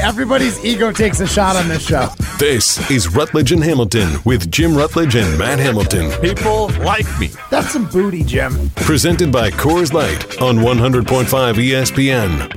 Everybody's 0.00 0.64
ego 0.64 0.90
takes 0.90 1.20
a 1.20 1.26
shot 1.28 1.54
on 1.54 1.68
this 1.68 1.86
show. 1.86 2.08
This 2.40 2.90
is 2.90 3.14
Rutledge 3.14 3.52
and 3.52 3.62
Hamilton 3.62 4.18
with 4.24 4.50
Jim 4.50 4.76
Rutledge 4.76 5.14
and 5.14 5.38
Matt 5.38 5.60
Hamilton. 5.60 6.10
People 6.20 6.70
like 6.80 7.06
me. 7.20 7.30
That's 7.48 7.70
some 7.70 7.88
booty, 7.88 8.24
Jim. 8.24 8.70
Presented 8.74 9.30
by 9.30 9.52
Coors 9.52 9.92
Light 9.92 10.42
on 10.42 10.56
100.5 10.56 11.04
ESPN. 11.54 12.50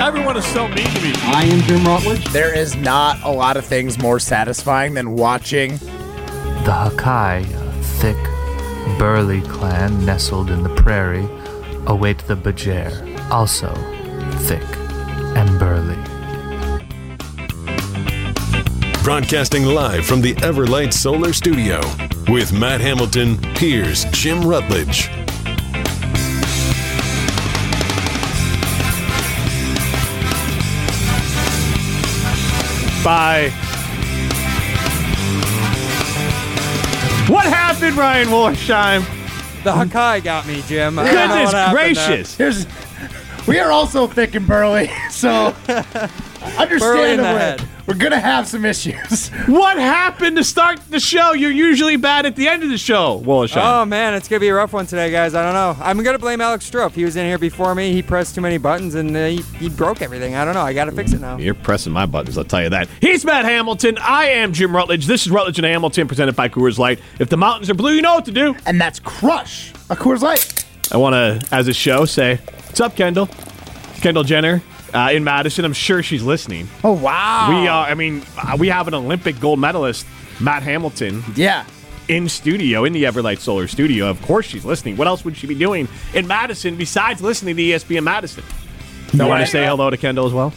Everyone 0.00 0.38
is 0.38 0.46
so 0.46 0.66
mean 0.68 0.86
to 0.86 1.02
me. 1.02 1.12
I 1.16 1.44
am 1.44 1.60
Jim 1.68 1.84
Rutledge. 1.84 2.24
There 2.32 2.56
is 2.56 2.76
not 2.76 3.20
a 3.24 3.30
lot 3.30 3.58
of 3.58 3.66
things 3.66 3.98
more 3.98 4.18
satisfying 4.18 4.94
than 4.94 5.16
watching. 5.16 5.72
The 6.64 6.72
Hakai, 6.72 7.44
a 7.44 7.82
thick, 7.82 8.16
burly 8.98 9.42
clan 9.42 10.04
nestled 10.06 10.50
in 10.50 10.62
the 10.62 10.68
prairie, 10.70 11.28
await 11.86 12.18
the 12.26 12.36
Bajer, 12.36 13.30
also 13.30 13.72
thick 14.46 14.62
and 15.36 15.58
burly. 15.58 15.96
Broadcasting 19.02 19.64
live 19.64 20.06
from 20.06 20.20
the 20.20 20.34
Everlight 20.34 20.92
Solar 20.92 21.32
Studio 21.32 21.80
with 22.28 22.52
Matt 22.52 22.80
Hamilton, 22.80 23.42
here's 23.56 24.04
Jim 24.06 24.42
Rutledge. 24.42 25.08
Bye. 33.02 33.50
What 37.28 37.46
happened, 37.46 37.96
Ryan 37.96 38.28
Wollersheim? 38.28 39.21
The 39.62 39.70
mm. 39.70 39.88
Hakai 39.88 40.24
got 40.24 40.46
me, 40.46 40.62
Jim. 40.66 40.98
I 40.98 41.04
don't 41.04 41.14
know 41.14 41.20
what 41.20 41.28
Goodness 41.28 41.52
happened 41.52 41.76
gracious. 41.76 42.36
Here's, 42.36 42.66
we 43.46 43.58
are 43.60 43.70
also 43.70 44.06
thick 44.06 44.34
and 44.34 44.46
burly, 44.46 44.90
so 45.10 45.54
Burly 45.66 47.12
in 47.12 47.18
the 47.18 47.24
head. 47.24 47.68
We're 47.86 47.94
gonna 47.94 48.20
have 48.20 48.46
some 48.46 48.64
issues. 48.64 49.30
What 49.46 49.76
happened 49.76 50.36
to 50.36 50.44
start 50.44 50.80
the 50.88 51.00
show? 51.00 51.32
You're 51.32 51.50
usually 51.50 51.96
bad 51.96 52.26
at 52.26 52.36
the 52.36 52.48
end 52.48 52.62
of 52.62 52.68
the 52.68 52.78
show, 52.78 53.20
Wollersheim. 53.24 53.62
Oh 53.64 53.84
man, 53.84 54.14
it's 54.14 54.28
gonna 54.28 54.40
be 54.40 54.48
a 54.48 54.54
rough 54.54 54.72
one 54.72 54.86
today, 54.86 55.10
guys. 55.10 55.34
I 55.34 55.42
don't 55.44 55.54
know. 55.54 55.82
I'm 55.84 56.02
gonna 56.02 56.18
blame 56.18 56.40
Alex 56.40 56.70
Stroop. 56.70 56.92
He 56.92 57.04
was 57.04 57.16
in 57.16 57.26
here 57.26 57.38
before 57.38 57.74
me. 57.74 57.92
He 57.92 58.02
pressed 58.02 58.34
too 58.34 58.40
many 58.40 58.56
buttons 58.58 58.94
and 58.94 59.16
uh, 59.16 59.26
he, 59.26 59.42
he 59.58 59.68
broke 59.68 60.00
everything. 60.00 60.36
I 60.36 60.44
don't 60.44 60.54
know. 60.54 60.62
I 60.62 60.72
gotta 60.72 60.92
fix 60.92 61.12
it 61.12 61.20
now. 61.20 61.38
You're 61.38 61.54
pressing 61.54 61.92
my 61.92 62.06
buttons, 62.06 62.38
I'll 62.38 62.44
tell 62.44 62.62
you 62.62 62.70
that. 62.70 62.88
He's 63.00 63.24
Matt 63.24 63.44
Hamilton. 63.44 63.98
I 63.98 64.26
am 64.26 64.52
Jim 64.52 64.74
Rutledge. 64.74 65.06
This 65.06 65.26
is 65.26 65.32
Rutledge 65.32 65.58
and 65.58 65.66
Hamilton 65.66 66.06
presented 66.06 66.36
by 66.36 66.48
Coors 66.48 66.78
Light. 66.78 67.00
If 67.18 67.28
the 67.30 67.36
mountains 67.36 67.68
are 67.68 67.74
blue, 67.74 67.92
you 67.92 68.02
know 68.02 68.14
what 68.14 68.24
to 68.26 68.32
do. 68.32 68.54
And 68.64 68.80
that's 68.80 69.00
Crush, 69.00 69.72
a 69.90 69.96
Coors 69.96 70.20
Light. 70.20 70.64
I 70.92 70.96
want 70.98 71.14
to, 71.14 71.54
as 71.54 71.68
a 71.68 71.74
show, 71.74 72.04
say, 72.04 72.36
What's 72.36 72.80
up, 72.80 72.96
Kendall? 72.96 73.28
Kendall 74.00 74.24
Jenner 74.24 74.62
uh, 74.94 75.10
in 75.12 75.24
Madison. 75.24 75.64
I'm 75.64 75.72
sure 75.72 76.02
she's 76.02 76.22
listening. 76.22 76.68
Oh 76.84 76.92
wow. 76.92 77.48
We 77.50 77.68
are, 77.68 77.86
I 77.86 77.94
mean, 77.94 78.22
uh, 78.38 78.56
we 78.58 78.68
have 78.68 78.88
an 78.88 78.94
Olympic 78.94 79.38
gold 79.40 79.58
medalist, 79.58 80.06
Matt 80.40 80.62
Hamilton, 80.62 81.22
Yeah. 81.34 81.64
in 82.08 82.28
studio, 82.28 82.84
in 82.84 82.92
the 82.92 83.04
Everlight 83.04 83.38
Solar 83.38 83.68
studio. 83.68 84.08
Of 84.08 84.20
course 84.22 84.46
she's 84.46 84.64
listening. 84.64 84.96
What 84.96 85.06
else 85.06 85.24
would 85.24 85.36
she 85.36 85.46
be 85.46 85.54
doing 85.54 85.88
in 86.14 86.26
Madison 86.26 86.76
besides 86.76 87.20
listening 87.22 87.56
to 87.56 87.62
ESPN 87.62 88.02
Madison? 88.04 88.44
No, 89.14 89.24
you 89.24 89.30
want 89.30 89.44
to 89.44 89.50
say 89.50 89.64
hello 89.64 89.90
to 89.90 89.96
Kendall 89.96 90.26
as 90.26 90.32
well? 90.32 90.52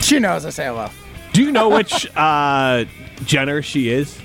She 0.00 0.18
knows 0.18 0.44
I 0.46 0.50
say 0.50 0.66
hello. 0.66 0.88
Do 1.32 1.42
you 1.42 1.52
know 1.52 1.68
which 1.68 2.06
uh, 2.16 2.84
Jenner 3.24 3.60
she 3.62 3.88
is? 3.90 4.16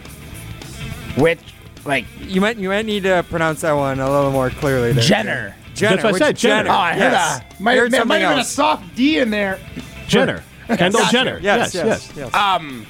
Which, 1.17 1.39
like, 1.85 2.05
You 2.21 2.39
might 2.39 2.57
you 2.57 2.69
might 2.69 2.85
need 2.85 3.03
to 3.03 3.25
pronounce 3.29 3.61
that 3.61 3.73
one 3.73 3.99
a 3.99 4.09
little 4.09 4.31
more 4.31 4.49
clearly. 4.49 4.93
There. 4.93 5.03
Jenner. 5.03 5.55
Jenner. 5.81 6.01
That's 6.01 6.03
what 6.13 6.21
I 6.21 6.25
said, 6.27 6.37
Jenner. 6.37 6.69
Oh, 6.69 6.73
I 6.73 6.93
heard 6.93 7.11
yes. 7.11 7.41
a, 7.41 7.63
might, 7.63 7.77
Heard 7.77 7.91
there 7.91 8.05
might 8.05 8.19
have 8.19 8.31
been 8.31 8.39
a 8.39 8.43
soft 8.43 8.95
D 8.95 9.19
in 9.19 9.29
there. 9.31 9.59
Jenner. 10.07 10.43
Kendall 10.67 11.01
Gotcha. 11.01 11.11
Jenner. 11.11 11.39
Yes, 11.41 11.73
yes. 11.75 11.85
yes, 11.85 12.17
yes. 12.17 12.33
Um, 12.33 12.85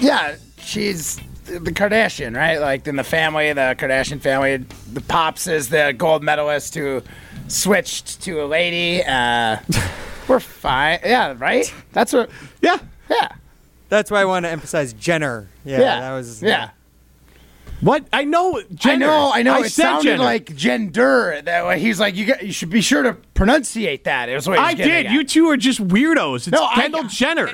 yeah, 0.00 0.36
she's 0.58 1.16
the 1.44 1.72
Kardashian, 1.72 2.36
right? 2.36 2.58
Like 2.58 2.86
in 2.86 2.96
the 2.96 3.04
family, 3.04 3.52
the 3.52 3.74
Kardashian 3.78 4.20
family. 4.20 4.56
The 4.92 5.00
pops 5.00 5.46
is 5.46 5.68
the 5.68 5.94
gold 5.96 6.22
medalist 6.22 6.74
who 6.74 7.02
switched 7.48 8.22
to 8.22 8.42
a 8.42 8.46
lady. 8.46 9.02
Uh, 9.02 9.58
we're 10.28 10.40
fine. 10.40 10.98
Yeah, 11.04 11.34
right. 11.38 11.72
That's 11.92 12.12
what. 12.12 12.30
Yeah. 12.60 12.78
Yeah, 13.10 13.28
That's 13.88 14.10
why 14.10 14.22
I 14.22 14.24
want 14.24 14.46
to 14.46 14.50
emphasize 14.50 14.92
Jenner. 14.94 15.46
Yeah, 15.64 15.80
yeah. 15.80 16.00
that 16.00 16.12
was 16.14 16.42
yeah. 16.42 16.70
What? 17.84 18.06
I 18.12 18.24
know 18.24 18.62
Jenner. 18.74 19.04
I 19.04 19.08
know, 19.08 19.32
I 19.34 19.42
know. 19.42 19.54
I 19.54 19.58
it 19.60 19.64
said 19.70 19.82
sounded 19.82 20.02
Jenner. 20.04 20.22
like 20.24 20.56
gender. 20.56 21.40
That 21.44 21.66
way 21.66 21.78
he's 21.78 22.00
like, 22.00 22.14
you 22.16 22.24
got, 22.26 22.42
you 22.44 22.52
should 22.52 22.70
be 22.70 22.80
sure 22.80 23.02
to 23.02 23.12
pronunciate 23.34 24.04
that. 24.04 24.28
It 24.28 24.34
was 24.34 24.48
what 24.48 24.58
he 24.58 24.62
was 24.64 24.70
I 24.70 24.74
did. 24.74 25.06
at. 25.06 25.12
You 25.12 25.22
two 25.24 25.48
are 25.50 25.56
just 25.56 25.86
weirdos. 25.86 26.36
It's 26.36 26.48
No, 26.48 26.64
I- 26.64 26.74
Kendall 26.76 27.04
Jenner. 27.04 27.52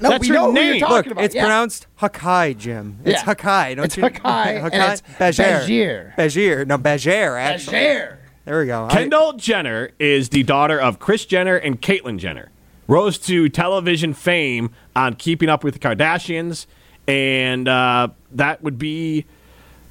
No, 0.00 0.10
That's 0.10 0.20
we 0.20 0.28
her 0.28 0.34
know 0.34 0.52
who 0.52 0.60
you're 0.60 0.72
name. 0.74 0.80
talking 0.80 0.94
Look, 0.96 1.06
about, 1.08 1.24
it's 1.24 1.34
yeah. 1.34 1.42
pronounced 1.42 1.86
Hakai, 2.00 2.56
Jim. 2.56 2.98
It's 3.04 3.20
Yeah. 3.26 3.34
Hakai. 3.34 3.74
Don't 3.74 3.84
It's 3.86 3.96
you? 3.96 4.04
Hakai, 4.04 4.72
and 4.72 4.92
it's 4.92 5.02
Bajir. 5.18 6.14
Bajir. 6.16 6.66
No, 6.68 6.78
Bajir, 6.78 7.40
actually. 7.40 7.76
Bajir. 7.78 8.16
There 8.44 8.60
we 8.60 8.66
go. 8.66 8.86
I- 8.86 8.92
Kendall 8.92 9.32
Jenner 9.32 9.90
is 9.98 10.28
the 10.28 10.44
daughter 10.44 10.80
of 10.80 11.00
Kris 11.00 11.24
Jenner 11.26 11.56
and 11.56 11.82
Caitlyn 11.82 12.18
Jenner. 12.18 12.50
Rose 12.86 13.18
to 13.18 13.48
television 13.48 14.14
fame 14.14 14.70
on 14.94 15.14
Keeping 15.14 15.48
Up 15.48 15.64
with 15.64 15.74
the 15.74 15.80
Kardashians, 15.80 16.66
and 17.08 17.66
uh, 17.66 18.08
that 18.32 18.62
would 18.62 18.78
be. 18.78 19.24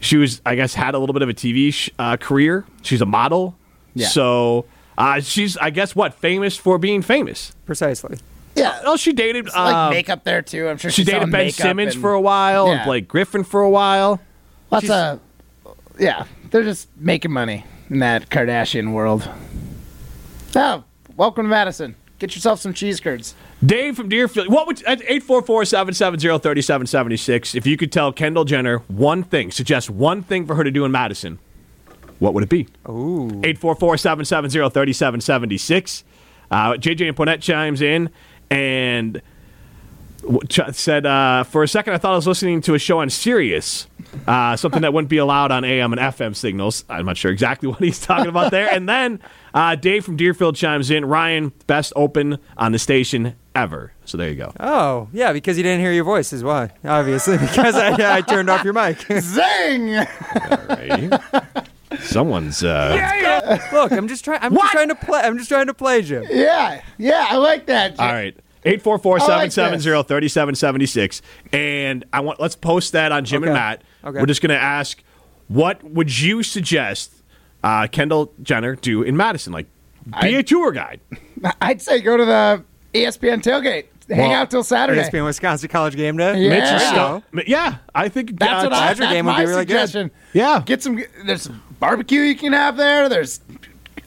She 0.02 0.18
was, 0.18 0.42
I 0.46 0.56
guess, 0.56 0.74
had 0.74 0.94
a 0.96 1.00
little 1.00 1.14
bit 1.14 1.22
of 1.22 1.30
a 1.30 1.34
TV 1.34 1.72
sh- 1.74 1.90
uh, 1.98 2.18
career. 2.18 2.66
She's 2.82 3.02
a 3.02 3.06
model, 3.06 3.56
Yeah. 3.94 4.08
so 4.08 4.66
uh, 4.98 5.22
she's, 5.22 5.56
I 5.58 5.70
guess, 5.70 5.96
what 5.96 6.14
famous 6.16 6.58
for 6.58 6.78
being 6.78 7.02
famous. 7.02 7.56
precisely. 7.66 8.18
Yeah, 8.56 8.82
Oh, 8.84 8.98
she 8.98 9.14
dated. 9.14 9.46
like 9.46 9.56
uh, 9.74 9.90
makeup 9.92 10.24
there 10.26 10.42
too. 10.42 10.68
I'm 10.68 10.78
sure 10.78 10.92
she 10.92 11.04
she's 11.04 11.06
dated 11.14 11.32
Ben 11.32 11.50
Simmons 11.52 11.94
and 11.94 12.02
for 12.02 12.12
a 12.14 12.20
while 12.20 12.66
and 12.68 12.80
Yeah. 12.80 12.86
Blake 12.86 13.08
Griffin 13.08 13.44
for 13.46 13.62
a 13.62 13.70
while. 13.70 14.20
Lots 14.72 14.90
of, 14.90 15.20
yeah, 15.98 16.26
they're 16.50 16.64
just 16.64 16.90
making 16.98 17.32
money 17.32 17.66
in 17.90 18.00
that 18.00 18.30
Kardashian 18.30 18.92
world. 18.92 19.30
Oh, 20.56 20.84
welcome 21.16 21.46
to 21.46 21.50
Madison. 21.50 21.96
Get 22.22 22.34
yourself 22.36 22.60
some 22.60 22.74
cheese 22.76 23.00
curds. 23.00 23.34
Dave 23.66 23.96
from 23.96 24.08
Deerfield. 24.08 24.48
What 24.48 24.68
would 24.68 24.84
at 24.84 25.00
844-770-3776 25.00 27.56
if 27.56 27.66
you 27.66 27.78
could 27.78 27.92
tell 27.92 28.14
Kendall 28.14 28.46
Jenner 28.46 28.84
one 28.90 29.24
thing, 29.24 29.50
suggest 29.50 29.90
one 29.90 30.22
thing 30.22 30.46
for 30.46 30.54
her 30.54 30.64
to 30.64 30.70
do 30.70 30.86
in 30.86 30.92
Madison, 30.92 31.40
what 32.20 32.36
would 32.36 32.44
it 32.44 32.50
be? 32.50 32.68
Ooh. 32.88 33.28
844-770-3776. 33.42 36.04
Uh, 36.52 36.74
JJ 36.74 37.08
and 37.08 37.18
Poynette 37.18 37.42
chimes 37.42 37.82
in 37.82 38.12
and 38.52 39.24
said, 40.74 41.06
uh, 41.06 41.44
for 41.44 41.64
a 41.64 41.68
second 41.68 41.94
I 41.94 41.98
thought 41.98 42.14
I 42.14 42.16
was 42.16 42.28
listening 42.28 42.62
to 42.62 42.74
a 42.76 42.80
show 42.80 43.00
on 43.00 43.10
Sirius, 43.10 43.88
uh, 44.28 44.56
something 44.56 44.82
that 44.82 44.94
wouldn't 44.94 45.10
be 45.10 45.18
allowed 45.18 45.52
on 45.52 45.64
AM 45.64 45.94
and 45.94 46.02
FM 46.02 46.36
signals. 46.36 46.86
I'm 46.90 47.06
not 47.06 47.18
sure 47.18 47.32
exactly 47.32 47.68
what 47.70 47.80
he's 47.80 48.00
talking 48.00 48.28
about 48.28 48.52
there. 48.52 48.72
And 48.72 48.88
then 48.88 49.20
uh, 49.54 49.76
Dave 49.76 50.06
from 50.06 50.18
Deerfield 50.18 50.56
chimes 50.56 50.92
in, 50.92 51.06
Ryan, 51.06 51.52
best 51.68 51.94
open 51.96 52.38
on 52.58 52.72
the 52.72 52.80
station 52.80 53.36
ever. 53.56 53.94
So 54.06 54.18
there 54.18 54.30
you 54.30 54.36
go. 54.36 54.54
Oh, 54.60 55.10
yeah, 55.12 55.34
because 55.34 55.58
he 55.58 55.64
didn't 55.64 55.82
hear 55.82 55.92
your 55.92 56.04
voice 56.04 56.34
is 56.34 56.44
why. 56.44 56.72
Obviously, 56.86 57.38
because 57.40 57.76
I, 57.76 58.18
I 58.18 58.22
turned 58.22 58.50
off 58.50 58.64
your 58.64 58.74
mic. 58.74 59.00
Zing! 59.20 59.94
Right. 60.70 61.12
Someone's. 62.00 62.64
Uh, 62.64 63.60
Look, 63.74 63.92
I'm 63.92 64.08
just 64.08 64.24
trying. 64.24 64.40
I'm 64.42 64.54
just 64.54 64.72
trying 64.72 64.88
to 64.90 64.96
play. 64.96 65.20
I'm 65.22 65.38
just 65.38 65.50
trying 65.50 65.68
to 65.68 65.74
play, 65.74 66.02
Jim. 66.02 66.26
yeah, 66.30 66.82
yeah, 66.98 67.28
I 67.30 67.36
like 67.38 67.66
that. 67.66 68.00
All 68.00 68.08
right. 68.12 68.36
844-770-3776 68.66 71.22
and 71.54 72.06
I 72.14 72.20
want 72.22 72.40
let's 72.40 72.56
post 72.56 72.94
that 72.94 73.12
on 73.12 73.26
Jim 73.26 73.44
and 73.44 73.54
Matt. 73.54 73.84
Okay. 74.04 74.20
We're 74.20 74.26
just 74.26 74.42
going 74.42 74.50
to 74.56 74.62
ask 74.62 75.04
what 75.48 75.84
would 75.84 76.18
you 76.20 76.42
suggest 76.44 77.14
uh, 77.64 77.88
Kendall 77.88 78.34
Jenner 78.42 78.76
do 78.76 79.04
in 79.04 79.16
Madison 79.18 79.54
like 79.54 79.68
be 80.22 80.36
a 80.36 80.44
tour 80.44 80.72
guide. 80.72 81.00
I'd 81.62 81.82
say 81.82 82.02
go 82.02 82.18
to 82.18 82.26
the 82.26 82.64
ESPN 82.94 83.42
tailgate. 83.42 83.86
Hang 84.10 84.30
Well, 84.30 84.42
out 84.42 84.52
till 84.52 84.64
Saturday. 84.64 85.02
ESPN 85.02 85.24
Wisconsin 85.26 85.70
College 85.70 85.96
Game 85.96 86.18
Day. 86.18 86.38
Yeah. 86.42 86.50
Mitch 86.50 86.72
is 86.74 86.82
still, 86.88 87.24
yeah, 87.48 87.78
I 87.96 88.10
think 88.10 88.38
That's 88.40 88.66
uh, 88.66 88.68
what 88.68 88.74
I. 88.74 88.94
That's 88.94 89.00
game 89.00 89.26
would 89.26 89.32
my 89.34 89.40
be 89.42 89.46
really 89.46 89.64
good. 89.66 89.88
suggestion. 89.88 90.12
Yeah. 90.34 90.62
Get 90.66 90.84
some. 90.84 91.02
There's 91.26 91.44
some 91.44 91.64
barbecue 91.80 92.22
you 92.22 92.36
can 92.36 92.52
have 92.52 92.76
there. 92.76 93.08
There's 93.08 93.40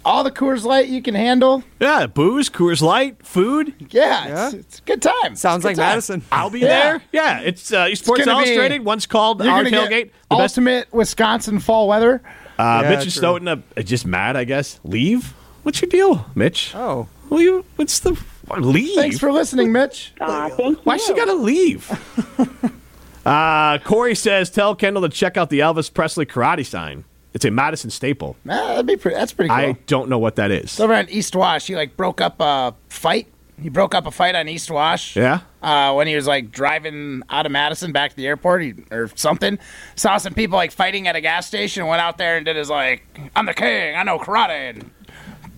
all 0.04 0.22
the 0.24 0.30
Coors 0.30 0.64
Light 0.64 0.88
you 0.88 1.00
can 1.02 1.14
handle. 1.14 1.62
Yeah, 1.80 2.06
booze, 2.06 2.50
Coors 2.50 2.82
Light, 2.82 3.24
food. 3.26 3.74
Yeah, 3.90 4.26
Yeah. 4.26 4.44
It's, 4.46 4.54
it's 4.54 4.78
a 4.78 4.82
good 4.82 5.02
time. 5.02 5.34
Sounds 5.36 5.58
It's 5.58 5.64
a 5.64 5.68
like 5.68 5.76
time. 5.76 5.86
Madison. 5.90 6.22
I'll 6.32 6.50
be 6.50 6.60
Yeah. 6.60 6.66
there. 6.68 7.02
Yeah, 7.12 7.40
it's 7.40 7.72
uh, 7.72 7.94
Sports 7.94 8.24
gonna 8.24 8.42
be- 8.42 8.48
Illustrated. 8.50 8.84
Once 8.84 9.06
called 9.06 9.42
You're 9.42 9.52
our 9.52 9.64
gonna 9.64 9.76
tailgate. 9.76 9.88
get 9.90 10.12
The 10.30 10.36
best. 10.36 10.58
ultimate 10.58 10.92
Wisconsin 10.92 11.58
fall 11.60 11.88
weather. 11.88 12.22
Uh, 12.58 12.80
Yeah, 12.84 12.90
Mitch 12.90 13.06
is 13.06 13.14
true. 13.14 13.20
starting 13.20 13.46
to 13.46 13.62
uh, 13.76 13.82
just 13.82 14.06
mad. 14.06 14.36
I 14.36 14.44
guess 14.44 14.78
leave. 14.84 15.32
What's 15.62 15.80
your 15.80 15.88
deal, 15.88 16.26
Mitch? 16.34 16.72
Oh, 16.74 17.08
Well, 17.30 17.40
you. 17.40 17.64
What's 17.76 17.98
the 18.00 18.16
leave? 18.58 18.94
Thanks 18.96 19.18
for 19.18 19.32
listening, 19.32 19.72
Mitch. 19.72 20.12
Why 20.18 20.96
she 20.98 21.14
gotta 21.14 21.32
leave? 21.34 21.90
uh, 23.26 23.78
Corey 23.78 24.14
says, 24.14 24.50
"Tell 24.50 24.74
Kendall 24.74 25.02
to 25.02 25.08
check 25.08 25.36
out 25.36 25.50
the 25.50 25.60
Elvis 25.60 25.92
Presley 25.92 26.26
karate 26.26 26.66
sign." 26.66 27.04
It's 27.34 27.44
a 27.44 27.50
Madison 27.50 27.90
staple. 27.90 28.36
Ah, 28.48 28.69
that'd 28.69 28.86
be 28.86 28.96
pretty, 28.96 29.16
that's 29.16 29.32
pretty 29.32 29.48
cool. 29.48 29.58
I 29.58 29.72
don't 29.86 30.08
know 30.08 30.19
what 30.19 30.36
that 30.36 30.52
is. 30.52 30.64
It's 30.64 30.81
over 30.81 30.94
on 30.94 31.08
East 31.10 31.34
Wash. 31.34 31.66
He 31.66 31.75
like 31.75 31.96
broke 31.96 32.20
up 32.20 32.36
a 32.38 32.75
fight. 32.88 33.26
He 33.60 33.69
broke 33.69 33.94
up 33.94 34.06
a 34.06 34.10
fight 34.12 34.36
on 34.36 34.48
East 34.48 34.70
Wash. 34.70 35.16
Yeah? 35.16 35.40
Uh, 35.60 35.92
when 35.94 36.06
he 36.06 36.14
was 36.14 36.28
like 36.28 36.52
driving 36.52 37.22
out 37.31 37.44
of 37.44 37.52
Madison 37.52 37.92
back 37.92 38.10
to 38.10 38.16
the 38.16 38.26
airport 38.26 38.62
he, 38.62 38.75
or 38.92 39.10
something, 39.16 39.58
saw 39.96 40.16
some 40.16 40.32
people 40.32 40.56
like 40.56 40.70
fighting 40.70 41.08
at 41.08 41.16
a 41.16 41.20
gas 41.20 41.46
station. 41.46 41.86
Went 41.86 42.00
out 42.00 42.19
there 42.19 42.36
and 42.36 42.46
did 42.46 42.54
his 42.54 42.70
like, 42.70 43.02
"I'm 43.34 43.46
the 43.46 43.54
king. 43.54 43.96
I 43.96 44.04
know 44.04 44.19
karate," 44.19 44.70
and 44.70 44.90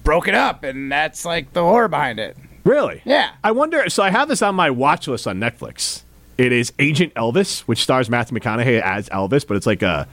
broke 0.02 0.28
it 0.28 0.34
up. 0.34 0.64
And 0.64 0.90
that's 0.90 1.26
like 1.26 1.52
the 1.52 1.62
horror 1.62 1.88
behind 1.88 2.18
it. 2.18 2.36
Really? 2.64 3.02
Yeah. 3.04 3.30
I 3.44 3.52
wonder. 3.52 3.88
So 3.90 4.02
I 4.02 4.10
have 4.10 4.28
this 4.28 4.40
on 4.40 4.54
my 4.54 4.70
watch 4.70 5.08
list 5.08 5.26
on 5.26 5.38
Netflix. 5.38 6.02
It 6.38 6.52
is 6.52 6.72
Agent 6.78 7.12
Elvis, 7.14 7.60
which 7.60 7.82
stars 7.82 8.08
Matthew 8.08 8.38
McConaughey 8.38 8.80
as 8.80 9.08
Elvis, 9.10 9.46
but 9.46 9.56
it's 9.56 9.66
like 9.66 9.82
a 9.82 10.08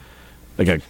like 0.58 0.68
a 0.68 0.80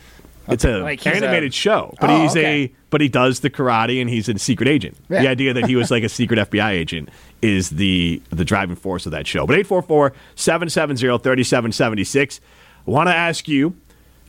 it's 0.48 0.64
a 0.64 0.78
Like 0.78 1.06
animated 1.06 1.50
a- 1.50 1.54
show. 1.54 1.94
But 2.00 2.10
Oh, 2.10 2.22
he's 2.22 2.30
okay. 2.32 2.62
a 2.64 2.72
but 2.90 3.00
he 3.00 3.08
does 3.08 3.40
the 3.40 3.50
karate 3.50 4.00
and 4.00 4.08
he's 4.08 4.28
a 4.28 4.38
secret 4.38 4.68
agent. 4.68 4.96
The 5.08 5.26
idea 5.28 5.52
that 5.54 5.66
he 5.66 5.74
was 5.76 5.90
like 5.90 6.04
a 6.04 6.08
secret 6.08 6.38
FBI 6.50 6.70
agent 6.70 7.08
is 7.42 7.70
the 7.70 8.22
the 8.30 8.44
driving 8.44 8.76
force 8.76 9.06
of 9.06 9.12
that 9.12 9.26
show. 9.26 9.46
But 9.46 9.56
844-770-3776. 9.58 12.40
I 12.86 12.90
want 12.90 13.08
to 13.08 13.14
ask 13.14 13.48
you, 13.48 13.74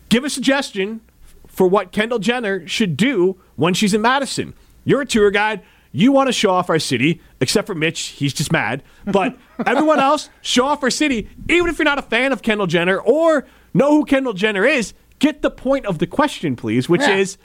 give 0.09 0.23
a 0.23 0.29
suggestion 0.29 1.01
for 1.47 1.67
what 1.67 1.91
Kendall 1.91 2.19
Jenner 2.19 2.67
should 2.67 2.97
do 2.97 3.37
when 3.55 3.73
she's 3.73 3.93
in 3.93 4.01
Madison. 4.01 4.53
You're 4.83 5.01
a 5.01 5.05
tour 5.05 5.31
guide. 5.31 5.61
You 5.91 6.11
want 6.11 6.27
to 6.27 6.33
show 6.33 6.51
off 6.51 6.69
our 6.69 6.79
city, 6.79 7.21
except 7.39 7.67
for 7.67 7.75
Mitch. 7.75 7.99
He's 8.07 8.33
just 8.33 8.51
mad. 8.51 8.83
But 9.05 9.37
everyone 9.65 9.99
else, 9.99 10.29
show 10.41 10.65
off 10.65 10.83
our 10.83 10.89
city. 10.89 11.29
Even 11.49 11.69
if 11.69 11.79
you're 11.79 11.85
not 11.85 11.99
a 11.99 12.03
fan 12.03 12.31
of 12.33 12.41
Kendall 12.41 12.67
Jenner 12.67 12.99
or 12.99 13.45
know 13.73 13.91
who 13.91 14.05
Kendall 14.05 14.33
Jenner 14.33 14.65
is, 14.65 14.93
get 15.19 15.41
the 15.41 15.51
point 15.51 15.85
of 15.85 15.99
the 15.99 16.07
question, 16.07 16.55
please, 16.55 16.87
which 16.89 17.01
Yeah. 17.01 17.15
is 17.17 17.37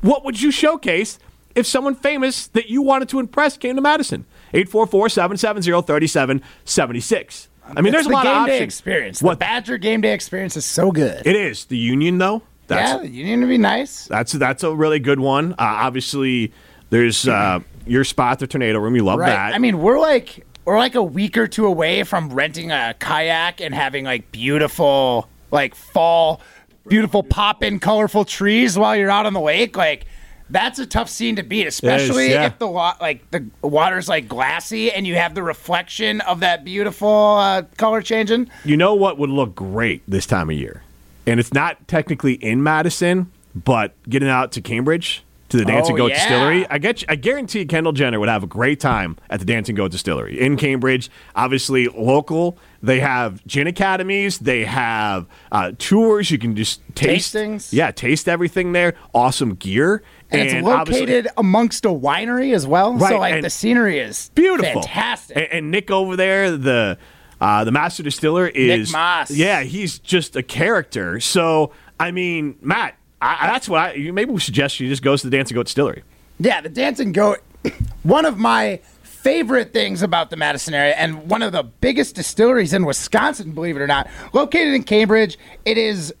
what 0.00 0.24
would 0.24 0.40
you 0.42 0.50
showcase 0.50 1.18
if 1.54 1.66
someone 1.66 1.94
famous 1.94 2.46
that 2.48 2.68
you 2.70 2.82
wanted 2.82 3.08
to 3.10 3.20
impress 3.20 3.56
came 3.56 3.76
to 3.76 3.82
Madison? 3.82 4.24
844 4.54 5.08
770 5.08 5.82
3776. 5.82 7.48
I 7.74 7.80
mean, 7.80 7.92
there's 7.92 8.06
It's 8.06 8.10
a 8.10 8.12
lot 8.12 8.26
of 8.26 8.32
options. 8.36 8.60
experience. 8.60 9.22
What 9.22 9.34
The 9.34 9.44
Badger 9.44 9.78
game 9.78 10.00
day 10.00 10.12
experience 10.12 10.56
is 10.56 10.64
so 10.66 10.90
good. 10.90 11.24
it 11.26 11.36
is 11.36 11.66
the 11.66 11.76
Union 11.78 12.18
though. 12.18 12.42
That's 12.66 12.90
yeah, 12.92 12.98
the 12.98 13.08
Union 13.08 13.40
would 13.40 13.48
be 13.48 13.58
nice. 13.58 14.06
that's 14.06 14.32
that's 14.32 14.62
a 14.62 14.74
really 14.74 14.98
good 14.98 15.20
one. 15.20 15.52
Uh, 15.52 15.56
obviously, 15.58 16.52
there's 16.90 17.28
uh, 17.28 17.60
your 17.86 18.04
spot, 18.04 18.38
the 18.38 18.46
tornado 18.46 18.78
room. 18.78 18.96
You 18.96 19.04
love 19.04 19.18
Right. 19.18 19.28
that. 19.30 19.54
I 19.54 19.58
mean, 19.58 19.78
we're 19.80 19.98
like 20.00 20.44
we're 20.64 20.78
like 20.78 20.94
a 20.94 21.02
week 21.02 21.36
or 21.36 21.46
two 21.46 21.66
away 21.66 22.02
from 22.04 22.30
renting 22.32 22.70
a 22.70 22.94
kayak 22.98 23.60
and 23.60 23.74
having 23.74 24.04
like 24.04 24.30
beautiful 24.32 25.28
like 25.50 25.74
fall, 25.74 26.40
beautiful 26.86 27.22
pop 27.22 27.62
in 27.62 27.78
colorful 27.78 28.24
trees 28.24 28.78
while 28.78 28.96
you're 28.96 29.10
out 29.10 29.26
on 29.26 29.32
the 29.32 29.40
lake. 29.40 29.76
Like 29.76 30.06
that's 30.50 30.78
a 30.78 30.86
tough 30.86 31.08
scene 31.08 31.36
to 31.36 31.42
beat, 31.42 31.66
especially 31.66 32.30
yeah. 32.30 32.46
if 32.46 32.58
the 32.58 32.68
wa- 32.68 32.96
like 33.00 33.30
the 33.30 33.44
water's 33.62 34.08
like 34.08 34.28
glassy 34.28 34.92
and 34.92 35.06
you 35.06 35.16
have 35.16 35.34
the 35.34 35.42
reflection 35.42 36.20
of 36.22 36.40
that 36.40 36.64
beautiful 36.64 37.36
uh, 37.38 37.62
color 37.78 38.02
changing. 38.02 38.50
you 38.64 38.76
know 38.76 38.94
what 38.94 39.18
would 39.18 39.30
look 39.30 39.54
great 39.54 40.02
this 40.06 40.26
time 40.26 40.50
of 40.50 40.56
year, 40.56 40.82
and 41.26 41.40
it's 41.40 41.52
not 41.52 41.88
technically 41.88 42.34
in 42.34 42.62
Madison, 42.62 43.30
but 43.54 43.94
getting 44.08 44.28
out 44.28 44.52
to 44.52 44.60
Cambridge 44.60 45.24
to 45.52 45.58
the 45.58 45.64
Dancing 45.64 45.94
Oh, 45.94 45.98
Goat 45.98 46.10
yeah. 46.10 46.18
Distillery. 46.18 46.66
I 46.68 46.78
get, 46.78 47.02
you, 47.02 47.06
I 47.10 47.16
guarantee 47.16 47.64
Kendall 47.66 47.92
Jenner 47.92 48.18
would 48.18 48.28
have 48.28 48.42
a 48.42 48.46
great 48.46 48.80
time 48.80 49.16
at 49.30 49.38
the 49.38 49.46
Dancing 49.46 49.74
Goat 49.74 49.92
Distillery 49.92 50.40
in 50.40 50.56
Cambridge. 50.56 51.10
Obviously, 51.36 51.88
local. 51.88 52.58
They 52.82 53.00
have 53.00 53.46
gin 53.46 53.66
academies. 53.66 54.38
They 54.38 54.64
have 54.64 55.26
uh, 55.52 55.72
tours. 55.78 56.30
You 56.30 56.38
can 56.38 56.56
just 56.56 56.80
taste 56.94 57.34
Tastings. 57.34 57.72
Yeah, 57.72 57.90
taste 57.90 58.28
everything 58.28 58.72
there. 58.72 58.94
Awesome 59.14 59.54
gear. 59.54 60.02
And, 60.30 60.40
it's 60.40 60.64
located 60.66 61.28
amongst 61.36 61.84
a 61.84 61.88
winery 61.88 62.54
as 62.54 62.66
well. 62.66 62.94
Right, 62.94 63.10
so 63.10 63.18
like 63.18 63.42
the 63.42 63.50
scenery 63.50 63.98
is 63.98 64.30
beautiful, 64.34 64.80
fantastic. 64.80 65.36
And, 65.36 65.46
and 65.52 65.70
Nick 65.70 65.90
over 65.90 66.16
there, 66.16 66.56
the 66.56 66.96
uh, 67.38 67.64
the 67.64 67.72
master 67.72 68.02
distiller 68.02 68.46
is 68.46 68.90
Moss. 68.92 69.30
Yeah, 69.30 69.62
he's 69.62 69.98
just 69.98 70.34
a 70.34 70.42
character. 70.42 71.20
So 71.20 71.72
I 72.00 72.10
mean, 72.10 72.56
Matt, 72.62 72.96
I, 73.22 73.46
that's 73.46 73.68
what 73.68 73.80
I. 73.80 74.10
Maybe 74.10 74.32
we 74.32 74.40
suggest 74.40 74.80
you 74.80 74.88
just 74.88 75.02
goes 75.02 75.20
to 75.22 75.30
the 75.30 75.36
Dancing 75.36 75.54
Goat 75.54 75.66
Distillery. 75.66 76.02
Yeah, 76.40 76.60
the 76.60 76.68
Dancing 76.68 77.12
Goat. 77.12 77.38
One 78.02 78.26
of 78.26 78.36
my 78.36 78.80
favorite 79.02 79.72
things 79.72 80.02
about 80.02 80.30
the 80.30 80.36
Madison 80.36 80.74
area, 80.74 80.94
and 80.94 81.30
one 81.30 81.42
of 81.42 81.52
the 81.52 81.62
biggest 81.62 82.16
distilleries 82.16 82.72
in 82.72 82.84
Wisconsin, 82.84 83.52
believe 83.52 83.76
it 83.76 83.80
or 83.80 83.86
not, 83.86 84.08
located 84.32 84.74
in 84.74 84.82
Cambridge. 84.82 85.38
It 85.64 85.78
is 85.78 86.12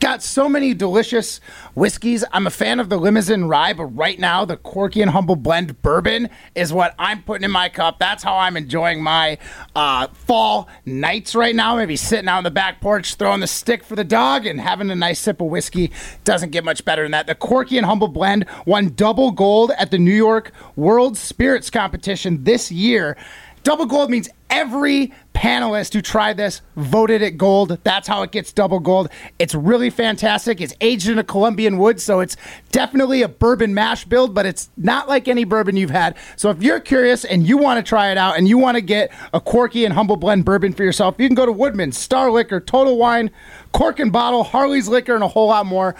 got 0.00 0.22
so 0.22 0.48
many 0.48 0.74
delicious 0.74 1.40
whiskeys. 1.74 2.24
I'm 2.32 2.46
a 2.46 2.50
fan 2.50 2.80
of 2.80 2.88
the 2.88 2.96
Limousin 2.96 3.48
Rye, 3.48 3.72
but 3.72 3.86
right 3.86 4.18
now 4.18 4.44
the 4.44 4.56
Corky 4.56 5.02
and 5.02 5.10
Humble 5.10 5.36
Blend 5.36 5.80
Bourbon 5.82 6.30
is 6.54 6.72
what 6.72 6.94
I'm 6.98 7.22
putting 7.22 7.44
in 7.44 7.50
my 7.50 7.68
cup. 7.68 7.98
That's 7.98 8.22
how 8.22 8.36
I'm 8.36 8.56
enjoying 8.56 9.02
my 9.02 9.38
uh, 9.74 10.08
fall 10.08 10.68
nights 10.86 11.34
right 11.34 11.54
now. 11.54 11.76
Maybe 11.76 11.96
sitting 11.96 12.28
out 12.28 12.38
on 12.38 12.44
the 12.44 12.50
back 12.50 12.80
porch, 12.80 13.16
throwing 13.16 13.40
the 13.40 13.46
stick 13.46 13.84
for 13.84 13.96
the 13.96 14.04
dog, 14.04 14.46
and 14.46 14.60
having 14.60 14.90
a 14.90 14.94
nice 14.94 15.18
sip 15.18 15.40
of 15.40 15.48
whiskey. 15.48 15.90
Doesn't 16.24 16.50
get 16.50 16.64
much 16.64 16.84
better 16.84 17.02
than 17.02 17.12
that. 17.12 17.26
The 17.26 17.34
Corky 17.34 17.76
and 17.76 17.86
Humble 17.86 18.08
Blend 18.08 18.46
won 18.66 18.94
double 18.94 19.30
gold 19.30 19.72
at 19.78 19.90
the 19.90 19.98
New 19.98 20.14
York 20.14 20.52
World 20.76 21.16
Spirits 21.16 21.70
Competition 21.70 22.44
this 22.44 22.72
year. 22.72 23.16
Double 23.64 23.86
gold 23.86 24.10
means 24.10 24.28
every 24.54 25.12
panelist 25.34 25.92
who 25.92 26.00
tried 26.00 26.36
this 26.36 26.62
voted 26.76 27.20
it 27.20 27.32
gold. 27.32 27.76
That's 27.82 28.06
how 28.06 28.22
it 28.22 28.30
gets 28.30 28.52
double 28.52 28.78
gold. 28.78 29.08
It's 29.38 29.54
really 29.54 29.90
fantastic. 29.90 30.60
It's 30.60 30.74
aged 30.80 31.08
in 31.08 31.18
a 31.18 31.24
Colombian 31.24 31.76
wood, 31.76 32.00
so 32.00 32.20
it's 32.20 32.36
definitely 32.70 33.22
a 33.22 33.28
bourbon 33.28 33.74
mash 33.74 34.04
build, 34.04 34.32
but 34.32 34.46
it's 34.46 34.70
not 34.76 35.08
like 35.08 35.26
any 35.26 35.42
bourbon 35.44 35.76
you've 35.76 35.90
had. 35.90 36.16
So 36.36 36.50
if 36.50 36.62
you're 36.62 36.78
curious 36.78 37.24
and 37.24 37.46
you 37.46 37.58
want 37.58 37.84
to 37.84 37.88
try 37.88 38.12
it 38.12 38.16
out 38.16 38.38
and 38.38 38.46
you 38.46 38.56
want 38.56 38.76
to 38.76 38.80
get 38.80 39.10
a 39.32 39.40
quirky 39.40 39.84
and 39.84 39.92
humble 39.92 40.16
blend 40.16 40.44
bourbon 40.44 40.72
for 40.72 40.84
yourself, 40.84 41.16
you 41.18 41.28
can 41.28 41.34
go 41.34 41.46
to 41.46 41.52
Woodman's, 41.52 41.98
Star 41.98 42.30
Liquor, 42.30 42.60
Total 42.60 42.96
Wine, 42.96 43.30
Cork 43.72 43.98
and 43.98 44.12
Bottle, 44.12 44.44
Harley's 44.44 44.88
Liquor, 44.88 45.16
and 45.16 45.24
a 45.24 45.28
whole 45.28 45.48
lot 45.48 45.66
more 45.66 45.96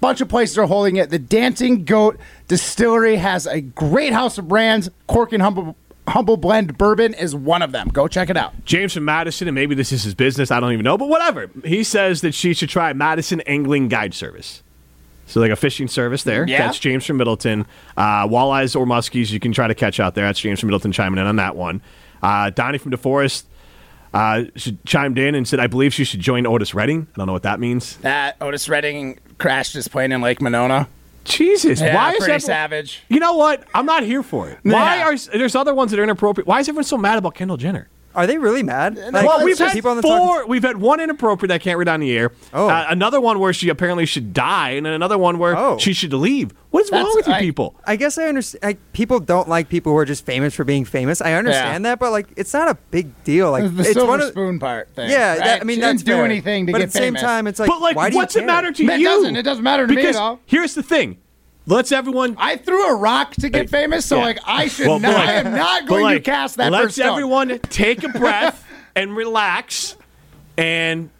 bunch 0.00 0.22
of 0.22 0.28
places 0.30 0.56
are 0.56 0.66
holding 0.66 0.96
it. 0.96 1.10
The 1.10 1.18
Dancing 1.18 1.84
Goat 1.84 2.18
Distillery 2.48 3.16
has 3.16 3.46
a 3.46 3.60
great 3.60 4.14
house 4.14 4.38
of 4.38 4.48
brands. 4.48 4.88
Cork 5.06 5.34
and 5.34 5.42
Humble 5.42 5.76
Humble 6.10 6.36
Blend 6.36 6.76
Bourbon 6.76 7.14
is 7.14 7.34
one 7.34 7.62
of 7.62 7.72
them. 7.72 7.88
Go 7.88 8.08
check 8.08 8.30
it 8.30 8.36
out. 8.36 8.52
James 8.64 8.92
from 8.94 9.04
Madison, 9.04 9.48
and 9.48 9.54
maybe 9.54 9.74
this 9.74 9.92
is 9.92 10.02
his 10.02 10.14
business. 10.14 10.50
I 10.50 10.60
don't 10.60 10.72
even 10.72 10.84
know, 10.84 10.98
but 10.98 11.08
whatever. 11.08 11.50
He 11.64 11.84
says 11.84 12.20
that 12.22 12.34
she 12.34 12.52
should 12.52 12.68
try 12.68 12.92
Madison 12.92 13.40
Angling 13.42 13.88
Guide 13.88 14.12
Service. 14.14 14.62
So, 15.26 15.40
like 15.40 15.52
a 15.52 15.56
fishing 15.56 15.86
service 15.86 16.24
there. 16.24 16.44
Yeah. 16.48 16.66
That's 16.66 16.80
James 16.80 17.06
from 17.06 17.16
Middleton. 17.18 17.64
Uh, 17.96 18.26
walleyes 18.26 18.74
or 18.74 18.84
muskies, 18.84 19.30
you 19.30 19.38
can 19.38 19.52
try 19.52 19.68
to 19.68 19.74
catch 19.76 20.00
out 20.00 20.16
there. 20.16 20.24
That's 20.26 20.40
James 20.40 20.58
from 20.58 20.66
Middleton 20.66 20.90
chiming 20.90 21.20
in 21.20 21.26
on 21.26 21.36
that 21.36 21.54
one. 21.54 21.80
Uh, 22.20 22.50
Donnie 22.50 22.78
from 22.78 22.90
DeForest 22.90 23.44
uh, 24.12 24.44
chimed 24.84 25.18
in 25.18 25.36
and 25.36 25.46
said, 25.46 25.60
I 25.60 25.68
believe 25.68 25.94
she 25.94 26.02
should 26.02 26.18
join 26.18 26.46
Otis 26.46 26.74
Redding. 26.74 27.06
I 27.14 27.18
don't 27.18 27.26
know 27.28 27.32
what 27.32 27.44
that 27.44 27.60
means. 27.60 27.96
That 27.98 28.36
Otis 28.40 28.68
Redding 28.68 29.20
crashed 29.38 29.74
his 29.74 29.86
plane 29.86 30.10
in 30.10 30.20
Lake 30.20 30.42
Monona. 30.42 30.88
Jesus, 31.24 31.80
Yeah, 31.80 31.94
why 31.94 32.10
is 32.12 32.22
everyone- 32.22 32.40
savage. 32.40 33.02
You 33.08 33.20
know 33.20 33.34
what? 33.34 33.64
I'm 33.74 33.86
not 33.86 34.02
here 34.04 34.22
for 34.22 34.48
it. 34.48 34.58
Why 34.62 34.96
Yeah. 34.96 35.04
are 35.08 35.16
there's 35.38 35.54
other 35.54 35.74
ones 35.74 35.90
that 35.90 36.00
are 36.00 36.04
inappropriate? 36.04 36.46
Why 36.46 36.60
is 36.60 36.68
everyone 36.68 36.84
so 36.84 36.96
mad 36.98 37.18
about 37.18 37.34
Kendall 37.34 37.56
Jenner? 37.56 37.88
Are 38.14 38.26
they 38.26 38.38
really 38.38 38.62
mad? 38.64 38.96
Like, 38.96 39.12
well, 39.12 39.24
Well, 39.24 39.44
we've 39.44 39.52
it's 39.52 39.60
had 39.60 39.72
people 39.72 39.90
on 39.92 39.96
the 39.96 40.02
four. 40.02 40.10
talking- 40.38 40.48
We've 40.50 40.62
had 40.64 40.78
one 40.78 40.98
inappropriate 41.00 41.48
that 41.48 41.54
I 41.54 41.58
can't 41.58 41.78
read 41.78 41.86
on 41.88 42.00
the 42.00 42.10
air. 42.16 42.32
Oh. 42.52 42.68
Uh, 42.68 42.86
another 42.88 43.20
one 43.20 43.38
where 43.38 43.52
she 43.52 43.68
apparently 43.68 44.04
should 44.04 44.32
die, 44.34 44.70
and 44.70 44.84
then 44.84 44.92
another 44.94 45.16
one 45.16 45.38
where 45.38 45.56
Oh. 45.56 45.78
she 45.78 45.92
should 45.92 46.12
leave. 46.12 46.50
What 46.70 46.84
is 46.84 46.90
wrong 46.90 47.02
That's- 47.02 47.16
with 47.16 47.26
you 47.28 47.32
I- 47.34 47.40
people? 47.40 47.76
I 47.86 47.94
guess 47.96 48.18
I 48.18 48.24
understand. 48.26 48.64
Like, 48.64 48.78
people 48.92 49.20
don't 49.20 49.48
like 49.48 49.68
people 49.68 49.92
who 49.92 49.98
are 49.98 50.04
just 50.04 50.26
famous 50.26 50.54
for 50.54 50.64
being 50.64 50.84
famous. 50.84 51.20
I 51.22 51.34
understand 51.34 51.84
that, 51.84 51.98
but 52.00 52.10
like, 52.10 52.26
it's 52.36 52.52
not 52.52 52.68
a 52.68 52.76
big 52.90 53.08
deal. 53.22 53.52
Like, 53.52 53.74
the 53.76 53.82
it's 53.82 53.92
silver 53.92 54.08
one 54.10 54.20
of 54.20 54.28
spoon 54.28 54.58
part 54.58 54.88
thing. 54.94 55.08
yeah. 55.10 55.30
right? 55.30 55.38
That, 55.38 55.60
I 55.60 55.64
mean, 55.64 55.76
she 55.76 55.80
that's 55.80 56.02
didn't 56.02 56.06
do 56.06 56.12
fair. 56.14 56.24
anything 56.24 56.66
to 56.66 56.72
but 56.72 56.78
get 56.78 56.84
at 56.88 56.92
the 56.92 56.98
same 56.98 57.04
famous. 57.14 57.22
time, 57.22 57.46
it's 57.46 57.60
like, 57.60 57.68
but 57.68 57.80
like, 57.80 57.94
why 57.96 58.08
do 58.10 58.14
you 58.14 58.18
what's 58.18 58.34
it 58.34 58.40
care? 58.40 58.46
matter 58.46 58.72
to 58.72 58.84
It 58.86 58.98
you? 59.00 59.06
doesn't. 59.06 59.36
It 59.36 59.42
doesn't 59.42 59.62
matter 59.64 59.86
to 59.86 59.90
me 59.92 59.96
because 60.02 60.16
at 60.16 60.22
all. 60.22 60.40
here's 60.46 60.74
the 60.74 60.82
thing. 60.82 61.18
Let's 61.66 61.92
everyone. 61.92 62.36
I 62.38 62.56
threw 62.56 62.88
a 62.90 62.94
rock 62.96 63.34
to 63.36 63.48
get 63.48 63.70
famous, 63.70 64.04
so 64.06 64.16
Yeah. 64.16 64.22
like 64.24 64.38
I 64.44 64.66
should 64.68 64.88
Well, 64.88 64.98
not. 64.98 65.14
like- 65.14 65.28
I 65.28 65.32
am 65.34 65.54
not 65.54 65.86
going 65.86 66.02
like, 66.04 66.24
to 66.24 66.30
cast 66.30 66.56
that 66.56 66.72
Let's 66.72 66.84
first 66.84 67.00
everyone 67.00 67.58
take 67.70 68.02
a 68.02 68.08
breath 68.18 68.64
and 68.96 69.14
relax 69.16 69.96
and 70.56 71.10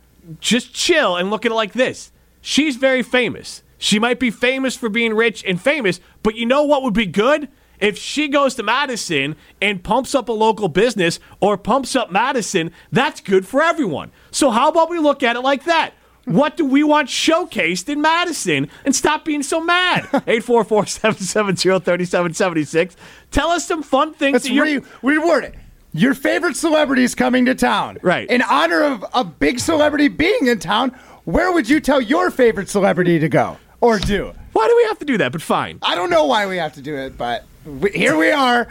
just 0.41 0.73
chill 0.75 1.17
and 1.17 1.31
look 1.31 1.45
at 1.47 1.53
it 1.53 1.55
like 1.55 1.73
this. 1.73 2.11
She's 2.41 2.77
very 2.77 3.03
famous. 3.03 3.63
She 3.79 3.99
might 3.99 4.19
be 4.19 4.31
famous 4.31 4.77
for 4.77 4.89
being 4.89 5.15
rich 5.15 5.45
and 5.47 5.61
famous, 5.61 6.01
but 6.23 6.35
you 6.35 6.47
know 6.47 6.65
what 6.65 6.83
would 6.83 6.95
be 6.95 7.07
good? 7.07 7.49
If 7.79 7.97
she 7.97 8.29
goes 8.29 8.55
to 8.57 8.63
Madison 8.63 9.37
and 9.63 9.83
pumps 9.83 10.15
up 10.15 10.29
a 10.29 10.33
local 10.33 10.69
business 10.69 11.19
or 11.41 11.57
pumps 11.57 11.97
up 11.97 12.11
Madison, 12.11 12.73
that's 12.93 13.21
good 13.23 13.47
for 13.47 13.63
everyone. 13.63 14.11
So, 14.31 14.51
how 14.51 14.69
about 14.69 14.91
we 14.91 14.99
look 14.99 15.23
at 15.23 15.35
it 15.37 15.41
like 15.41 15.65
that? 15.65 15.95
What 16.25 16.57
do 16.57 16.65
we 16.65 16.83
want 16.83 17.09
showcased 17.09 17.89
in 17.89 18.01
Madison 18.01 18.69
and 18.85 18.95
stop 18.95 19.25
being 19.25 19.43
so 19.43 19.61
mad? 19.61 20.05
844 20.13 20.87
770 20.87 21.81
3776. 21.81 22.97
Tell 23.31 23.49
us 23.49 23.67
some 23.67 23.83
fun 23.83 24.13
things 24.15 24.35
Let's 24.35 24.49
that 24.49 24.61
re- 25.03 25.17
reword 25.17 25.45
it. 25.45 25.55
Your 25.93 26.15
favorite 26.15 26.57
celebrities 26.57 27.15
coming 27.15 27.47
to 27.47 27.55
town. 27.55 27.99
Right. 28.03 28.29
In 28.31 28.43
honor 28.43 28.83
of 28.85 29.05
a 29.13 29.25
big 29.25 29.59
celebrity 29.59 30.09
being 30.09 30.47
in 30.47 30.61
town, 30.61 30.91
where 31.25 31.53
would 31.53 31.69
you 31.69 31.81
tell 31.81 32.01
your 32.01 32.31
favorite 32.31 32.69
celebrity 32.69 33.19
to 33.19 33.29
go 33.29 33.57
or 33.81 33.99
do? 33.99 34.33
Why 34.53 34.69
do 34.69 34.77
we 34.77 34.85
have 34.85 34.99
to 35.01 35.05
do 35.05 35.19
that? 35.19 35.33
But 35.33 35.43
fine. 35.43 35.79
I 35.83 35.95
don't 35.95 36.11
know 36.11 36.27
why 36.27 36.47
we 36.47 36.59
have 36.59 36.75
to 36.75 36.83
do 36.83 36.95
it, 36.97 37.19
but 37.19 37.45
we, 37.65 37.91
here 37.91 38.17
we 38.17 38.31
are. 38.31 38.69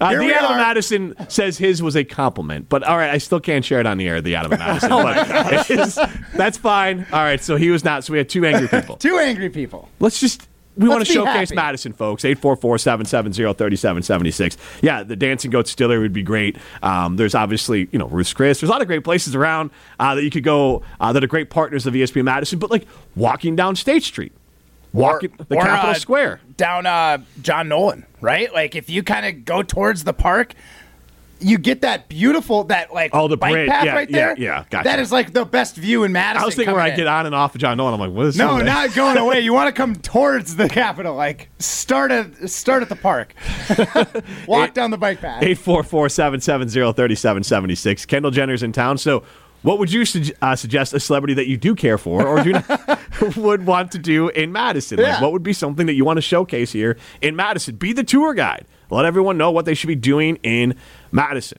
Uh, 0.00 0.08
Here 0.10 0.18
the 0.20 0.24
we 0.26 0.32
Adam 0.32 0.52
are. 0.52 0.56
Madison 0.56 1.14
says 1.28 1.58
his 1.58 1.82
was 1.82 1.96
a 1.96 2.04
compliment, 2.04 2.68
but 2.68 2.82
all 2.82 2.96
right, 2.96 3.10
I 3.10 3.18
still 3.18 3.40
can't 3.40 3.64
share 3.64 3.80
it 3.80 3.86
on 3.86 3.98
the 3.98 4.08
air. 4.08 4.20
The 4.20 4.34
Adam 4.36 4.50
Madison, 4.58 4.92
Oh 4.92 5.02
but 5.02 5.70
it's- 5.70 5.98
that's 6.34 6.58
fine. 6.58 7.06
All 7.12 7.22
right, 7.22 7.42
so 7.42 7.56
he 7.56 7.70
was 7.70 7.84
not. 7.84 8.04
So 8.04 8.12
we 8.12 8.18
had 8.18 8.28
two 8.28 8.44
angry 8.46 8.68
people. 8.68 8.96
Two 9.02 9.18
angry 9.18 9.50
people. 9.50 9.88
Let's 10.00 10.20
just. 10.20 10.48
We 10.74 10.88
want 10.88 11.00
Let's 11.00 11.10
to 11.10 11.14
showcase 11.16 11.50
happy. 11.50 11.54
Madison, 11.56 11.92
folks. 11.92 12.22
844-770-3776. 12.24 14.56
Yeah, 14.80 15.02
the 15.02 15.16
Dancing 15.16 15.50
Goat 15.50 15.68
Stiller 15.68 16.00
would 16.00 16.14
be 16.14 16.22
great. 16.22 16.56
Um, 16.82 17.16
there's 17.16 17.34
obviously, 17.34 17.88
you 17.92 17.98
know, 17.98 18.06
Ruth's 18.06 18.32
Chris. 18.32 18.60
There's 18.60 18.70
a 18.70 18.72
lot 18.72 18.80
of 18.80 18.86
great 18.86 19.04
places 19.04 19.34
around 19.34 19.70
uh, 20.00 20.14
that 20.14 20.22
you 20.24 20.30
could 20.30 20.44
go 20.44 20.82
uh, 21.00 21.12
that 21.12 21.22
are 21.22 21.26
great 21.26 21.50
partners 21.50 21.84
of 21.86 21.92
ESPN 21.94 22.24
Madison. 22.24 22.58
But 22.58 22.70
like 22.70 22.86
walking 23.14 23.54
down 23.56 23.76
State 23.76 24.02
Street, 24.02 24.32
walking 24.92 25.32
the 25.48 25.56
or, 25.56 25.62
Capitol 25.62 25.90
uh, 25.90 25.94
Square. 25.94 26.40
Down 26.56 26.86
uh, 26.86 27.18
John 27.42 27.68
Nolen, 27.68 28.06
right? 28.20 28.52
Like 28.52 28.74
if 28.76 28.88
you 28.90 29.02
kind 29.02 29.26
of 29.26 29.44
go 29.44 29.62
towards 29.62 30.04
the 30.04 30.12
park, 30.12 30.54
you 31.40 31.58
get 31.58 31.80
that 31.80 32.08
beautiful 32.08 32.62
that 32.64 32.94
like 32.94 33.10
Oh, 33.12 33.26
the 33.26 33.36
bike 33.36 33.68
path 33.68 33.84
Yeah, 33.84 33.94
right 33.94 34.10
there. 34.10 34.36
yeah, 34.38 34.64
gotcha. 34.70 34.88
That 34.88 35.00
is 35.00 35.10
like 35.10 35.32
the 35.32 35.44
best 35.44 35.74
view 35.74 36.04
in 36.04 36.12
Madison. 36.12 36.42
I 36.42 36.46
was 36.46 36.54
thinking 36.54 36.72
where 36.72 36.82
I 36.82 36.90
get 36.90 37.08
on 37.08 37.26
and 37.26 37.34
off 37.34 37.56
of 37.56 37.60
John 37.60 37.76
Nolen. 37.78 37.94
I'm 37.94 38.00
like, 38.00 38.12
what 38.12 38.26
is 38.26 38.36
this? 38.36 38.46
No, 38.46 38.58
not 38.58 38.94
going 38.94 39.16
away. 39.16 39.40
You 39.40 39.52
want 39.52 39.66
to 39.66 39.72
come 39.72 39.96
towards 39.96 40.54
the 40.54 40.68
Capitol. 40.68 41.16
Like 41.16 41.48
start 41.58 42.12
at 42.12 42.48
start 42.48 42.82
at 42.82 42.88
the 42.88 42.94
park. 42.96 43.34
Walk 44.46 44.72
down 44.74 44.92
the 44.92 44.98
bike 44.98 45.20
path. 45.20 45.42
844-770-3776. 45.42 48.06
Kendall 48.06 48.30
Jenner's 48.30 48.62
in 48.62 48.70
town. 48.72 48.98
So 48.98 49.24
what 49.62 49.78
would 49.78 49.92
you 49.92 50.04
sug- 50.04 50.36
uh, 50.42 50.56
suggest 50.56 50.92
a 50.92 51.00
celebrity 51.00 51.34
that 51.34 51.46
you 51.48 51.56
do 51.56 51.74
care 51.74 51.98
for 51.98 52.26
or 52.26 52.42
do 52.42 52.52
not 52.52 53.00
would 53.36 53.66
want 53.66 53.92
to 53.92 53.98
do 53.98 54.28
in 54.28 54.52
Madison? 54.52 54.98
Like, 54.98 55.20
what 55.20 55.32
would 55.32 55.42
be 55.42 55.52
something 55.52 55.86
that 55.86 55.94
you 55.94 56.04
want 56.04 56.16
to 56.18 56.22
showcase 56.22 56.72
here 56.72 56.96
in 57.20 57.36
Madison? 57.36 57.76
Be 57.76 57.92
the 57.92 58.04
tour 58.04 58.34
guide. 58.34 58.66
Let 58.90 59.04
everyone 59.04 59.38
know 59.38 59.50
what 59.50 59.64
they 59.64 59.74
should 59.74 59.88
be 59.88 59.94
doing 59.94 60.36
in 60.42 60.74
Madison. 61.10 61.58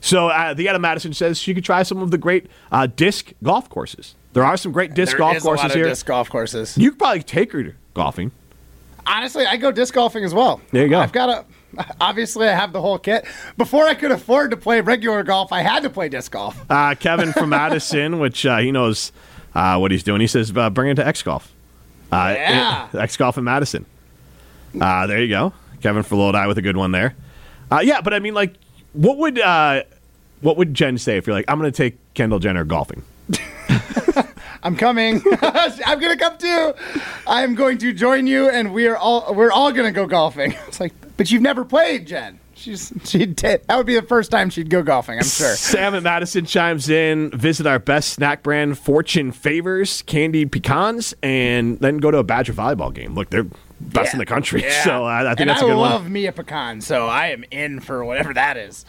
So 0.00 0.28
uh, 0.28 0.52
the 0.52 0.68
Adam 0.68 0.82
Madison 0.82 1.14
says 1.14 1.38
she 1.38 1.54
could 1.54 1.64
try 1.64 1.82
some 1.82 2.02
of 2.02 2.10
the 2.10 2.18
great 2.18 2.46
uh, 2.70 2.86
disc 2.86 3.32
golf 3.42 3.70
courses. 3.70 4.14
There 4.34 4.44
are 4.44 4.56
some 4.56 4.70
great 4.70 4.92
disc 4.94 5.12
There 5.12 5.18
golf 5.18 5.36
is 5.36 5.44
a 5.44 5.46
lot 5.48 5.58
courses 5.60 5.74
here. 5.74 5.84
disc 5.86 6.04
golf 6.04 6.28
courses. 6.28 6.76
You 6.76 6.90
could 6.90 6.98
probably 6.98 7.22
take 7.22 7.52
her 7.52 7.74
golfing. 7.94 8.30
Honestly, 9.06 9.46
I 9.46 9.56
go 9.56 9.70
disc 9.70 9.94
golfing 9.94 10.24
as 10.24 10.34
well. 10.34 10.60
There 10.72 10.82
you 10.82 10.90
go. 10.90 11.00
I've 11.00 11.12
got 11.12 11.28
a. 11.30 11.44
Obviously, 12.00 12.48
I 12.48 12.54
have 12.54 12.72
the 12.72 12.80
whole 12.80 12.98
kit. 12.98 13.24
Before 13.56 13.84
I 13.86 13.94
could 13.94 14.10
afford 14.10 14.50
to 14.52 14.56
play 14.56 14.80
regular 14.80 15.22
golf, 15.22 15.52
I 15.52 15.62
had 15.62 15.82
to 15.82 15.90
play 15.90 16.08
disc 16.08 16.32
golf. 16.32 16.56
Uh, 16.70 16.94
Kevin 16.98 17.32
from 17.32 17.48
Madison, 17.50 18.18
which 18.18 18.44
uh, 18.46 18.58
he 18.58 18.72
knows 18.72 19.12
uh, 19.54 19.78
what 19.78 19.90
he's 19.90 20.02
doing. 20.02 20.20
He 20.20 20.26
says, 20.26 20.52
uh, 20.56 20.70
bring 20.70 20.90
it 20.90 20.94
to 20.96 21.06
X 21.06 21.22
Golf. 21.22 21.52
Uh, 22.12 22.34
Yeah. 22.36 22.88
X 22.94 23.16
Golf 23.16 23.38
in 23.38 23.44
Madison. 23.44 23.86
Uh, 24.80 25.06
there 25.06 25.20
you 25.22 25.28
go. 25.28 25.52
Kevin 25.82 26.02
for 26.02 26.16
Lodi 26.16 26.46
with 26.46 26.58
a 26.58 26.62
good 26.62 26.76
one 26.76 26.92
there. 26.92 27.14
Uh, 27.70 27.80
yeah, 27.82 28.00
but 28.00 28.12
I 28.14 28.18
mean, 28.18 28.34
like, 28.34 28.54
what 28.92 29.18
would 29.18 29.38
uh, 29.38 29.82
what 30.40 30.56
would 30.56 30.74
Jen 30.74 30.98
say 30.98 31.16
if 31.16 31.26
you're 31.26 31.34
like, 31.36 31.44
I'm 31.48 31.58
going 31.58 31.70
to 31.70 31.76
take 31.76 31.96
Kendall 32.14 32.38
Jenner 32.38 32.64
golfing? 32.64 33.02
I'm 34.62 34.76
coming. 34.76 35.22
I'm 35.42 36.00
gonna 36.00 36.16
come 36.16 36.38
too. 36.38 36.72
I'm 37.26 37.54
going 37.54 37.76
to 37.78 37.92
join 37.92 38.26
you, 38.26 38.48
and 38.48 38.72
we 38.72 38.86
are 38.86 38.96
all 38.96 39.34
we're 39.34 39.52
all 39.52 39.72
gonna 39.72 39.92
go 39.92 40.06
golfing. 40.06 40.54
It's 40.68 40.80
like, 40.80 40.92
but 41.16 41.30
you've 41.30 41.42
never 41.42 41.64
played, 41.64 42.06
Jen. 42.06 42.40
She's 42.56 42.92
she 43.04 43.26
did. 43.26 43.64
That 43.66 43.76
would 43.76 43.86
be 43.86 43.96
the 43.96 44.02
first 44.02 44.30
time 44.30 44.48
she'd 44.48 44.70
go 44.70 44.82
golfing. 44.82 45.18
I'm 45.18 45.24
sure. 45.24 45.54
Sam 45.56 45.92
and 45.94 46.04
Madison 46.04 46.44
chimes 46.46 46.88
in. 46.88 47.30
Visit 47.32 47.66
our 47.66 47.80
best 47.80 48.10
snack 48.10 48.44
brand, 48.44 48.78
Fortune 48.78 49.32
Favors 49.32 50.02
candied 50.02 50.52
pecans, 50.52 51.14
and 51.22 51.78
then 51.80 51.98
go 51.98 52.12
to 52.12 52.18
a 52.18 52.22
Badger 52.22 52.52
volleyball 52.52 52.94
game. 52.94 53.14
Look, 53.16 53.30
they're 53.30 53.46
best 53.80 54.12
in 54.12 54.18
the 54.18 54.26
country, 54.26 54.62
Yeah. 54.62 54.70
so 54.84 55.04
I, 55.04 55.22
I 55.32 55.34
think 55.34 55.40
and 55.40 55.50
that's 55.50 55.62
a 55.62 55.64
I 55.64 55.68
good 55.68 55.76
one. 55.76 55.90
I 55.90 55.94
love 55.94 56.08
me 56.08 56.26
a 56.26 56.32
Pecan, 56.32 56.80
so 56.80 57.08
I 57.08 57.28
am 57.28 57.44
in 57.50 57.80
for 57.80 58.04
whatever 58.04 58.32
that 58.34 58.56
is. 58.56 58.84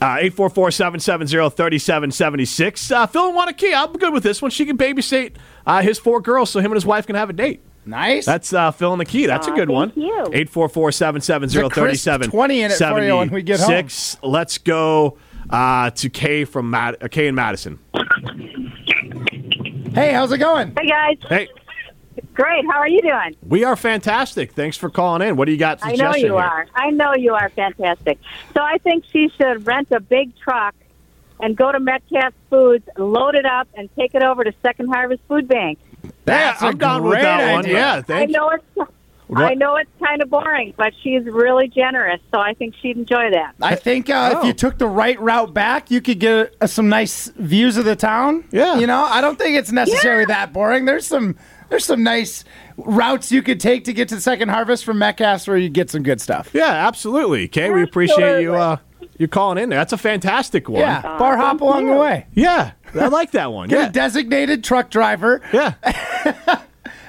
Uh, 0.00 0.16
844-770-3776. 0.16 2.92
Uh, 2.92 3.06
Phil 3.06 3.28
and 3.28 3.36
Waunakee, 3.38 3.74
I'm 3.74 3.92
good 3.94 4.12
with 4.12 4.22
this 4.22 4.42
one. 4.42 4.50
She 4.50 4.66
can 4.66 4.76
babysit 4.76 5.32
uh, 5.66 5.80
his 5.82 5.98
four 5.98 6.20
girls 6.20 6.50
so 6.50 6.58
him 6.60 6.66
and 6.66 6.74
his 6.74 6.84
wife 6.86 7.06
can 7.06 7.16
have 7.16 7.30
a 7.30 7.32
date. 7.32 7.62
Nice. 7.86 8.26
That's 8.26 8.52
uh, 8.52 8.72
Phil 8.72 8.92
and 8.92 9.00
the 9.00 9.04
Key. 9.04 9.26
That's 9.26 9.46
a 9.46 9.52
good 9.52 9.70
one. 9.70 9.90
thank 9.90 10.04
you. 10.06 10.24
844-770-3776. 10.32 12.30
20 12.30 12.60
in 12.62 12.70
it 12.72 12.76
for 12.78 13.02
you 13.02 13.16
when 13.16 13.30
we 13.30 13.42
get 13.42 13.60
home. 13.60 13.68
Six. 13.68 14.16
Let's 14.22 14.58
go 14.58 15.18
uh, 15.48 15.90
to 15.90 16.10
Kay 16.10 16.44
from 16.44 16.70
Mad- 16.70 16.96
uh, 17.00 17.08
Kay 17.08 17.28
in 17.28 17.34
Madison. 17.36 17.78
hey, 19.94 20.12
how's 20.12 20.32
it 20.32 20.38
going? 20.38 20.74
Hey 20.76 20.86
guys, 20.88 21.16
Hey, 21.28 21.48
great. 22.34 22.64
How 22.66 22.78
are 22.78 22.88
you 22.88 23.02
doing? 23.02 23.36
we 23.46 23.62
are 23.64 23.76
fantastic. 23.76 24.52
Thanks 24.52 24.76
for 24.76 24.90
calling 24.90 25.26
in. 25.26 25.36
What 25.36 25.44
do 25.46 25.52
you 25.52 25.58
got? 25.58 25.78
I 25.82 25.90
know 25.90 25.96
suggestion 26.12 26.26
you 26.26 26.32
here? 26.34 26.42
are. 26.42 26.66
I 26.74 26.90
know 26.90 27.14
you 27.14 27.34
are 27.34 27.48
fantastic. 27.50 28.18
So 28.54 28.62
I 28.62 28.78
think 28.78 29.04
she 29.12 29.28
should 29.36 29.64
rent 29.66 29.88
a 29.92 30.00
big 30.00 30.36
truck 30.36 30.74
and 31.38 31.56
go 31.56 31.70
to 31.70 31.78
Metcalfe 31.78 32.32
Foods, 32.50 32.88
load 32.96 33.34
it 33.34 33.44
up, 33.46 33.68
and 33.74 33.88
take 33.94 34.14
it 34.14 34.22
over 34.22 34.42
to 34.42 34.52
Second 34.62 34.88
Harvest 34.88 35.22
Food 35.28 35.46
Bank. 35.46 35.78
That's 36.24 36.60
yeah, 36.62 36.66
a 36.68 36.70
I'm 36.70 36.78
down 36.78 37.02
with 37.02 37.12
great 37.12 37.22
that 37.22 37.52
one. 37.52 37.66
Yeah, 37.66 37.94
I 37.96 38.02
thank 38.02 38.30
you. 38.30 38.36
know 38.36 38.50
it's. 38.50 38.90
What? 39.28 39.42
I 39.42 39.54
know 39.54 39.74
it's 39.74 39.90
kind 40.00 40.22
of 40.22 40.30
boring, 40.30 40.72
but 40.76 40.92
she's 41.02 41.24
really 41.24 41.66
generous, 41.66 42.20
so 42.32 42.38
I 42.38 42.54
think 42.54 42.76
she'd 42.80 42.96
enjoy 42.96 43.30
that. 43.32 43.56
I 43.60 43.74
think 43.74 44.08
uh, 44.08 44.34
Oh. 44.34 44.38
if 44.38 44.44
you 44.46 44.52
took 44.52 44.78
the 44.78 44.86
right 44.86 45.18
route 45.20 45.52
back, 45.52 45.90
you 45.90 46.00
could 46.00 46.20
get 46.20 46.54
uh, 46.60 46.68
some 46.68 46.88
nice 46.88 47.26
views 47.36 47.76
of 47.76 47.84
the 47.84 47.96
town. 47.96 48.44
Yeah. 48.52 48.78
you 48.78 48.86
know, 48.86 49.02
I 49.02 49.20
don't 49.20 49.36
think 49.36 49.56
it's 49.56 49.72
necessarily 49.72 50.26
that 50.26 50.52
boring. 50.52 50.84
There's 50.84 51.08
some 51.08 51.34
there's 51.70 51.84
some 51.84 52.04
nice 52.04 52.44
routes 52.76 53.32
you 53.32 53.42
could 53.42 53.58
take 53.58 53.82
to 53.86 53.92
get 53.92 54.08
to 54.10 54.14
the 54.14 54.20
second 54.20 54.50
harvest 54.50 54.84
from 54.84 55.00
Metcalfe's 55.00 55.48
where 55.48 55.56
you 55.56 55.70
get 55.70 55.90
some 55.90 56.04
good 56.04 56.20
stuff. 56.20 56.50
Yeah, 56.54 56.86
absolutely. 56.86 57.48
Kay, 57.48 57.70
we 57.72 57.82
appreciate 57.82 58.42
you 58.42 58.54
uh, 58.54 58.76
you 59.18 59.26
calling 59.26 59.58
in 59.60 59.70
there. 59.70 59.78
That's 59.80 59.92
a 59.92 59.98
fantastic 59.98 60.68
one. 60.68 60.82
Yeah, 60.82 61.02
bar 61.02 61.36
hop 61.36 61.60
along 61.62 61.86
the 61.88 61.96
way. 61.96 62.26
Yeah, 62.32 62.72
I 62.94 63.08
like 63.08 63.32
that 63.32 63.52
one. 63.52 63.68
Get 63.68 63.78
Yeah. 63.78 63.88
a 63.88 63.92
designated 63.92 64.64
truck 64.64 64.90
driver, 64.90 65.40
Yeah. 65.52 65.74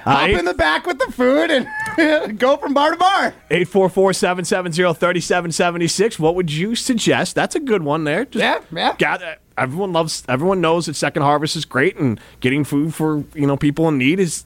hop 0.04 0.06
uh, 0.06 0.28
in 0.38 0.44
the 0.44 0.54
back 0.54 0.86
with 0.86 0.98
the 0.98 1.10
food, 1.12 1.50
and 1.50 2.38
go 2.38 2.56
from 2.56 2.72
bar 2.74 2.92
to 2.92 2.96
bar. 2.96 3.34
844-770-3776. 3.50 6.18
What 6.18 6.34
would 6.34 6.52
you 6.52 6.74
suggest? 6.74 7.34
That's 7.34 7.54
a 7.54 7.60
good 7.60 7.82
one 7.82 8.04
there. 8.04 8.24
Just 8.24 8.42
Yeah, 8.42 8.60
yeah. 8.72 8.94
gather- 8.98 9.36
everyone 9.56 9.92
loves 9.92 10.22
everyone 10.28 10.60
knows 10.60 10.86
that 10.86 10.94
Second 10.94 11.22
Harvest 11.22 11.56
is 11.56 11.64
great 11.64 11.96
and 11.96 12.20
getting 12.40 12.64
food 12.64 12.94
for, 12.94 13.24
you 13.34 13.46
know, 13.46 13.56
people 13.56 13.88
in 13.88 13.98
need 13.98 14.20
is 14.20 14.44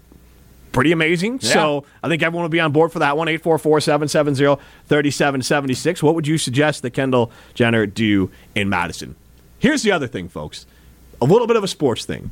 pretty 0.72 0.90
amazing. 0.92 1.40
So, 1.40 1.84
I 2.02 2.08
think 2.08 2.22
everyone 2.22 2.44
will 2.44 2.48
be 2.48 2.60
on 2.60 2.72
board 2.72 2.92
for 2.92 2.98
that 3.00 3.16
one. 3.18 3.28
844-770-3776. 3.28 6.02
What 6.02 6.14
would 6.14 6.26
you 6.26 6.38
suggest 6.38 6.80
that 6.82 6.90
Kendall 6.92 7.30
Jenner 7.54 7.84
do 7.86 8.30
in 8.54 8.68
Madison? 8.70 9.16
Here's 9.58 9.82
the 9.82 9.92
other 9.92 10.06
thing, 10.06 10.28
folks. 10.30 10.64
A 11.22 11.24
little 11.24 11.46
bit 11.46 11.56
of 11.56 11.62
a 11.62 11.68
sports 11.68 12.04
thing. 12.04 12.30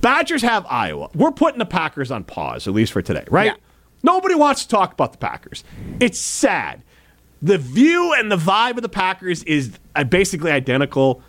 Badgers 0.00 0.42
have 0.42 0.66
Iowa. 0.68 1.08
We're 1.14 1.30
putting 1.30 1.60
the 1.60 1.64
Packers 1.64 2.10
on 2.10 2.24
pause, 2.24 2.66
at 2.66 2.74
least 2.74 2.92
for 2.92 3.00
today, 3.02 3.24
right? 3.30 3.46
Yeah. 3.46 3.56
Nobody 4.02 4.34
wants 4.34 4.62
to 4.64 4.68
talk 4.68 4.92
about 4.92 5.12
the 5.12 5.18
Packers. 5.18 5.62
It's 6.00 6.18
sad. 6.18 6.82
The 7.40 7.56
view 7.56 8.12
and 8.14 8.30
the 8.30 8.36
vibe 8.36 8.76
of 8.76 8.82
the 8.82 8.88
Packers 8.88 9.44
is 9.44 9.78
uh, 9.94 10.02
basically 10.02 10.50
identical 10.50 11.22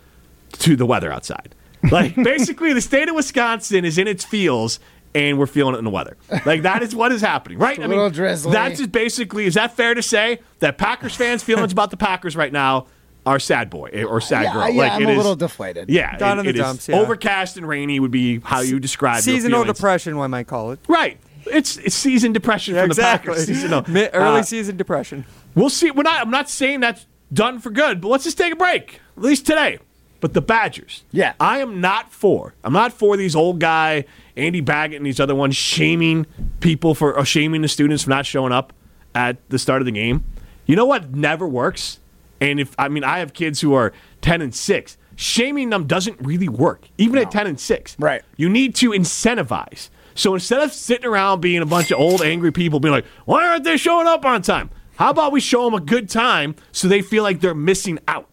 to 0.54 0.74
the 0.74 0.86
weather 0.86 1.12
outside. 1.12 1.54
Like, 1.88 2.16
basically, 2.22 2.72
the 2.72 2.80
state 2.80 3.08
of 3.08 3.14
Wisconsin 3.14 3.84
is 3.84 3.96
in 3.96 4.08
its 4.08 4.24
feels, 4.24 4.80
and 5.14 5.38
we're 5.38 5.46
feeling 5.46 5.76
it 5.76 5.78
in 5.78 5.84
the 5.84 5.90
weather. 5.90 6.16
Like, 6.44 6.62
that 6.62 6.82
is 6.82 6.96
what 6.96 7.12
is 7.12 7.20
happening, 7.20 7.58
right? 7.58 7.78
a 7.82 7.86
little 7.86 8.10
drizzly. 8.10 8.52
That's 8.52 8.78
just 8.78 8.90
basically, 8.90 9.44
is 9.46 9.54
that 9.54 9.76
fair 9.76 9.94
to 9.94 10.02
say 10.02 10.40
that 10.58 10.78
Packers 10.78 11.14
fans' 11.14 11.44
feelings 11.44 11.70
about 11.70 11.92
the 11.92 11.96
Packers 11.96 12.34
right 12.34 12.52
now 12.52 12.86
are 13.26 13.38
sad 13.38 13.70
boy 13.70 13.90
eh, 13.92 14.02
or 14.04 14.20
sad 14.20 14.42
Yeah, 14.44 14.52
girl? 14.52 14.68
yeah, 14.70 14.82
like, 14.82 14.92
I'm 14.92 15.02
it 15.02 15.08
a 15.08 15.10
is- 15.12 15.16
little 15.16 15.36
deflated. 15.36 15.88
Yeah, 15.90 16.16
Down 16.18 16.38
it- 16.38 16.40
in 16.40 16.44
the 16.46 16.50
it 16.50 16.56
is 16.56 16.60
dumps, 16.60 16.88
yeah. 16.88 16.96
Overcast 16.96 17.56
and 17.56 17.66
rainy 17.66 17.98
would 18.00 18.10
be 18.10 18.40
how 18.40 18.60
you 18.60 18.78
describe 18.78 19.16
your 19.16 19.34
Seasonal 19.34 19.62
feelings. 19.62 19.78
depression, 19.78 20.16
one 20.16 20.30
might 20.30 20.46
call 20.46 20.72
it. 20.72 20.80
Right. 20.88 21.18
It's, 21.46 21.76
it's 21.78 21.94
season 21.94 22.32
depression 22.32 22.74
Yeah, 22.74 22.82
from 22.82 22.88
the 22.88 22.92
exactly. 22.92 23.30
Packers. 23.32 23.46
Seasonal. 23.46 23.84
Mi- 23.88 24.08
early 24.12 24.40
Uh, 24.40 24.42
season 24.42 24.76
depression. 24.76 25.24
We'll 25.54 25.70
see. 25.70 25.90
We're 25.90 26.02
not. 26.02 26.20
I'm 26.22 26.30
not 26.30 26.48
saying 26.48 26.80
that's 26.80 27.06
done 27.32 27.60
for 27.60 27.70
good, 27.70 28.00
but 28.00 28.08
let's 28.08 28.24
just 28.24 28.38
take 28.38 28.52
a 28.52 28.56
break, 28.56 29.00
at 29.16 29.22
least 29.22 29.44
today. 29.46 29.78
But 30.20 30.32
the 30.32 30.40
Badgers. 30.40 31.04
Yeah. 31.12 31.34
I 31.38 31.58
am 31.58 31.82
not 31.82 32.10
for. 32.12 32.54
I'm 32.64 32.72
not 32.72 32.94
for 32.94 33.16
these 33.18 33.36
old 33.36 33.60
guy 33.60 34.06
Andy 34.38 34.62
Baggot 34.62 34.96
and 34.96 35.04
these 35.04 35.20
other 35.20 35.34
ones 35.34 35.54
shaming 35.54 36.26
people 36.60 36.94
for 36.94 37.14
or 37.14 37.26
shaming 37.26 37.60
the 37.60 37.68
students 37.68 38.04
for 38.04 38.10
not 38.10 38.24
showing 38.24 38.50
up 38.52 38.72
at 39.14 39.36
the 39.50 39.58
start 39.58 39.82
of 39.82 39.86
the 39.86 39.92
game. 39.92 40.24
You 40.64 40.76
know 40.76 40.86
what 40.86 41.12
never 41.14 41.46
works? 41.46 42.00
And 42.40 42.60
if 42.60 42.74
I 42.78 42.88
mean 42.88 43.04
I 43.04 43.18
have 43.18 43.32
kids 43.32 43.60
who 43.60 43.74
are 43.74 43.92
10 44.22 44.42
and 44.42 44.54
6. 44.54 44.96
Shaming 45.16 45.70
them 45.70 45.86
doesn't 45.86 46.20
really 46.20 46.48
work, 46.48 46.88
even 46.98 47.18
at 47.18 47.30
10 47.30 47.46
and 47.46 47.60
6. 47.60 47.96
Right. 48.00 48.22
You 48.36 48.48
need 48.48 48.74
to 48.76 48.90
incentivize. 48.90 49.88
So 50.16 50.34
instead 50.34 50.60
of 50.60 50.72
sitting 50.72 51.06
around 51.06 51.40
being 51.40 51.62
a 51.62 51.66
bunch 51.66 51.90
of 51.92 52.00
old 52.00 52.20
angry 52.20 52.50
people 52.50 52.80
being 52.80 52.92
like, 52.94 53.06
why 53.24 53.46
aren't 53.46 53.62
they 53.62 53.76
showing 53.76 54.08
up 54.08 54.24
on 54.24 54.42
time? 54.42 54.70
How 54.96 55.10
about 55.10 55.30
we 55.30 55.40
show 55.40 55.64
them 55.64 55.74
a 55.74 55.80
good 55.80 56.08
time 56.08 56.56
so 56.72 56.88
they 56.88 57.02
feel 57.02 57.22
like 57.22 57.40
they're 57.40 57.54
missing 57.54 57.98
out? 58.08 58.28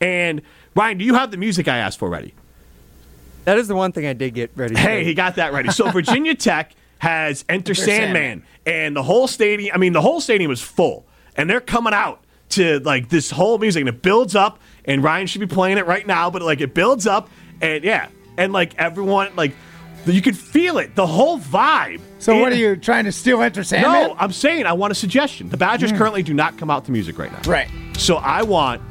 And 0.00 0.42
Ryan, 0.76 0.98
do 0.98 1.04
you 1.04 1.14
have 1.14 1.30
the 1.30 1.36
music 1.36 1.66
I 1.68 1.78
asked 1.78 1.98
for 1.98 2.08
ready? 2.08 2.34
That 3.44 3.58
is 3.58 3.68
the 3.68 3.74
one 3.74 3.92
thing 3.92 4.06
I 4.06 4.12
did 4.12 4.34
get 4.34 4.50
ready. 4.54 4.76
Hey, 4.76 5.04
he 5.04 5.14
got 5.14 5.36
that 5.36 5.52
ready. 5.52 5.70
So 5.70 5.90
Virginia 5.92 6.34
Tech 6.34 6.74
has 6.98 7.44
Enter 7.48 7.74
Sandman, 7.74 8.12
Sandman. 8.14 8.44
and 8.66 8.96
the 8.96 9.02
whole 9.02 9.26
stadium. 9.26 9.74
I 9.74 9.78
mean, 9.78 9.92
the 9.94 10.02
whole 10.02 10.20
stadium 10.20 10.50
is 10.50 10.60
full, 10.60 11.06
and 11.36 11.48
they're 11.48 11.60
coming 11.60 11.94
out 11.94 12.22
to 12.50 12.80
like 12.80 13.08
this 13.08 13.30
whole 13.30 13.58
music, 13.58 13.80
and 13.80 13.88
it 13.88 14.02
builds 14.02 14.34
up. 14.34 14.58
And 14.84 15.02
Ryan 15.02 15.26
should 15.26 15.40
be 15.40 15.46
playing 15.46 15.78
it 15.78 15.86
right 15.86 16.06
now, 16.06 16.30
but 16.30 16.42
like 16.42 16.60
it 16.60 16.74
builds 16.74 17.06
up, 17.06 17.28
and 17.60 17.84
yeah, 17.84 18.08
and 18.36 18.52
like 18.52 18.74
everyone, 18.76 19.34
like 19.36 19.52
you 20.06 20.22
could 20.22 20.36
feel 20.36 20.78
it, 20.78 20.94
the 20.94 21.06
whole 21.06 21.38
vibe. 21.38 22.00
So 22.18 22.38
what 22.38 22.52
are 22.52 22.56
you 22.56 22.76
trying 22.76 23.04
to 23.04 23.12
steal 23.12 23.42
Enter 23.42 23.64
Sandman? 23.64 23.92
No, 23.92 24.16
I'm 24.18 24.32
saying 24.32 24.66
I 24.66 24.72
want 24.72 24.92
a 24.92 24.94
suggestion. 24.94 25.48
The 25.48 25.56
Badgers 25.56 25.90
hmm. 25.90 25.96
currently 25.96 26.22
do 26.22 26.34
not 26.34 26.58
come 26.58 26.70
out 26.70 26.84
to 26.86 26.92
music 26.92 27.18
right 27.18 27.32
now. 27.32 27.50
Right. 27.50 27.68
So 27.96 28.16
I 28.16 28.42
want 28.42 28.82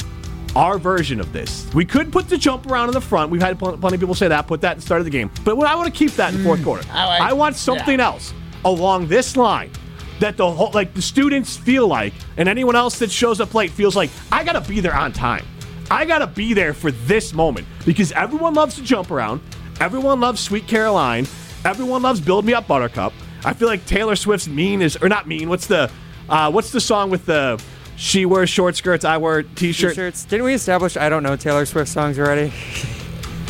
our 0.55 0.79
version 0.79 1.19
of 1.19 1.31
this. 1.31 1.71
We 1.73 1.85
could 1.85 2.11
put 2.11 2.27
the 2.27 2.37
jump 2.37 2.65
around 2.67 2.89
in 2.89 2.93
the 2.93 3.01
front. 3.01 3.31
We've 3.31 3.41
had 3.41 3.59
pl- 3.59 3.77
plenty 3.77 3.95
of 3.95 3.99
people 3.99 4.15
say 4.15 4.27
that. 4.27 4.47
Put 4.47 4.61
that 4.61 4.71
at 4.71 4.75
the 4.77 4.81
start 4.81 5.01
of 5.01 5.05
the 5.05 5.11
game. 5.11 5.29
But 5.43 5.57
what 5.57 5.67
I 5.67 5.75
want 5.75 5.93
to 5.93 5.97
keep 5.97 6.11
that 6.13 6.29
in 6.29 6.35
the 6.35 6.39
hmm. 6.39 6.47
fourth 6.47 6.63
quarter. 6.63 6.87
I 6.91 7.19
like- 7.19 7.35
want 7.35 7.55
something 7.55 7.99
yeah. 7.99 8.05
else 8.05 8.33
along 8.65 9.07
this 9.07 9.37
line 9.37 9.71
that 10.19 10.37
the 10.37 10.49
whole 10.49 10.71
like 10.71 10.93
the 10.93 11.01
students 11.01 11.57
feel 11.57 11.87
like, 11.87 12.13
and 12.37 12.47
anyone 12.49 12.75
else 12.75 12.99
that 12.99 13.11
shows 13.11 13.39
up 13.39 13.53
late 13.53 13.71
feels 13.71 13.95
like 13.95 14.09
I 14.31 14.43
gotta 14.43 14.61
be 14.61 14.79
there 14.79 14.95
on 14.95 15.11
time. 15.13 15.45
I 15.91 16.05
gotta 16.05 16.27
be 16.27 16.53
there 16.53 16.73
for 16.73 16.91
this 16.91 17.33
moment 17.33 17.67
because 17.85 18.11
everyone 18.11 18.53
loves 18.53 18.75
to 18.75 18.83
jump 18.83 19.11
around. 19.11 19.41
Everyone 19.79 20.19
loves 20.19 20.39
Sweet 20.41 20.67
Caroline. 20.67 21.25
Everyone 21.65 22.01
loves 22.01 22.21
Build 22.21 22.45
Me 22.45 22.53
Up 22.53 22.67
Buttercup. 22.67 23.13
I 23.43 23.53
feel 23.53 23.67
like 23.67 23.85
Taylor 23.85 24.15
Swift's 24.15 24.47
mean 24.47 24.81
is 24.81 24.97
or 24.97 25.09
not 25.09 25.27
mean. 25.27 25.49
What's 25.49 25.67
the 25.67 25.89
uh, 26.27 26.51
what's 26.51 26.71
the 26.71 26.81
song 26.81 27.09
with 27.09 27.25
the 27.25 27.61
she 27.95 28.25
wears 28.25 28.49
short 28.49 28.77
skirts, 28.77 29.03
I 29.03 29.17
wear 29.17 29.43
t-shirt. 29.43 29.91
T-shirts. 29.91 30.23
Didn't 30.23 30.45
we 30.45 30.53
establish 30.53 30.95
I 30.95 31.09
don't 31.09 31.21
know 31.23 31.35
Taylor 31.35 31.65
Swift 31.65 31.89
songs 31.91 32.17
already? 32.19 32.51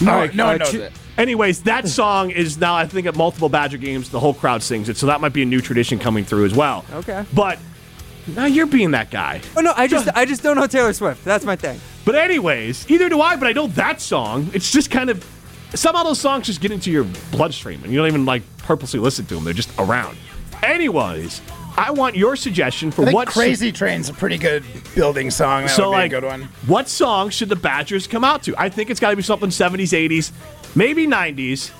No, 0.01 0.13
Alright, 0.13 0.33
no 0.33 0.45
uh, 0.45 0.47
one 0.47 0.57
knows 0.59 0.71
chi- 0.71 0.77
it. 0.77 0.93
Anyways, 1.19 1.63
that 1.63 1.87
song 1.99 2.31
is 2.31 2.57
now 2.57 2.75
I 2.75 2.87
think 2.87 3.05
at 3.05 3.15
multiple 3.15 3.49
Badger 3.49 3.77
games 3.77 4.09
the 4.09 4.19
whole 4.19 4.33
crowd 4.33 4.63
sings 4.63 4.89
it, 4.89 4.97
so 4.97 5.05
that 5.07 5.21
might 5.21 5.33
be 5.33 5.43
a 5.43 5.45
new 5.45 5.61
tradition 5.61 5.99
coming 5.99 6.23
through 6.23 6.45
as 6.45 6.55
well. 6.55 6.85
Okay. 6.93 7.25
But 7.33 7.59
now 8.27 8.45
you're 8.45 8.65
being 8.65 8.91
that 8.91 9.11
guy. 9.11 9.41
Oh 9.55 9.61
no, 9.61 9.73
I 9.75 9.87
just 9.87 10.07
I 10.15 10.25
just 10.25 10.41
don't 10.41 10.55
know 10.55 10.67
Taylor 10.67 10.93
Swift. 10.93 11.23
That's 11.23 11.45
my 11.45 11.55
thing. 11.55 11.79
But 12.05 12.15
anyways, 12.15 12.89
either 12.89 13.09
do 13.09 13.21
I, 13.21 13.35
but 13.35 13.47
I 13.47 13.51
know 13.51 13.67
that 13.67 14.01
song. 14.01 14.49
It's 14.53 14.71
just 14.71 14.89
kind 14.89 15.09
of 15.09 15.25
somehow 15.75 16.03
those 16.03 16.19
songs 16.19 16.47
just 16.47 16.61
get 16.61 16.71
into 16.71 16.89
your 16.89 17.05
bloodstream 17.31 17.83
and 17.83 17.91
you 17.91 17.99
don't 17.99 18.07
even 18.07 18.25
like 18.25 18.43
purposely 18.59 18.99
listen 18.99 19.25
to 19.27 19.35
them. 19.35 19.43
They're 19.43 19.53
just 19.53 19.71
around. 19.77 20.17
Anyways, 20.63 21.41
I 21.77 21.91
want 21.91 22.15
your 22.15 22.35
suggestion 22.35 22.91
for 22.91 23.03
I 23.03 23.05
think 23.05 23.15
what 23.15 23.27
Crazy 23.29 23.71
Train's 23.71 24.09
a 24.09 24.13
pretty 24.13 24.37
good 24.37 24.63
building 24.95 25.31
song. 25.31 25.63
That 25.63 25.69
so 25.69 25.89
would 25.89 25.95
be 25.95 25.97
like 25.97 26.11
a 26.11 26.15
good 26.19 26.23
one. 26.25 26.49
what 26.67 26.89
song 26.89 27.29
should 27.29 27.49
the 27.49 27.55
Badgers 27.55 28.07
come 28.07 28.23
out 28.23 28.43
to? 28.43 28.55
I 28.57 28.69
think 28.69 28.89
it's 28.89 28.99
got 28.99 29.11
to 29.11 29.15
be 29.15 29.21
something 29.21 29.49
70s, 29.49 30.09
80s, 30.09 30.31
maybe 30.75 31.07
90s, 31.07 31.71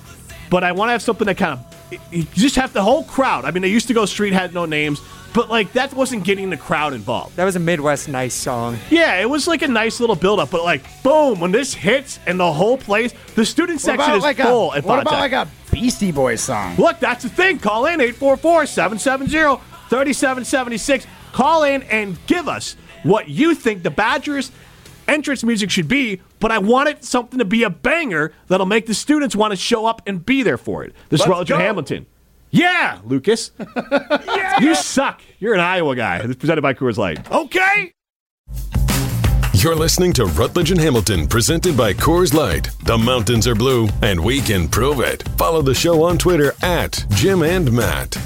but 0.49 0.63
I 0.63 0.71
want 0.71 0.89
to 0.89 0.93
have 0.93 1.01
something 1.01 1.25
that 1.27 1.37
kind 1.37 1.59
of 1.59 1.65
you 2.11 2.23
just 2.33 2.55
have 2.55 2.73
the 2.73 2.83
whole 2.83 3.03
crowd. 3.03 3.45
I 3.45 3.51
mean, 3.51 3.61
they 3.61 3.69
used 3.69 3.87
to 3.87 3.93
go 3.93 4.05
Street 4.05 4.33
had 4.33 4.53
no 4.53 4.65
names, 4.65 5.01
but 5.33 5.49
like 5.49 5.73
that 5.73 5.93
wasn't 5.93 6.23
getting 6.23 6.49
the 6.49 6.57
crowd 6.57 6.93
involved. 6.93 7.35
That 7.35 7.45
was 7.45 7.55
a 7.55 7.59
Midwest 7.59 8.09
nice 8.09 8.33
song. 8.33 8.77
Yeah, 8.89 9.15
it 9.15 9.29
was 9.29 9.47
like 9.47 9.61
a 9.61 9.67
nice 9.67 9.99
little 9.99 10.15
build 10.15 10.39
up, 10.39 10.51
but 10.51 10.63
like 10.63 10.83
boom, 11.03 11.39
when 11.39 11.51
this 11.51 11.73
hits 11.73 12.19
and 12.27 12.39
the 12.39 12.51
whole 12.51 12.77
place, 12.77 13.13
the 13.35 13.45
student 13.45 13.77
What 13.77 13.81
section 13.81 14.03
about 14.03 14.17
is 14.17 14.23
like 14.23 14.37
full 14.37 14.73
a 14.73 14.77
at 14.77 14.83
what 14.83 15.01
about 15.01 15.13
like 15.13 15.31
a 15.31 15.47
Beastie 15.71 16.11
Boys 16.11 16.41
song? 16.41 16.75
Look, 16.77 16.99
that's 16.99 17.23
the 17.23 17.29
thing. 17.29 17.59
Call 17.59 17.85
in 17.85 18.01
844 18.01 18.65
770 18.65 19.61
3776. 19.89 21.07
Call 21.31 21.63
in 21.63 21.83
and 21.83 22.17
give 22.27 22.47
us 22.47 22.75
what 23.03 23.29
you 23.29 23.55
think 23.55 23.83
the 23.83 23.91
Badgers 23.91 24.51
entrance 25.09 25.43
music 25.43 25.69
should 25.71 25.87
be, 25.87 26.21
but 26.39 26.51
I 26.51 26.59
want 26.59 26.89
it 26.89 27.03
something 27.03 27.39
to 27.39 27.45
be 27.45 27.63
a 27.63 27.69
banger 27.69 28.31
that'll 28.47 28.65
make 28.65 28.85
the 28.85 28.93
students 28.93 29.35
want 29.35 29.51
to 29.51 29.57
show 29.57 29.85
up 29.85 30.01
and 30.07 30.25
be 30.25 30.43
there 30.43 30.57
for 30.57 30.83
it. 30.83 30.93
This 31.09 31.19
is 31.21 31.27
Let's 31.27 31.29
Rutledge 31.29 31.51
and 31.51 31.59
go. 31.59 31.65
Hamilton. 31.65 32.05
Yeah, 32.51 32.99
Lucas. 33.03 33.51
You 34.61 34.75
suck. 34.75 35.21
You're 35.39 35.53
an 35.53 35.61
Iowa 35.61 35.95
guy. 35.95 36.17
This 36.19 36.31
is 36.31 36.35
presented 36.35 36.61
by 36.61 36.73
Coors 36.73 36.97
Light. 36.97 37.31
Okay. 37.31 37.93
You're 39.53 39.75
listening 39.75 40.11
to 40.13 40.25
Rutledge 40.25 40.71
and 40.71 40.79
Hamilton, 40.79 41.27
presented 41.27 41.77
by 41.77 41.93
Coors 41.93 42.33
Light. 42.33 42.69
The 42.83 42.97
mountains 42.97 43.47
are 43.47 43.55
blue, 43.55 43.87
and 44.01 44.19
we 44.19 44.41
can 44.41 44.67
prove 44.67 44.99
it. 44.99 45.23
Follow 45.37 45.61
the 45.61 45.73
show 45.73 46.03
on 46.03 46.17
Twitter 46.17 46.53
at 46.61 47.05
Jim 47.11 47.41
and 47.43 47.71
Matt. 47.71 48.17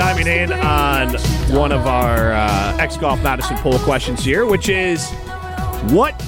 Chiming 0.00 0.26
in 0.26 0.50
on 0.50 1.12
one 1.54 1.70
of 1.70 1.86
our 1.86 2.32
uh, 2.32 2.76
X 2.78 2.96
Golf 2.96 3.22
Madison 3.22 3.54
poll 3.58 3.78
questions 3.80 4.24
here, 4.24 4.46
which 4.46 4.70
is 4.70 5.10
what 5.90 6.18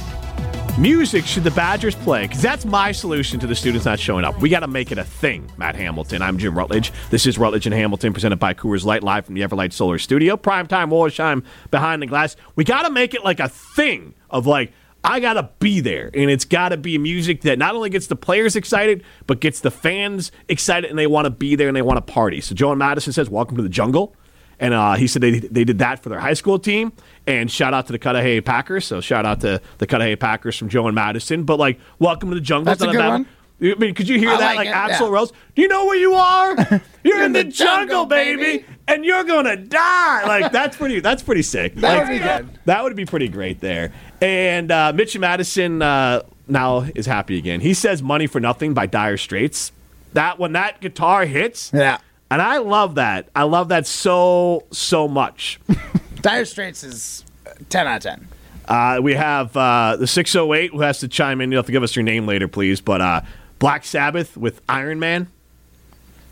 music 0.79 1.25
should 1.25 1.43
the 1.43 1.51
Badgers 1.53 1.95
play? 1.95 2.27
Because 2.27 2.43
that's 2.43 2.67
my 2.67 2.93
solution 2.93 3.41
to 3.41 3.47
the 3.47 3.55
students 3.55 3.87
not 3.87 3.99
showing 3.99 4.27
up. 4.27 4.39
We 4.43 4.51
got 4.51 4.61
to 4.61 4.67
make 4.67 4.93
it 4.93 4.99
a 4.99 5.05
thing, 5.05 5.51
Matt 5.57 5.75
Hamilton. 5.75 6.21
I'm 6.21 6.37
Jim 6.37 6.55
Rutledge. 6.55 6.93
This 7.09 7.25
is 7.25 7.39
Rutledge 7.39 7.65
and 7.65 7.75
Hamilton, 7.75 8.13
presented 8.13 8.39
by 8.39 8.53
Coors 8.53 8.85
Light, 8.85 9.03
live 9.03 9.25
from 9.25 9.37
the 9.37 9.41
Everlight 9.41 9.73
Solar 9.73 9.99
Studio. 9.99 10.37
Primetime 10.37 10.91
Wollersheim 10.91 11.43
behind 11.71 12.03
the 12.03 12.07
glass. 12.07 12.37
We 12.55 12.65
got 12.65 12.83
to 12.83 12.91
make 12.91 13.15
it 13.15 13.25
like 13.25 13.41
a 13.41 13.49
thing 13.49 14.13
of 14.29 14.47
like, 14.47 14.71
I 15.05 15.21
got 15.21 15.35
to 15.35 15.51
be 15.59 15.81
there. 15.81 16.11
And 16.15 16.31
it's 16.31 16.45
got 16.45 16.69
to 16.69 16.77
be 16.77 16.97
music 16.99 17.43
that 17.43 17.59
not 17.59 17.75
only 17.75 17.91
gets 17.91 18.07
the 18.07 18.17
players 18.17 18.55
excited, 18.57 19.03
but 19.27 19.41
gets 19.41 19.61
the 19.61 19.71
fans 19.71 20.31
excited 20.49 20.91
and 20.91 20.99
they 20.99 21.07
want 21.07 21.25
to 21.27 21.31
be 21.31 21.57
there 21.57 21.69
and 21.69 21.77
they 21.77 21.83
want 21.83 22.05
to 22.05 22.13
party. 22.13 22.41
So 22.41 22.55
Joe 22.55 22.71
and 22.71 22.79
Madison 22.79 23.13
says, 23.13 23.29
Welcome 23.29 23.57
to 23.57 23.63
the 23.63 23.69
jungle. 23.69 24.15
And 24.61 24.75
uh, 24.75 24.95
he 24.95 25.09
said 25.09 25.23
they, 25.23 25.41
they 25.41 25.65
did 25.65 25.79
that 25.81 26.01
for 26.05 26.09
their 26.09 26.21
high 26.21 26.35
school 26.35 26.57
team. 26.57 26.93
And 27.27 27.51
shout 27.51 27.75
out 27.75 27.87
to 27.87 27.93
the 27.93 27.99
Cudahy 27.99 28.41
Packers. 28.41 28.85
So 28.87 29.01
shout 29.01 29.27
out 29.27 29.41
to 29.41 29.61
the 29.79 29.87
Cudahy 29.89 30.15
Packers 30.15 30.57
from 30.57 30.69
Joe 30.69 30.87
and 30.87 30.95
Madison. 30.95 31.43
But 31.43 31.59
like, 31.59 31.81
welcome 31.99 32.29
to 32.29 32.37
the 32.37 32.41
jungle. 32.41 32.67
That's 32.67 32.83
a 32.83 32.87
good 32.87 32.97
that- 32.97 33.09
one. 33.09 33.27
I 33.63 33.75
mean, 33.77 33.95
could 33.95 34.09
you 34.09 34.19
hear 34.19 34.37
that? 34.37 34.57
like 34.57 34.69
Axl 34.69 35.01
yeah. 35.03 35.09
Rose. 35.09 35.33
Do 35.55 35.63
you 35.63 35.69
know 35.69 35.87
where 35.87 35.97
you 35.97 36.15
are? 36.15 36.57
You're, 37.05 37.23
in, 37.25 37.33
the, 37.33 37.45
jungle, 37.45 37.87
jungle, 37.87 38.07
baby, 38.07 38.65
and 38.87 39.05
you're 39.05 39.25
gonna 39.25 39.57
die. 39.57 40.25
Like 40.27 40.53
that's 40.53 40.77
pretty. 40.77 41.01
That's 41.01 41.23
pretty 41.23 41.43
sick. 41.43 41.75
That 41.77 41.99
Like, 41.99 42.07
would 42.09 42.13
be 42.13 42.19
good. 42.21 42.59
That 42.67 42.85
would 42.85 42.95
be 42.95 43.05
pretty 43.05 43.29
great 43.29 43.61
there. 43.61 43.93
And 44.21 44.71
uh, 44.71 44.93
Mitch 44.95 45.19
Madison 45.19 45.83
uh, 45.83 46.23
now 46.47 46.87
is 46.95 47.07
happy 47.07 47.39
again. 47.39 47.61
He 47.61 47.75
says 47.75 48.03
"Money 48.03 48.29
for 48.29 48.39
Nothing" 48.41 48.73
by 48.73 48.87
Dire 48.87 49.17
Straits. 49.17 49.73
That 50.13 50.39
when 50.39 50.53
that 50.53 50.81
guitar 50.81 51.25
hits, 51.27 51.71
Yeah. 51.75 51.99
and 52.31 52.41
I 52.43 52.59
love 52.59 52.95
that. 52.97 53.29
I 53.35 53.43
love 53.45 53.69
that 53.71 53.87
so 53.87 54.65
so 54.71 55.09
much. 55.09 55.59
Dire 56.21 56.45
Straits 56.45 56.85
is 56.85 57.25
uh, 57.47 57.51
10 57.69 57.87
out 57.89 57.97
of 57.97 58.03
10. 58.03 58.29
Uh, 58.69 59.01
we 59.03 59.15
have 59.15 59.57
uh, 59.57 59.97
the 59.99 60.07
608 60.07 60.71
who 60.71 60.83
has 60.83 61.01
to 61.01 61.09
chime 61.09 61.41
in. 61.41 61.51
You'll 61.51 61.59
have 61.59 61.67
to 61.67 61.73
give 61.73 61.83
us 61.83 61.97
your 61.97 62.05
name 62.05 62.27
later, 62.27 62.47
please. 62.47 62.81
But 62.81 63.01
uh, 63.01 63.23
Black 63.63 63.85
Sabbath 63.85 64.37
with 64.37 64.61
Iron 64.69 64.99
Man. 64.99 65.29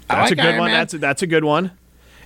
That's 0.09 0.31
like 0.31 0.33
a 0.33 0.35
good 0.35 0.45
Iron 0.47 0.59
one. 0.59 0.71
Man. 0.73 0.81
That's 0.81 0.95
a, 0.95 0.99
that's 0.99 1.23
a 1.23 1.29
good 1.29 1.45
one. 1.45 1.71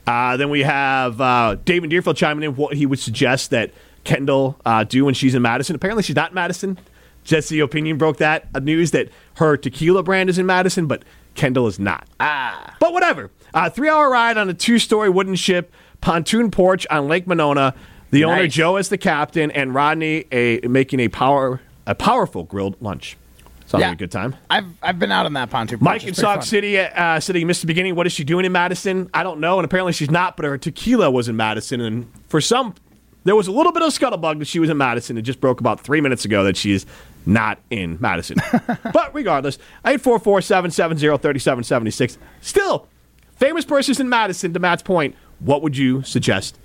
Uh, 0.06 0.38
then 0.38 0.48
we 0.48 0.62
have 0.62 1.20
uh, 1.20 1.56
David 1.62 1.90
Deerfield 1.90 2.16
chiming 2.16 2.42
in 2.42 2.56
what 2.56 2.74
he 2.74 2.86
would 2.86 2.98
suggest 2.98 3.50
that 3.50 3.70
Kendall 4.04 4.58
uh, 4.64 4.84
do 4.84 5.04
when 5.04 5.12
she's 5.12 5.34
in 5.34 5.42
Madison. 5.42 5.76
Apparently, 5.76 6.02
she's 6.02 6.16
not 6.16 6.30
in 6.30 6.34
Madison. 6.34 6.78
Jesse 7.22 7.60
Opinion 7.60 7.98
broke 7.98 8.16
that 8.16 8.48
uh, 8.54 8.60
news 8.60 8.92
that 8.92 9.10
her 9.34 9.58
tequila 9.58 10.02
brand 10.02 10.30
is 10.30 10.38
in 10.38 10.46
Madison, 10.46 10.86
but 10.86 11.02
Kendall 11.34 11.66
is 11.66 11.78
not. 11.78 12.08
Ah. 12.18 12.74
But 12.80 12.94
whatever. 12.94 13.30
Uh, 13.52 13.68
three 13.68 13.90
hour 13.90 14.10
ride 14.10 14.38
on 14.38 14.48
a 14.48 14.54
two 14.54 14.78
story 14.78 15.10
wooden 15.10 15.34
ship, 15.34 15.70
pontoon 16.00 16.50
porch 16.50 16.86
on 16.88 17.08
Lake 17.08 17.26
Monona. 17.26 17.74
The 18.10 18.24
owner, 18.24 18.48
Joe, 18.48 18.76
as 18.76 18.88
the 18.88 18.96
captain, 18.96 19.50
and 19.50 19.74
Rodney 19.74 20.24
a, 20.32 20.60
making 20.66 21.00
a 21.00 21.08
power 21.08 21.60
a 21.86 21.94
powerful 21.94 22.44
grilled 22.44 22.80
lunch. 22.80 23.18
Sounds 23.66 23.80
Yeah. 23.80 23.88
like 23.88 23.96
a 23.96 23.98
good 23.98 24.10
time. 24.12 24.36
I've 24.50 24.66
I've 24.82 24.98
been 24.98 25.10
out 25.12 25.26
on 25.26 25.32
that 25.34 25.50
pontoon. 25.50 25.78
Mike 25.80 26.04
in 26.04 26.14
Sauk. 26.14 26.42
City 26.42 26.78
uh, 26.78 27.18
said 27.20 27.34
he 27.36 27.44
missed 27.44 27.62
the 27.62 27.66
beginning. 27.66 27.94
What 27.94 28.06
is 28.06 28.12
she 28.12 28.24
doing 28.24 28.44
in 28.44 28.52
Madison? 28.52 29.08
I 29.14 29.22
don't 29.22 29.40
know. 29.40 29.58
And 29.58 29.64
apparently 29.64 29.92
she's 29.92 30.10
not, 30.10 30.36
but 30.36 30.44
her 30.44 30.58
tequila 30.58 31.10
was 31.10 31.28
in 31.28 31.36
Madison. 31.36 31.80
And 31.80 32.10
for 32.28 32.40
some, 32.40 32.74
there 33.24 33.34
was 33.34 33.46
a 33.48 33.52
little 33.52 33.72
bit 33.72 33.82
of 33.82 33.90
scuttlebutt 33.92 34.38
that 34.38 34.46
she 34.46 34.58
was 34.58 34.68
in 34.68 34.76
Madison. 34.76 35.16
It 35.16 35.22
just 35.22 35.40
broke 35.40 35.60
about 35.60 35.80
three 35.80 36.00
minutes 36.02 36.24
ago 36.26 36.44
that 36.44 36.56
she's 36.58 36.84
not 37.24 37.58
in 37.70 37.96
Madison. 38.00 38.36
but 38.92 39.14
regardless, 39.14 39.56
844 39.86 40.42
770 40.42 41.00
3776. 41.22 42.18
Still, 42.42 42.86
famous 43.36 43.64
persons 43.64 43.98
in 43.98 44.10
Madison, 44.10 44.52
to 44.52 44.58
Matt's 44.60 44.82
point, 44.82 45.14
what 45.40 45.62
would 45.62 45.74
you 45.76 46.02
suggest 46.02 46.58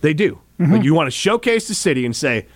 they 0.00 0.12
do? 0.14 0.40
Like 0.58 0.82
you 0.82 0.92
want 0.92 1.06
to 1.06 1.10
showcase 1.10 1.68
the 1.68 1.74
city 1.74 2.04
and 2.04 2.14
say, 2.14 2.46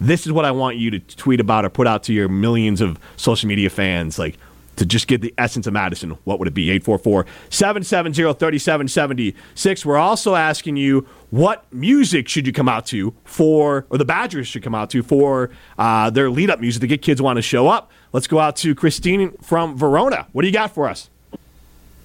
this 0.00 0.26
is 0.26 0.32
what 0.32 0.44
I 0.44 0.50
want 0.50 0.76
you 0.76 0.90
to 0.90 0.98
tweet 0.98 1.40
about 1.40 1.64
or 1.64 1.70
put 1.70 1.86
out 1.86 2.02
to 2.04 2.12
your 2.12 2.28
millions 2.28 2.80
of 2.80 2.98
social 3.16 3.48
media 3.48 3.70
fans. 3.70 4.18
Like, 4.18 4.36
to 4.76 4.86
just 4.86 5.06
get 5.06 5.20
the 5.20 5.32
essence 5.38 5.66
of 5.66 5.72
Madison, 5.72 6.10
what 6.24 6.38
would 6.38 6.48
it 6.48 6.54
be? 6.54 6.70
844 6.70 7.26
770 7.50 8.34
3776. 8.34 9.86
We're 9.86 9.96
also 9.96 10.34
asking 10.34 10.76
you 10.76 11.06
what 11.30 11.72
music 11.72 12.28
should 12.28 12.46
you 12.46 12.52
come 12.52 12.68
out 12.68 12.86
to 12.86 13.14
for, 13.24 13.86
or 13.90 13.98
the 13.98 14.04
Badgers 14.04 14.48
should 14.48 14.62
come 14.62 14.74
out 14.74 14.90
to 14.90 15.02
for 15.02 15.50
uh, 15.78 16.10
their 16.10 16.30
lead 16.30 16.50
up 16.50 16.60
music 16.60 16.80
to 16.80 16.86
get 16.86 17.02
kids 17.02 17.22
want 17.22 17.36
to 17.36 17.42
show 17.42 17.68
up. 17.68 17.90
Let's 18.12 18.26
go 18.26 18.38
out 18.38 18.56
to 18.56 18.74
Christine 18.74 19.32
from 19.42 19.76
Verona. 19.76 20.26
What 20.32 20.42
do 20.42 20.48
you 20.48 20.54
got 20.54 20.74
for 20.74 20.88
us? 20.88 21.10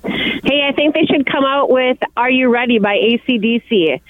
Hey, 0.04 0.65
I 0.67 0.71
think 0.73 0.93
they 0.93 1.06
should 1.06 1.25
come 1.25 1.45
out 1.45 1.69
with 1.69 1.97
Are 2.15 2.30
You 2.30 2.49
Ready 2.49 2.80
by 2.80 2.95
ACDC. 2.97 4.02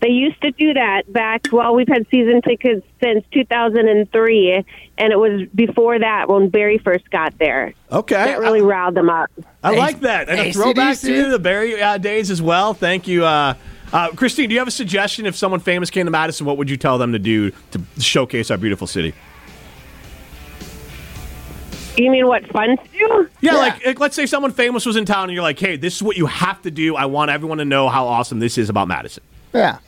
They 0.00 0.08
used 0.08 0.40
to 0.42 0.50
do 0.50 0.74
that 0.74 1.10
back, 1.10 1.46
well, 1.52 1.74
we've 1.74 1.88
had 1.88 2.06
season 2.10 2.42
tickets 2.42 2.86
since 3.02 3.24
2003, 3.32 4.64
and 4.98 5.12
it 5.12 5.16
was 5.16 5.48
before 5.54 5.98
that 5.98 6.28
when 6.28 6.50
Barry 6.50 6.78
first 6.78 7.08
got 7.10 7.38
there. 7.38 7.72
Okay. 7.90 8.14
That 8.14 8.40
really 8.40 8.60
riled 8.60 8.94
them 8.94 9.08
up. 9.08 9.30
I 9.62 9.70
like 9.74 10.00
that. 10.00 10.28
And 10.28 10.38
a 10.40 10.52
throwback 10.52 10.98
to 10.98 11.30
the 11.30 11.38
Barry 11.38 11.80
uh, 11.80 11.96
days 11.98 12.30
as 12.30 12.42
well. 12.42 12.74
Thank 12.74 13.08
you. 13.08 13.24
Uh, 13.24 13.54
uh, 13.92 14.10
Christine, 14.10 14.48
do 14.48 14.54
you 14.54 14.58
have 14.58 14.68
a 14.68 14.72
suggestion 14.72 15.26
if 15.26 15.34
someone 15.34 15.60
famous 15.60 15.90
came 15.90 16.06
to 16.06 16.10
Madison? 16.10 16.46
What 16.46 16.58
would 16.58 16.68
you 16.68 16.76
tell 16.76 16.98
them 16.98 17.12
to 17.12 17.18
do 17.18 17.50
to 17.70 17.80
showcase 17.98 18.50
our 18.50 18.58
beautiful 18.58 18.86
city? 18.86 19.14
You 21.96 22.10
mean 22.10 22.26
what 22.26 22.46
fun 22.48 22.76
to 22.76 22.88
do? 22.92 23.28
Yeah, 23.40 23.54
Like, 23.54 23.86
like, 23.86 24.00
let's 24.00 24.14
say 24.14 24.26
someone 24.26 24.52
famous 24.52 24.84
was 24.84 24.96
in 24.96 25.06
town 25.06 25.24
and 25.24 25.32
you're 25.32 25.42
like, 25.42 25.58
hey, 25.58 25.76
this 25.76 25.96
is 25.96 26.02
what 26.02 26.16
you 26.16 26.26
have 26.26 26.60
to 26.62 26.70
do. 26.70 26.94
I 26.94 27.06
want 27.06 27.30
everyone 27.30 27.58
to 27.58 27.64
know 27.64 27.88
how 27.88 28.06
awesome 28.06 28.38
this 28.38 28.58
is 28.58 28.68
about 28.68 28.88
Madison. 28.88 29.22
Yeah. 29.54 29.78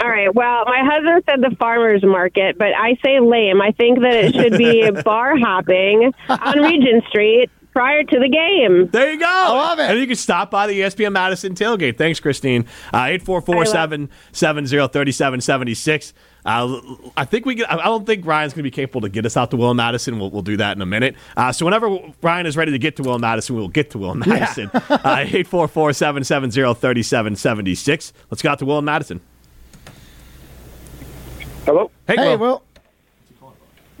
All 0.00 0.08
right. 0.08 0.32
Well, 0.32 0.64
my 0.66 0.80
husband 0.84 1.24
said 1.28 1.40
the 1.40 1.56
farmers 1.56 2.02
market, 2.04 2.56
but 2.58 2.68
I 2.76 2.96
say 3.04 3.18
lame. 3.20 3.60
I 3.60 3.72
think 3.72 4.00
that 4.00 4.14
it 4.14 4.34
should 4.34 4.56
be 4.56 4.90
bar 5.04 5.36
hopping 5.36 6.12
on 6.28 6.60
Regent 6.60 7.04
Street 7.08 7.50
prior 7.72 8.02
to 8.02 8.18
the 8.18 8.28
game. 8.28 8.88
There 8.90 9.12
you 9.12 9.18
go. 9.18 9.26
I 9.26 9.48
love 9.50 9.78
it. 9.78 9.90
And 9.90 9.98
you 9.98 10.06
can 10.06 10.16
stop 10.16 10.50
by 10.50 10.66
the 10.66 10.80
ESPN 10.80 11.12
Madison 11.12 11.54
tailgate. 11.54 11.96
Thanks, 11.96 12.20
Christine. 12.20 12.62
Uh, 12.92 13.06
844 13.22 13.66
770 13.66 14.68
3776. 14.88 16.12
Uh, 16.44 16.80
I 17.16 17.24
think 17.24 17.44
we. 17.44 17.56
Get, 17.56 17.70
I 17.70 17.84
don't 17.84 18.06
think 18.06 18.24
Ryan's 18.24 18.52
going 18.52 18.60
to 18.60 18.70
be 18.70 18.70
capable 18.70 19.02
to 19.02 19.08
get 19.08 19.26
us 19.26 19.36
out 19.36 19.50
to 19.50 19.56
Will 19.56 19.70
and 19.70 19.76
Madison. 19.76 20.18
We'll, 20.18 20.30
we'll 20.30 20.42
do 20.42 20.56
that 20.56 20.76
in 20.76 20.82
a 20.82 20.86
minute. 20.86 21.14
Uh, 21.36 21.52
so 21.52 21.64
whenever 21.64 21.98
Ryan 22.22 22.46
is 22.46 22.56
ready 22.56 22.72
to 22.72 22.78
get 22.78 22.96
to 22.96 23.02
Will 23.02 23.14
and 23.14 23.20
Madison, 23.20 23.56
we 23.56 23.60
will 23.60 23.68
get 23.68 23.90
to 23.90 23.98
Will 23.98 24.12
and 24.12 24.26
Madison. 24.26 24.70
Uh, 24.72 25.26
Eight 25.28 25.46
four 25.46 25.68
four 25.68 25.92
seven 25.92 26.24
seven 26.24 26.50
zero 26.50 26.72
thirty 26.74 27.02
seven 27.02 27.36
seventy 27.36 27.74
six. 27.74 28.12
Let's 28.30 28.40
go 28.42 28.50
out 28.50 28.60
to 28.60 28.64
Will 28.64 28.78
and 28.78 28.86
Madison. 28.86 29.20
Hello. 31.68 31.90
Hey, 32.06 32.34
Will. 32.34 32.62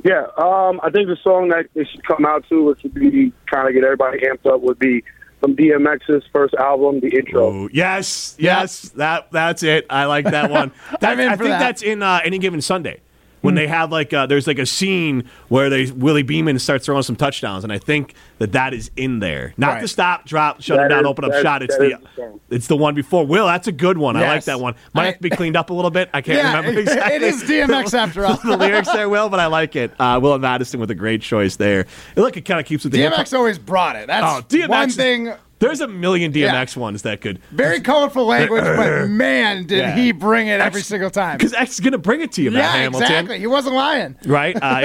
Yeah, 0.02 0.22
um, 0.38 0.80
I 0.82 0.88
think 0.90 1.06
the 1.06 1.18
song 1.22 1.48
that 1.48 1.66
they 1.74 1.84
should 1.84 2.02
come 2.02 2.24
out 2.24 2.48
to, 2.48 2.64
which 2.64 2.82
would 2.82 2.94
be 2.94 3.30
kind 3.44 3.68
of 3.68 3.74
get 3.74 3.84
everybody 3.84 4.20
amped 4.20 4.46
up, 4.50 4.62
would 4.62 4.78
be 4.78 5.04
from 5.38 5.54
DMX's 5.54 6.24
first 6.32 6.54
album, 6.54 7.00
the 7.00 7.08
intro. 7.08 7.52
Ooh, 7.52 7.70
yes, 7.70 8.36
yes, 8.38 8.88
that 8.90 9.30
that's 9.32 9.62
it. 9.62 9.84
I 9.90 10.06
like 10.06 10.24
that 10.24 10.50
one. 10.50 10.72
That, 11.00 11.10
I'm 11.10 11.20
in 11.20 11.28
I 11.28 11.36
for 11.36 11.44
think 11.44 11.50
that. 11.50 11.58
that's 11.58 11.82
in 11.82 12.02
uh, 12.02 12.20
any 12.24 12.38
given 12.38 12.62
Sunday 12.62 13.02
when 13.48 13.54
they 13.54 13.66
have 13.66 13.90
like 13.90 14.12
uh, 14.12 14.26
there's 14.26 14.46
like 14.46 14.58
a 14.58 14.66
scene 14.66 15.28
where 15.48 15.68
they 15.70 15.90
Willie 15.90 16.22
Beeman 16.22 16.58
starts 16.58 16.86
throwing 16.86 17.02
some 17.02 17.16
touchdowns, 17.16 17.64
and 17.64 17.72
I 17.72 17.78
think 17.78 18.14
that 18.38 18.52
that 18.52 18.72
is 18.74 18.90
in 18.96 19.18
there. 19.18 19.54
Not 19.56 19.68
Right. 19.74 19.80
the 19.82 19.88
stop, 19.88 20.24
drop, 20.26 20.62
shut 20.62 20.76
That 20.76 20.86
it 20.86 20.88
down, 20.90 21.00
is- 21.00 21.06
open 21.06 21.24
up 21.24 21.32
shot. 21.42 21.62
It's 21.62 21.76
the 21.76 21.98
the 22.16 22.38
it's 22.50 22.66
the 22.66 22.76
one 22.76 22.94
before. 22.94 23.26
Will, 23.26 23.46
that's 23.46 23.66
a 23.68 23.72
good 23.72 23.98
one. 23.98 24.16
I 24.16 24.26
like 24.28 24.44
that 24.44 24.60
one. 24.60 24.74
Might 24.94 25.06
have 25.06 25.14
to 25.16 25.20
be 25.22 25.30
cleaned 25.30 25.56
up 25.56 25.70
a 25.70 25.74
little 25.74 25.90
bit. 25.90 26.08
I 26.14 26.20
can't 26.20 26.38
Yeah, 26.38 26.56
remember 26.56 26.80
exactly. 26.82 27.16
it 27.16 27.22
is 27.22 27.42
DMX 27.42 27.94
after 27.94 28.24
all. 28.24 28.36
the 28.44 28.56
lyrics 28.56 28.90
there, 28.92 29.08
Will, 29.08 29.28
but 29.28 29.40
I 29.40 29.46
like 29.46 29.74
it. 29.76 29.92
Uh, 29.98 30.18
Will 30.22 30.34
and 30.34 30.42
Madison 30.42 30.78
with 30.80 30.90
a 30.90 30.94
great 30.94 31.22
choice 31.22 31.56
there. 31.56 31.86
And 32.16 32.24
look, 32.24 32.36
it 32.36 32.42
kind 32.42 32.60
of 32.60 32.66
keeps 32.66 32.84
with 32.84 32.92
the 32.92 33.00
DMX 33.00 33.36
always 33.36 33.58
brought 33.58 33.96
it. 33.96 34.06
That's 34.06 34.26
Oh, 34.26 34.42
DMX 34.48 34.68
one 34.68 34.88
is- 34.88 34.96
thing. 34.96 35.32
There's 35.60 35.80
a 35.80 35.88
million 35.88 36.32
DMX 36.32 36.76
ones 36.76 37.02
that 37.02 37.20
could. 37.20 37.40
Very 37.50 37.80
colorful 37.80 38.26
language, 38.26 38.62
but 38.62 39.08
man, 39.10 39.66
did 39.66 39.78
Yeah. 39.78 39.94
he 39.96 40.12
bring 40.12 40.46
it 40.46 40.60
every 40.60 40.82
single 40.82 41.10
time. 41.10 41.36
Because 41.36 41.52
X 41.52 41.72
is 41.74 41.80
going 41.80 41.92
to 41.92 41.98
bring 41.98 42.20
it 42.20 42.30
to 42.32 42.42
you, 42.42 42.52
Matt 42.52 42.62
Yeah, 42.62 42.72
Hamilton. 42.82 43.02
exactly. 43.02 43.38
He 43.40 43.46
wasn't 43.48 43.74
lying. 43.74 44.16
Right? 44.24 44.56
Uh, 44.62 44.80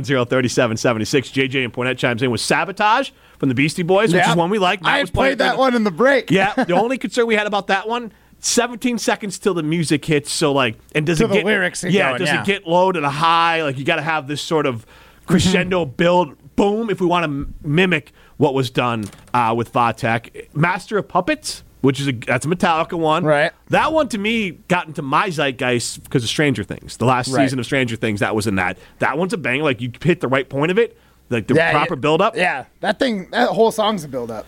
844-770-3776. 0.00 1.32
JJ 1.32 1.64
and 1.64 1.72
Poynette 1.72 1.98
chimes 1.98 2.22
in 2.22 2.30
with 2.30 2.40
Sabotage 2.40 3.10
from 3.38 3.48
the 3.48 3.54
Beastie 3.54 3.82
Boys, 3.82 4.12
which 4.12 4.22
Yeah. 4.22 4.30
is 4.30 4.36
one 4.36 4.50
we 4.50 4.58
like. 4.58 4.82
Matt 4.82 4.92
I 4.94 5.00
was 5.02 5.10
played 5.10 5.38
that 5.38 5.58
one 5.58 5.74
in 5.74 5.84
the 5.84 5.90
break. 5.90 6.30
Yeah. 6.30 6.54
The 6.70 6.74
only 6.74 6.98
concern 6.98 7.26
we 7.26 7.34
had 7.34 7.46
about 7.46 7.66
that 7.68 7.88
one, 7.88 8.12
17 8.40 8.98
seconds 8.98 9.38
till 9.38 9.54
the 9.54 9.62
music 9.62 10.04
hits. 10.04 10.30
So, 10.32 10.52
like, 10.52 10.76
and 10.94 11.04
does 11.06 11.18
Till 11.18 11.26
it 11.26 11.30
the 11.30 11.34
get... 11.36 11.44
lyrics 11.46 11.82
Yeah, 11.84 12.08
going, 12.10 12.18
does 12.20 12.28
yeah. 12.28 12.40
it 12.42 12.46
get 12.46 12.66
low 12.66 12.92
to 12.92 13.00
the 13.00 13.10
high? 13.10 13.62
Like, 13.62 13.78
you 13.78 13.84
got 13.84 13.96
to 13.96 14.02
have 14.02 14.28
this 14.28 14.40
sort 14.40 14.66
of 14.66 14.86
crescendo 15.26 15.84
Mm-hmm. 15.84 15.94
build, 15.96 16.56
boom, 16.56 16.90
if 16.90 17.00
we 17.00 17.06
want 17.06 17.22
to 17.24 17.28
m- 17.28 17.54
mimic 17.62 18.12
what 18.40 18.54
was 18.54 18.70
done 18.70 19.04
uh, 19.34 19.52
with 19.54 19.70
Vatek. 19.70 20.48
Master 20.54 20.96
of 20.96 21.06
Puppets, 21.06 21.62
which 21.82 22.00
is 22.00 22.08
a 22.08 22.12
that's 22.12 22.46
a 22.46 22.48
Metallica 22.48 22.98
one. 22.98 23.22
Right. 23.22 23.52
That 23.68 23.92
one 23.92 24.08
to 24.08 24.18
me 24.18 24.52
got 24.68 24.86
into 24.86 25.02
my 25.02 25.28
zeitgeist 25.28 26.02
because 26.02 26.22
of 26.24 26.30
Stranger 26.30 26.64
Things. 26.64 26.96
The 26.96 27.04
last 27.04 27.28
Right. 27.30 27.44
season 27.44 27.58
of 27.58 27.66
Stranger 27.66 27.96
Things, 27.96 28.20
that 28.20 28.34
was 28.34 28.46
in 28.46 28.54
that. 28.54 28.78
That 29.00 29.18
one's 29.18 29.34
a 29.34 29.36
bang. 29.36 29.60
Like 29.60 29.82
you 29.82 29.92
hit 30.02 30.20
the 30.20 30.28
right 30.28 30.48
point 30.48 30.70
of 30.70 30.78
it, 30.78 30.96
like 31.28 31.48
the 31.48 31.54
Yeah, 31.54 31.70
proper 31.70 31.96
build 31.96 32.22
up. 32.22 32.34
Yeah, 32.34 32.64
that 32.80 32.98
thing, 32.98 33.28
that 33.32 33.50
whole 33.50 33.70
song's 33.72 34.04
a 34.04 34.08
build 34.08 34.30
up. 34.30 34.46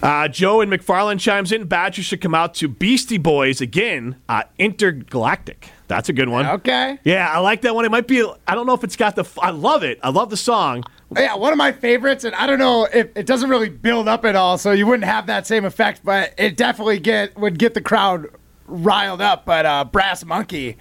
Uh, 0.00 0.28
Joe 0.28 0.60
and 0.60 0.70
McFarland 0.70 1.18
chimes 1.18 1.50
in. 1.50 1.64
Badger 1.64 2.04
should 2.04 2.20
come 2.20 2.36
out 2.36 2.54
to 2.54 2.68
Beastie 2.68 3.18
Boys 3.18 3.60
again. 3.60 4.14
Uh, 4.28 4.44
Intergalactic. 4.58 5.70
That's 5.88 6.08
a 6.08 6.12
good 6.12 6.28
one. 6.28 6.46
Okay. 6.46 6.98
Yeah, 7.04 7.28
I 7.30 7.38
like 7.40 7.62
that 7.62 7.74
one. 7.74 7.84
It 7.84 7.90
might 7.90 8.06
be. 8.06 8.22
I 8.46 8.54
don't 8.54 8.66
know 8.66 8.74
if 8.74 8.84
it's 8.84 8.96
got 8.96 9.16
the. 9.16 9.24
I 9.40 9.50
love 9.50 9.82
it. 9.82 9.98
I 10.02 10.10
love 10.10 10.30
the 10.30 10.36
song. 10.36 10.84
Yeah, 11.16 11.34
one 11.36 11.52
of 11.52 11.58
my 11.58 11.70
favorites, 11.72 12.24
and 12.24 12.34
I 12.34 12.46
don't 12.46 12.58
know 12.58 12.88
if 12.92 13.16
it 13.16 13.26
doesn't 13.26 13.48
really 13.50 13.68
build 13.68 14.08
up 14.08 14.24
at 14.24 14.34
all, 14.36 14.58
so 14.58 14.72
you 14.72 14.86
wouldn't 14.86 15.04
have 15.04 15.26
that 15.28 15.46
same 15.46 15.64
effect, 15.64 16.00
but 16.04 16.34
it 16.38 16.56
definitely 16.56 16.98
get 16.98 17.36
would 17.38 17.58
get 17.58 17.74
the 17.74 17.80
crowd 17.80 18.28
riled 18.66 19.20
up. 19.20 19.44
But 19.44 19.64
uh, 19.66 19.84
Brass 19.84 20.24
Monkey, 20.24 20.76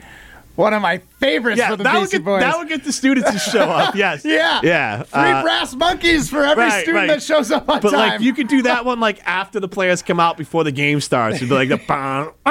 one 0.55 0.73
of 0.73 0.81
my 0.81 0.99
favorites 1.19 1.59
Yeah, 1.59 1.69
for 1.69 1.75
the 1.75 1.83
that 1.83 1.93
would 1.95 2.01
Beastie 2.05 2.17
get 2.17 2.25
Boys. 2.25 2.41
that 2.41 2.57
would 2.57 2.67
get 2.69 2.83
the 2.83 2.91
students 2.93 3.31
to 3.31 3.37
show 3.37 3.63
up. 3.63 3.95
Yes. 4.03 4.23
yeah, 4.25 4.59
Yeah. 4.63 5.03
Three 5.03 5.21
Uh, 5.21 5.41
brass 5.43 5.75
monkeys 5.75 6.29
for 6.29 6.43
every 6.43 6.63
right, 6.63 6.81
student 6.83 6.95
right. 6.95 7.07
that 7.09 7.21
shows 7.23 7.51
up 7.51 7.69
on 7.69 7.81
But 7.81 7.91
time. 7.91 7.91
But 7.91 7.97
like 8.13 8.21
you 8.21 8.33
could 8.33 8.47
do 8.47 8.61
that 8.63 8.85
one 8.85 8.99
like 8.99 9.19
after 9.27 9.59
the 9.59 9.67
players 9.67 10.01
come 10.01 10.19
out 10.19 10.37
before 10.37 10.63
the 10.63 10.71
game 10.71 10.99
starts. 11.01 11.41
You'd 11.41 11.49
be 11.49 11.55
like 11.55 11.69
the 11.69 11.77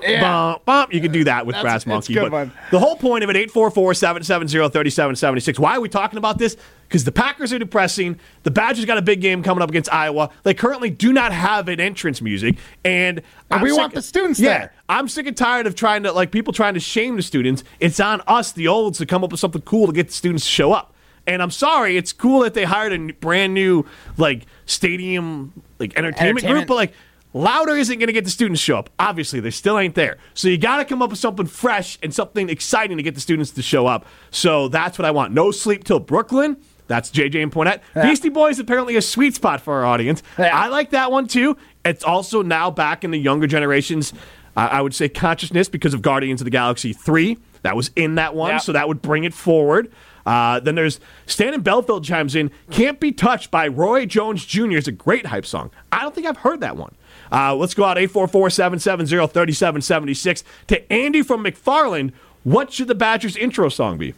Yeah. 0.00 0.20
bum, 0.20 0.58
bum. 0.64 0.88
You 0.92 1.00
can 1.00 1.12
do 1.12 1.24
that 1.24 1.46
with 1.46 1.54
That's- 1.54 1.64
Brass 1.64 1.86
Monkey. 1.86 2.14
good 2.14 2.30
but 2.30 2.48
the 2.70 2.78
whole 2.78 2.96
point 2.96 3.24
of 3.24 3.30
it, 3.30 3.36
844-770-3776. 3.36 5.58
Why 5.58 5.76
are 5.76 5.80
we 5.80 5.88
talking 5.88 6.18
about 6.18 6.38
this? 6.38 6.56
Because 6.88 7.04
the 7.04 7.12
Packers 7.12 7.52
are 7.52 7.58
depressing. 7.58 8.18
The 8.44 8.50
Badgers 8.50 8.84
got 8.84 8.98
a 8.98 9.02
big 9.02 9.20
game 9.20 9.42
coming 9.42 9.62
up 9.62 9.70
against 9.70 9.92
Iowa. 9.92 10.30
They 10.44 10.54
currently 10.54 10.90
do 10.90 11.12
not 11.12 11.32
have 11.32 11.68
an 11.68 11.80
entrance 11.80 12.22
music, 12.22 12.56
and, 12.84 13.22
And 13.50 13.62
we 13.62 13.70
sick- 13.70 13.78
want 13.78 13.94
the 13.94 14.02
students 14.02 14.38
yeah, 14.38 14.58
there. 14.58 14.72
I'm 14.88 15.08
sick 15.08 15.26
and 15.26 15.36
tired 15.36 15.66
of 15.66 15.74
trying 15.74 16.04
to 16.04 16.12
like 16.12 16.30
people 16.30 16.52
trying 16.52 16.74
to 16.74 16.80
shame 16.80 17.16
the 17.16 17.22
students. 17.22 17.64
It's 17.80 17.98
on 17.98 18.22
us, 18.26 18.52
the 18.52 18.68
olds, 18.68 18.98
to 18.98 19.06
come 19.06 19.24
up 19.24 19.30
with 19.32 19.40
something 19.40 19.62
cool 19.62 19.86
to 19.86 19.92
get 19.92 20.08
the 20.08 20.14
students 20.14 20.44
to 20.44 20.50
show 20.50 20.72
up. 20.72 20.92
And 21.26 21.42
I'm 21.42 21.50
sorry, 21.50 21.96
it's 21.96 22.12
cool 22.12 22.40
that 22.40 22.54
they 22.54 22.62
hired 22.62 22.92
a 22.92 23.12
brand 23.14 23.52
new 23.52 23.84
like 24.16 24.46
stadium 24.64 25.52
like 25.80 25.96
entertainment, 25.98 26.46
group, 26.46 26.68
but 26.68 26.76
like 26.76 26.92
louder 27.32 27.76
isn't 27.76 27.98
going 27.98 28.06
to 28.06 28.12
get 28.12 28.24
the 28.24 28.30
students 28.30 28.60
to 28.60 28.64
show 28.64 28.78
up. 28.78 28.90
Obviously, 28.98 29.40
they 29.40 29.50
still 29.50 29.78
ain't 29.78 29.94
there. 29.94 30.16
So 30.34 30.48
you 30.48 30.58
got 30.58 30.78
to 30.78 30.84
come 30.84 31.02
up 31.02 31.10
with 31.10 31.18
something 31.18 31.46
fresh 31.46 31.98
and 32.02 32.14
something 32.14 32.48
exciting 32.48 32.96
to 32.96 33.02
get 33.02 33.14
the 33.14 33.20
students 33.20 33.50
to 33.52 33.62
show 33.62 33.86
up. 33.86 34.06
So 34.30 34.68
that's 34.68 34.98
what 34.98 35.04
I 35.04 35.10
want. 35.10 35.32
No 35.32 35.50
sleep 35.50 35.84
till 35.84 36.00
Brooklyn. 36.00 36.56
That's 36.88 37.10
JJ 37.10 37.42
and 37.42 37.50
Poynette. 37.52 37.80
Beastie 37.94 38.28
Boys 38.28 38.58
apparently 38.60 38.94
a 38.96 39.02
sweet 39.02 39.34
spot 39.34 39.60
for 39.60 39.74
our 39.74 39.84
audience. 39.84 40.22
Yeah. 40.38 40.56
I 40.56 40.68
like 40.68 40.90
that 40.90 41.10
one 41.10 41.26
too. 41.26 41.56
It's 41.84 42.04
also 42.04 42.42
now 42.42 42.70
back 42.70 43.02
in 43.02 43.10
the 43.10 43.18
younger 43.18 43.48
generations. 43.48 44.12
Uh, 44.56 44.68
I 44.70 44.80
would 44.82 44.94
say 44.94 45.08
consciousness 45.08 45.68
because 45.68 45.94
of 45.94 46.00
Guardians 46.02 46.40
of 46.40 46.44
the 46.44 46.50
Galaxy 46.50 46.92
three. 46.92 47.38
That 47.62 47.74
was 47.74 47.90
in 47.96 48.14
that 48.14 48.36
one, 48.36 48.50
Yeah. 48.50 48.58
so 48.58 48.70
that 48.72 48.86
would 48.86 49.02
bring 49.02 49.24
it 49.24 49.34
forward. 49.34 49.90
Uh, 50.26 50.60
then 50.60 50.74
there's 50.74 51.00
Stan 51.26 51.54
and 51.54 51.64
Belfield 51.64 52.04
chimes 52.04 52.34
in. 52.34 52.50
Can't 52.70 53.00
be 53.00 53.12
touched 53.12 53.50
by 53.50 53.68
Roy 53.68 54.04
Jones 54.04 54.44
Jr. 54.44 54.76
is 54.76 54.86
a 54.88 54.92
great 54.92 55.24
hype 55.26 55.46
song. 55.46 55.70
I 55.92 56.02
don't 56.02 56.14
think 56.14 56.26
I've 56.26 56.36
heard 56.38 56.60
that 56.60 56.76
one. 56.76 56.94
Uh, 57.32 57.54
let's 57.54 57.72
go 57.74 57.84
out 57.84 57.96
844-770-3776 57.96 60.42
to 60.66 60.92
Andy 60.92 61.22
from 61.22 61.44
McFarland. 61.44 62.12
What 62.42 62.72
should 62.72 62.88
the 62.88 62.94
Badgers 62.94 63.36
intro 63.36 63.68
song 63.68 63.98
be? 63.98 64.14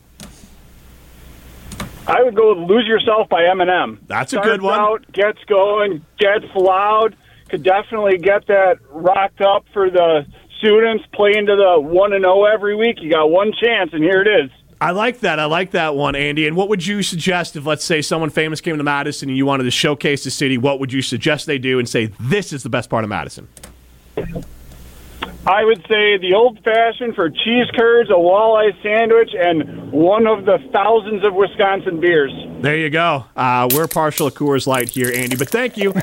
I 2.07 2.23
would 2.23 2.35
go 2.35 2.55
with 2.55 2.71
"Lose 2.71 2.87
Yourself" 2.87 3.29
by 3.29 3.42
Eminem. 3.42 3.99
That's 4.07 4.33
a 4.33 4.40
good 4.40 4.62
one. 4.62 4.81
Out, 4.81 5.12
gets 5.12 5.44
going, 5.44 6.03
gets 6.18 6.47
loud. 6.55 7.14
Could 7.51 7.62
definitely 7.62 8.16
get 8.16 8.47
that 8.47 8.79
rocked 8.90 9.42
up 9.42 9.66
for 9.75 9.90
the 9.90 10.25
students. 10.59 11.05
Play 11.12 11.35
into 11.37 11.55
the 11.55 11.79
one 11.79 12.14
and 12.14 12.25
zero 12.25 12.44
every 12.44 12.75
week. 12.75 12.97
You 13.01 13.11
got 13.11 13.31
one 13.31 13.53
chance, 13.53 13.92
and 13.92 14.03
here 14.03 14.23
it 14.23 14.29
is. 14.29 14.51
I 14.81 14.93
like 14.93 15.21
that. 15.21 15.41
I 15.41 15.47
like 15.47 15.73
that 15.73 15.97
one, 15.97 16.14
Andy. 16.14 16.47
And 16.47 16.57
what 16.57 16.69
would 16.69 16.87
you 16.87 17.03
suggest 17.03 17.57
if, 17.57 17.67
let's 17.67 17.85
say, 17.85 18.01
someone 18.01 18.31
famous 18.31 18.61
came 18.61 18.77
to 18.79 18.85
Madison 18.85 19.29
and 19.29 19.37
you 19.37 19.45
wanted 19.47 19.64
to 19.64 19.71
showcase 19.73 20.23
the 20.25 20.31
city? 20.31 20.57
What 20.57 20.79
would 20.81 20.93
you 20.93 21.03
suggest 21.03 21.47
they 21.47 21.59
do 21.59 21.79
and 21.79 21.88
say 21.88 22.12
this 22.21 22.53
is 22.53 22.62
the 22.62 22.69
best 22.69 22.88
part 22.88 23.03
of 23.05 23.11
Madison? 23.11 23.49
I 25.47 25.64
would 25.64 25.79
say 25.88 26.19
the 26.19 26.35
old 26.37 26.62
fashioned 26.62 27.14
for 27.14 27.31
cheese 27.31 27.67
curds, 27.75 28.11
a 28.11 28.14
walleye 28.14 28.81
sandwich, 28.83 29.31
and 29.38 29.91
one 29.91 30.27
of 30.27 30.45
the 30.45 30.59
thousands 30.73 31.25
of 31.25 31.33
Wisconsin 31.35 32.01
beers. 32.01 32.33
There 32.61 32.77
you 32.77 32.91
go. 32.91 33.25
Uh, 33.35 33.69
we're 33.73 33.88
partial 33.88 34.31
to 34.31 34.37
Coors 34.38 34.67
Light 34.67 34.91
here, 34.91 35.11
Andy, 35.14 35.37
but 35.37 35.49
thank 35.49 35.77
you. 35.77 35.93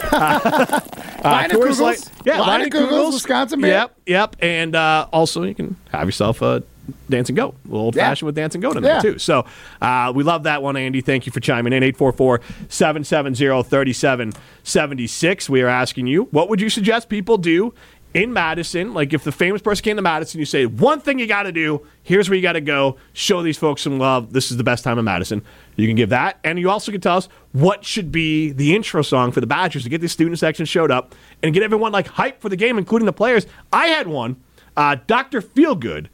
Uh, 1.25 1.31
Line 1.31 1.49
of 1.49 1.57
Coors 1.57 1.67
Kugels. 1.69 1.81
Light- 1.81 2.11
Yeah, 2.23 2.37
Leinenkugels, 2.37 3.13
Wisconsin 3.13 3.59
beer. 3.59 3.71
Yep, 3.71 3.97
yep. 4.05 4.35
And 4.41 4.75
uh, 4.75 5.07
also, 5.11 5.41
you 5.41 5.55
can 5.55 5.75
have 5.91 6.07
yourself 6.07 6.43
a 6.43 6.61
Dancing 7.09 7.35
Goat, 7.35 7.55
old 7.71 7.95
Yeah. 7.95 8.09
fashioned 8.09 8.25
with 8.27 8.35
Dancing 8.35 8.61
Goat 8.61 8.77
in 8.77 8.83
Yeah. 8.83 9.01
there, 9.01 9.13
too. 9.13 9.19
So 9.19 9.45
uh, 9.81 10.11
we 10.15 10.23
love 10.23 10.43
that 10.43 10.61
one, 10.61 10.77
Andy. 10.77 11.01
Thank 11.01 11.25
you 11.25 11.31
for 11.31 11.39
chiming 11.39 11.73
in. 11.73 11.83
844 11.83 12.41
770 12.69 13.63
3776. 13.63 15.49
We 15.49 15.61
are 15.61 15.67
asking 15.67 16.07
you, 16.07 16.23
what 16.31 16.49
would 16.49 16.61
you 16.61 16.69
suggest 16.69 17.09
people 17.09 17.37
do? 17.37 17.73
In 18.13 18.31
Madison, 18.31 18.93
like 18.93 19.11
if 19.11 19.25
the 19.25 19.31
famous 19.33 19.61
person 19.61 19.83
came 19.83 19.97
to 19.97 20.01
Madison, 20.01 20.39
you 20.39 20.45
say 20.45 20.65
one 20.65 21.01
thing 21.01 21.19
you 21.19 21.27
got 21.27 21.43
to 21.43 21.51
do. 21.51 21.85
Here's 22.01 22.29
where 22.29 22.37
you 22.37 22.41
got 22.41 22.53
to 22.53 22.61
go. 22.61 22.95
Show 23.11 23.41
these 23.43 23.57
folks 23.57 23.81
some 23.81 23.99
love. 23.99 24.31
This 24.31 24.51
is 24.51 24.57
the 24.57 24.63
best 24.63 24.85
time 24.85 24.97
in 24.97 25.03
Madison. 25.03 25.41
You 25.75 25.85
can 25.85 25.97
give 25.97 26.07
that, 26.11 26.39
and 26.45 26.57
you 26.57 26.69
also 26.69 26.93
can 26.93 27.01
tell 27.01 27.17
us 27.17 27.27
what 27.51 27.83
should 27.83 28.13
be 28.13 28.53
the 28.53 28.73
intro 28.73 29.01
song 29.01 29.33
for 29.33 29.41
the 29.41 29.47
Badgers 29.47 29.83
to 29.83 29.89
get 29.89 29.99
the 29.99 30.07
student 30.07 30.39
section 30.39 30.65
showed 30.65 30.91
up 30.91 31.13
and 31.43 31.53
get 31.53 31.61
everyone 31.61 31.91
like 31.91 32.07
hyped 32.07 32.39
for 32.39 32.47
the 32.47 32.55
game, 32.55 32.77
including 32.77 33.05
the 33.05 33.11
players. 33.11 33.47
I 33.73 33.87
had 33.87 34.07
one, 34.07 34.37
uh, 34.77 34.95
Doctor 35.07 35.41
Feelgood 35.41 36.07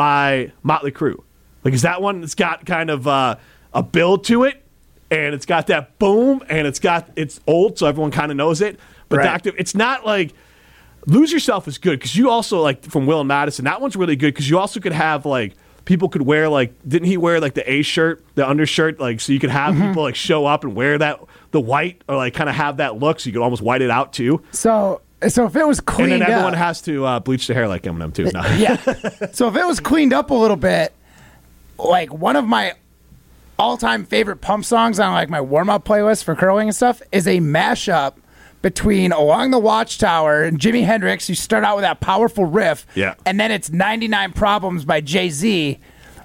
by 0.00 0.50
Motley 0.62 0.92
Crue. 0.92 1.22
Like, 1.62 1.74
is 1.74 1.82
that 1.82 2.00
one 2.00 2.22
that's 2.22 2.34
got 2.34 2.64
kind 2.64 2.88
of 2.88 3.06
uh, 3.06 3.36
a 3.74 3.82
build 3.82 4.24
to 4.24 4.44
it, 4.44 4.64
and 5.10 5.34
it's 5.34 5.44
got 5.44 5.66
that 5.66 5.98
boom, 5.98 6.42
and 6.48 6.66
it's 6.66 6.78
got 6.80 7.10
it's 7.16 7.38
old, 7.46 7.78
so 7.78 7.86
everyone 7.86 8.10
kind 8.10 8.30
of 8.30 8.38
knows 8.38 8.62
it. 8.62 8.80
But 9.10 9.18
Right. 9.18 9.24
Doctor, 9.26 9.52
it's 9.58 9.74
not 9.74 10.06
like 10.06 10.32
Lose 11.06 11.30
Yourself 11.30 11.68
is 11.68 11.76
good 11.76 11.98
because 11.98 12.16
you 12.16 12.30
also 12.30 12.62
like 12.62 12.82
from 12.86 13.04
Will 13.04 13.20
and 13.20 13.28
Madison. 13.28 13.66
That 13.66 13.82
one's 13.82 13.94
really 13.94 14.16
good 14.16 14.32
because 14.32 14.48
you 14.48 14.58
also 14.58 14.80
could 14.80 14.92
have 14.92 15.26
like 15.26 15.52
people 15.84 16.08
could 16.08 16.22
wear 16.22 16.48
like 16.48 16.72
didn't 16.88 17.08
he 17.08 17.18
wear 17.18 17.38
like 17.38 17.52
the 17.52 17.70
A 17.70 17.82
shirt, 17.82 18.24
the 18.36 18.48
undershirt, 18.48 18.98
like 19.00 19.20
so 19.20 19.34
you 19.34 19.38
could 19.38 19.50
have 19.50 19.74
Mm-hmm. 19.74 19.88
people 19.88 20.02
like 20.04 20.14
show 20.14 20.46
up 20.46 20.64
and 20.64 20.74
wear 20.74 20.96
that 20.96 21.20
the 21.50 21.60
white 21.60 22.00
or 22.08 22.16
like 22.16 22.32
kind 22.32 22.48
of 22.48 22.54
have 22.56 22.78
that 22.78 22.96
look 22.98 23.20
so 23.20 23.28
you 23.28 23.34
could 23.34 23.42
almost 23.42 23.60
white 23.60 23.82
it 23.82 23.90
out 23.90 24.14
too. 24.14 24.40
So, 24.52 25.02
so 25.28 25.44
if 25.46 25.56
it 25.56 25.66
was 25.66 25.78
And 25.78 25.86
cleaned 25.86 26.12
then 26.12 26.22
everyone 26.22 26.54
up, 26.54 26.58
has 26.58 26.80
to 26.82 27.04
uh, 27.04 27.20
bleach 27.20 27.46
their 27.46 27.54
hair 27.56 27.68
like 27.68 27.82
Eminem 27.82 28.14
too. 28.14 28.30
No. 28.32 28.40
yeah. 28.56 28.76
so 29.32 29.48
if 29.48 29.56
it 29.56 29.66
was 29.66 29.80
cleaned 29.80 30.12
up 30.12 30.30
a 30.30 30.34
little 30.34 30.56
bit, 30.56 30.92
like 31.78 32.12
one 32.12 32.36
of 32.36 32.46
my 32.46 32.74
all-time 33.58 34.04
favorite 34.06 34.40
pump 34.40 34.64
songs 34.64 34.98
on 34.98 35.12
like 35.12 35.28
my 35.28 35.40
warm-up 35.40 35.84
playlist 35.84 36.24
for 36.24 36.34
curling 36.34 36.68
and 36.68 36.76
stuff 36.76 37.02
is 37.12 37.26
a 37.26 37.38
mashup 37.38 38.14
between 38.62 39.12
Along 39.12 39.50
the 39.50 39.58
Watchtower 39.58 40.42
and 40.42 40.58
Jimi 40.58 40.84
Hendrix. 40.84 41.28
You 41.28 41.34
start 41.34 41.64
out 41.64 41.76
with 41.76 41.82
that 41.82 42.00
powerful 42.00 42.44
riff, 42.46 42.86
Yeah. 42.94 43.14
and 43.26 43.38
then 43.40 43.50
it's 43.50 43.70
99 43.70 44.32
Problems 44.32 44.84
by 44.84 45.00
Jay-Z 45.00 45.78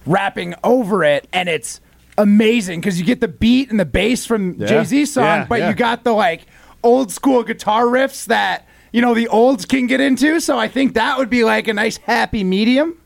rapping 0.05 0.53
over 0.63 1.03
it, 1.03 1.27
and 1.33 1.47
it's 1.49 1.79
amazing 2.17 2.79
because 2.81 2.99
you 2.99 3.05
get 3.05 3.19
the 3.21 3.27
beat 3.27 3.69
and 3.71 3.79
the 3.79 3.85
bass 3.85 4.25
from 4.25 4.53
Yeah. 4.55 4.67
Jay-Z 4.67 5.05
song, 5.07 5.23
Yeah, 5.23 5.45
but 5.45 5.59
yeah. 5.59 5.69
you 5.69 5.75
got 5.75 6.03
the 6.03 6.13
like 6.13 6.45
old 6.83 7.11
school 7.11 7.43
guitar 7.43 7.85
riffs 7.85 8.25
that 8.27 8.67
you 8.95 9.01
know 9.01 9.13
the 9.13 9.27
olds 9.27 9.65
can 9.65 9.87
get 9.87 9.99
into. 9.99 10.39
So 10.39 10.57
I 10.57 10.69
think 10.69 10.93
that 10.93 11.17
would 11.17 11.29
be 11.29 11.43
like 11.43 11.67
a 11.67 11.73
nice 11.73 11.97
happy 11.97 12.45
medium. 12.45 12.97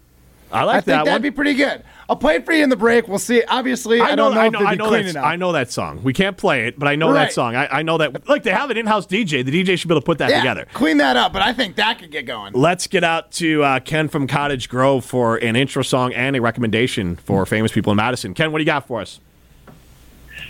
I 0.51 0.63
like 0.63 0.75
I 0.75 0.81
think 0.81 0.85
that 0.85 1.05
that'd 1.05 1.13
one. 1.13 1.21
be 1.23 1.31
pretty 1.31 1.55
good. 1.55 1.83
I'll 2.07 2.15
play 2.15 2.35
it 2.35 2.45
for 2.45 2.53
you 2.53 2.63
in 2.63 2.69
the 2.69 2.75
break. 2.75 3.07
We'll 3.07 3.17
see. 3.17 3.43
Obviously, 3.43 3.99
I, 3.99 4.15
don't 4.15 4.33
know, 4.33 4.41
I 4.41 4.47
if 4.47 4.53
know, 4.53 4.59
they'd 4.59 4.65
I 4.65 4.75
know, 4.75 4.87
clean 4.87 5.05
that. 5.07 5.17
I 5.17 5.35
know 5.35 5.51
that 5.51 5.71
song. 5.71 6.01
We 6.03 6.13
can't 6.13 6.37
play 6.37 6.67
it, 6.67 6.77
but 6.77 6.87
I 6.87 6.95
know 6.95 7.13
that 7.13 7.33
song. 7.33 7.55
I, 7.55 7.79
I 7.79 7.81
know 7.81 7.97
that. 7.97 8.27
Like 8.29 8.43
they 8.43 8.51
have 8.51 8.69
an 8.69 8.77
in-house 8.77 9.07
DJ. 9.07 9.43
The 9.43 9.51
DJ 9.51 9.77
should 9.79 9.87
be 9.87 9.93
able 9.93 10.01
to 10.01 10.05
put 10.05 10.19
that 10.19 10.29
yeah, 10.29 10.37
together. 10.37 10.67
clean 10.73 10.97
that 10.97 11.17
up. 11.17 11.33
But 11.33 11.41
I 11.41 11.53
think 11.53 11.75
that 11.77 11.97
could 11.97 12.11
get 12.11 12.27
going. 12.27 12.53
Let's 12.53 12.85
get 12.85 13.03
out 13.03 13.31
to 13.33 13.63
uh, 13.63 13.79
Ken 13.79 14.09
from 14.09 14.27
Cottage 14.27 14.69
Grove 14.69 15.05
for 15.05 15.37
an 15.37 15.55
intro 15.55 15.81
song 15.81 16.13
and 16.13 16.35
a 16.35 16.41
recommendation 16.41 17.15
for 17.15 17.47
famous 17.47 17.71
people 17.71 17.91
in 17.91 17.97
Madison. 17.97 18.35
Ken, 18.35 18.51
what 18.51 18.59
do 18.59 18.63
you 18.63 18.67
got 18.67 18.87
for 18.87 19.01
us? 19.01 19.19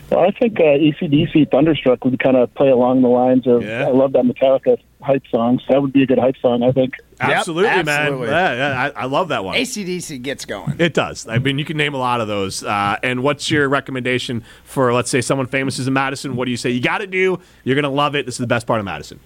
Well, 0.10 0.20
I 0.22 0.32
think 0.32 0.60
uh, 0.60 0.64
ACDC 0.64 1.52
Thunderstruck 1.52 2.04
would 2.04 2.20
kind 2.20 2.36
of 2.36 2.54
play 2.56 2.70
along 2.70 3.04
the 3.04 3.10
lines 3.10 3.48
of 3.48 3.64
Yeah. 3.64 3.88
I 3.88 3.92
love 3.92 4.12
that 4.14 4.24
Metallica 4.24 4.78
hype 5.02 5.24
songs. 5.32 5.62
That 5.70 5.82
would 5.82 5.94
be 5.94 6.04
a 6.04 6.06
good 6.06 6.20
hype 6.20 6.36
song, 6.42 6.64
I 6.64 6.72
think. 6.72 6.96
Absolutely, 7.20 7.70
absolutely. 7.70 8.28
man. 8.28 8.30
Yeah, 8.30 8.54
yeah, 8.56 8.92
I, 8.96 9.04
I 9.04 9.06
love 9.06 9.30
that 9.30 9.44
one. 9.44 9.58
ACDC 9.58 10.22
gets 10.22 10.46
going. 10.46 10.76
It 10.80 10.94
does. 10.94 11.28
I 11.28 11.40
mean, 11.40 11.58
you 11.58 11.66
can 11.66 11.78
name 11.78 11.94
a 11.94 11.98
lot 11.98 12.22
of 12.22 12.28
those. 12.28 12.64
Uh, 12.64 12.98
and 13.04 13.24
what's 13.24 13.52
your 13.52 13.68
recommendation 13.68 14.44
for, 14.64 14.94
let's 14.94 15.10
say, 15.10 15.22
someone 15.22 15.48
famous 15.48 15.80
is 15.80 15.88
in 15.88 15.94
Madison? 15.94 16.36
What 16.36 16.46
do 16.46 16.52
you 16.52 16.58
say 16.58 16.70
you 16.70 16.82
got 16.82 17.00
to 17.00 17.08
do? 17.08 17.40
You're 17.64 17.76
going 17.76 17.84
to 17.84 17.90
love 17.90 18.16
it. 18.16 18.26
This 18.26 18.36
is 18.36 18.40
the 18.40 18.48
best 18.48 18.68
part 18.68 18.80
of 18.80 18.86
Madison. 18.86 19.20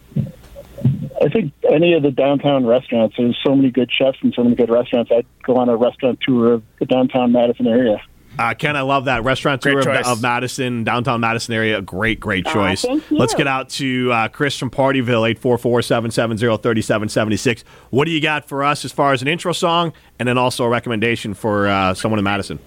I 1.21 1.29
think 1.29 1.53
any 1.71 1.93
of 1.93 2.03
the 2.03 2.11
downtown 2.11 2.65
restaurants, 2.65 3.15
there's 3.17 3.39
so 3.45 3.55
many 3.55 3.71
good 3.71 3.91
chefs 3.91 4.17
and 4.21 4.33
so 4.33 4.43
many 4.43 4.55
good 4.55 4.69
restaurants. 4.69 5.11
I'd 5.11 5.25
go 5.43 5.55
on 5.57 5.69
a 5.69 5.77
restaurant 5.77 6.19
tour 6.21 6.53
of 6.53 6.63
the 6.79 6.85
downtown 6.85 7.31
Madison 7.31 7.67
area. 7.67 8.01
Uh, 8.37 8.53
Ken, 8.55 8.75
I 8.75 8.81
love 8.81 9.05
that 9.05 9.23
restaurant 9.23 9.61
tour 9.61 9.79
of, 9.79 9.87
of 9.87 10.21
Madison, 10.21 10.83
downtown 10.83 11.21
Madison 11.21 11.53
area. 11.53 11.77
A 11.77 11.81
great, 11.81 12.19
great 12.19 12.45
choice. 12.45 12.81
thank 12.81 13.09
you. 13.11 13.17
Let's 13.17 13.35
get 13.35 13.47
out 13.47 13.69
to 13.71 14.11
uh, 14.11 14.27
Chris 14.29 14.57
from 14.57 14.71
Pardeeville, 14.71 15.29
844 15.29 15.81
770 15.83 16.57
3776. 16.57 17.63
What 17.91 18.05
do 18.05 18.11
you 18.11 18.21
got 18.21 18.47
for 18.47 18.63
us 18.63 18.85
as 18.85 18.91
far 18.91 19.13
as 19.13 19.21
an 19.21 19.27
intro 19.27 19.53
song 19.53 19.93
and 20.17 20.27
then 20.27 20.37
also 20.37 20.63
a 20.63 20.69
recommendation 20.69 21.35
for 21.35 21.67
uh, 21.67 21.93
someone 21.93 22.17
in 22.17 22.25
Madison? 22.25 22.59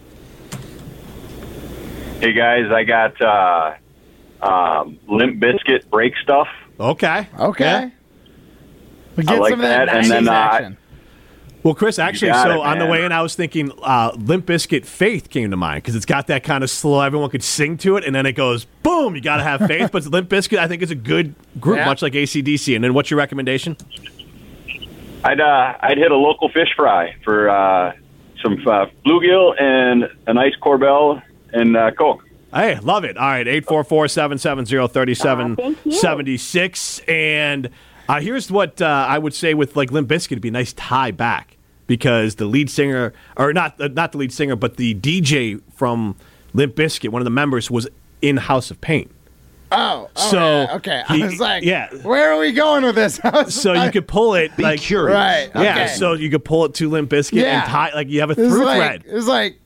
Hey 2.20 2.33
guys, 2.33 2.70
I 2.70 2.85
got 2.85 3.20
uh, 3.20 3.74
um, 4.40 4.98
Limp 5.09 5.42
Bizkit 5.42 5.90
break 5.90 6.14
stuff. 6.22 6.48
Okay. 6.79 7.29
Okay. 7.38 7.64
Yeah. 7.64 7.90
We 9.16 9.24
I 9.24 9.26
get 9.26 9.40
like 9.40 9.50
some 9.50 9.61
of 9.61 9.66
that, 9.66 9.87
that, 9.87 9.96
and 9.96 10.11
then, 10.11 10.29
uh, 10.29 10.33
action. 10.33 10.76
Well, 11.66 11.74
Chris, 11.74 11.98
actually, 11.98 12.33
so 12.33 12.52
it, 12.52 12.61
on 12.61 12.79
the 12.79 12.87
way 12.87 13.05
in, 13.05 13.11
I 13.11 13.22
was 13.22 13.35
thinking 13.35 13.72
uh, 13.83 14.12
Limp 14.16 14.46
Bizkit 14.46 14.87
Faith 14.87 15.31
came 15.31 15.50
to 15.50 15.57
mind 15.57 15.83
because 15.83 15.96
it's 15.96 16.07
got 16.07 16.29
that 16.29 16.44
kind 16.44 16.62
of 16.62 16.70
slow, 16.70 17.00
everyone 17.00 17.29
could 17.29 17.42
sing 17.42 17.76
to 17.79 17.96
it, 17.96 18.05
and 18.05 18.14
then 18.14 18.24
it 18.24 18.35
goes 18.35 18.66
boom, 18.85 19.16
you 19.16 19.20
got 19.20 19.38
to 19.38 19.42
have 19.42 19.66
faith. 19.66 19.90
but 19.90 20.07
Limp 20.07 20.31
Bizkit, 20.31 20.59
I 20.59 20.68
think, 20.68 20.83
is 20.83 20.92
a 20.92 20.94
good 20.94 21.35
group, 21.59 21.79
Yeah. 21.79 21.87
much 21.87 22.02
like 22.02 22.12
ACDC. 22.12 22.76
And 22.76 22.85
then 22.85 22.94
what's 22.94 23.11
your 23.11 23.18
recommendation? 23.18 23.76
I'd 25.24 25.40
uh, 25.40 25.74
I'd 25.81 25.98
hit 25.98 26.12
a 26.12 26.16
local 26.16 26.50
fish 26.50 26.68
fry 26.76 27.16
for 27.24 27.50
uh, 27.50 27.94
some 28.44 28.64
uh, 28.64 28.87
bluegill 29.05 29.61
and 29.61 30.09
a 30.29 30.35
nice 30.35 30.55
Korbel 30.62 31.20
and 31.52 31.76
uh, 31.76 31.90
coke. 31.90 32.22
Hey, 32.55 32.79
love 32.79 33.02
it. 33.02 33.16
All 33.16 33.26
right, 33.26 33.48
844 33.48 34.07
770 34.07 34.87
3776. 34.87 37.00
And 37.09 37.70
uh, 38.09 38.20
here's 38.20 38.52
what 38.52 38.81
uh, 38.81 39.07
I 39.09 39.18
would 39.18 39.35
say 39.35 39.55
with 39.55 39.74
like 39.74 39.90
Limp 39.90 40.09
Bizkit, 40.09 40.31
it'd 40.31 40.42
be 40.42 40.50
a 40.50 40.52
nice 40.52 40.72
tie 40.72 41.11
back 41.11 41.55
because 41.87 42.37
the 42.37 42.46
lead 42.46 42.70
singer, 42.70 43.12
or 43.37 43.53
not, 43.53 43.81
uh, 43.81 43.88
not 43.88 44.12
the 44.12 44.18
lead 44.18 44.33
singer, 44.33 44.57
but 44.57 44.77
the 44.77 44.94
DJ 44.94 45.61
from 45.75 46.16
Limp 46.55 46.75
Bizkit, 46.75 47.11
one 47.11 47.20
of 47.22 47.25
the 47.25 47.31
members, 47.31 47.70
was 47.70 47.88
in 48.22 48.37
House 48.38 48.70
of 48.70 48.81
Pain. 48.81 49.11
Oh, 49.72 50.09
oh, 50.14 50.31
So, 50.31 50.38
yeah, 50.38 50.75
okay. 50.77 51.03
he- 51.09 51.22
I 51.22 51.27
was 51.27 51.40
like, 51.40 51.64
yeah. 51.64 51.88
where 52.03 52.33
are 52.33 52.38
we 52.38 52.53
going 52.53 52.85
with 52.85 52.94
this? 52.94 53.18
I 53.25 53.42
was 53.42 53.55
So 53.55 53.72
you 53.72 53.90
could 53.90 54.07
pull 54.07 54.35
it 54.35 54.57
be 54.57 54.62
like 54.62 54.81
Right. 54.90 55.51
Yeah, 55.55 55.87
so 55.87 56.12
you 56.14 56.31
could 56.31 56.44
pull 56.44 56.66
it 56.66 56.75
to 56.75 56.88
Limp 56.88 57.11
Bizkit 57.11 57.33
Yeah. 57.40 57.62
and 57.62 57.68
tie 57.70 57.92
like 57.94 58.09
you 58.09 58.20
have 58.20 58.31
a 58.31 58.35
It 58.35 58.38
was 58.44 58.49
through 58.53 58.64
like, 58.64 58.77
thread. 58.79 59.05
It 59.07 59.14
was 59.14 59.27
like, 59.27 59.59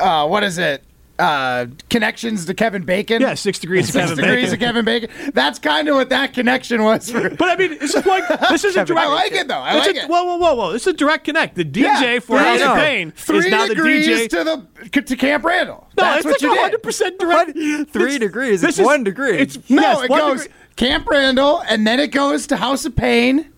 uh, 0.00 0.26
what 0.26 0.42
is 0.44 0.56
it? 0.58 0.82
Uh, 1.18 1.66
connections 1.90 2.46
to 2.46 2.54
Kevin 2.54 2.82
Bacon. 2.84 3.20
Yeah, 3.20 3.34
six 3.34 3.58
degrees 3.58 3.88
of 3.88 3.92
Six 3.92 4.10
Kevin 4.10 4.24
degrees 4.24 4.50
Bacon. 4.50 4.54
of 4.54 4.60
Kevin 4.60 4.84
Bacon. 4.84 5.32
That's 5.34 5.58
kind 5.58 5.86
of 5.88 5.94
what 5.96 6.08
that 6.08 6.32
connection 6.32 6.82
was 6.82 7.10
for. 7.10 7.28
But 7.30 7.42
I 7.50 7.56
mean, 7.56 7.78
this 7.78 7.94
is 7.94 8.04
like 8.06 8.26
this 8.48 8.64
is 8.64 8.76
a 8.76 8.84
direct. 8.84 9.06
I 9.06 9.12
like 9.12 9.32
it 9.32 9.46
though. 9.46 9.54
I 9.60 9.74
like 9.74 9.94
a, 9.94 9.98
it. 10.04 10.08
Whoa, 10.08 10.24
whoa, 10.24 10.36
whoa, 10.38 10.54
whoa! 10.54 10.72
This 10.72 10.82
is 10.86 10.94
a 10.94 10.96
direct 10.96 11.24
connect. 11.24 11.54
The 11.54 11.64
DJ 11.64 11.82
Yeah, 11.82 12.18
for 12.18 12.38
House 12.38 12.60
of 12.62 12.74
Pain 12.76 13.12
Three 13.12 13.38
is 13.38 13.48
now 13.50 13.66
the 13.68 13.74
DJ. 13.74 14.28
to 14.30 14.44
the 14.90 15.02
to 15.02 15.16
Camp 15.16 15.44
Randall. 15.44 15.86
no, 15.98 16.02
That's 16.02 16.24
it's 16.26 16.42
like 16.42 16.58
hundred 16.58 16.82
percent 16.82 17.18
direct. 17.18 17.52
Three 17.52 17.84
This- 17.84 18.18
degrees. 18.18 18.60
This 18.62 18.70
It's 18.70 18.78
is 18.80 18.84
one 18.86 19.04
degree. 19.04 19.38
It's 19.38 19.56
No, 19.70 19.82
yes, 19.82 20.02
it 20.04 20.08
goes 20.08 20.42
degree. 20.44 20.56
Camp 20.76 21.06
Randall, 21.06 21.62
and 21.68 21.86
then 21.86 22.00
it 22.00 22.08
goes 22.08 22.46
to 22.48 22.56
House 22.56 22.84
of 22.86 22.96
Pain, 22.96 23.50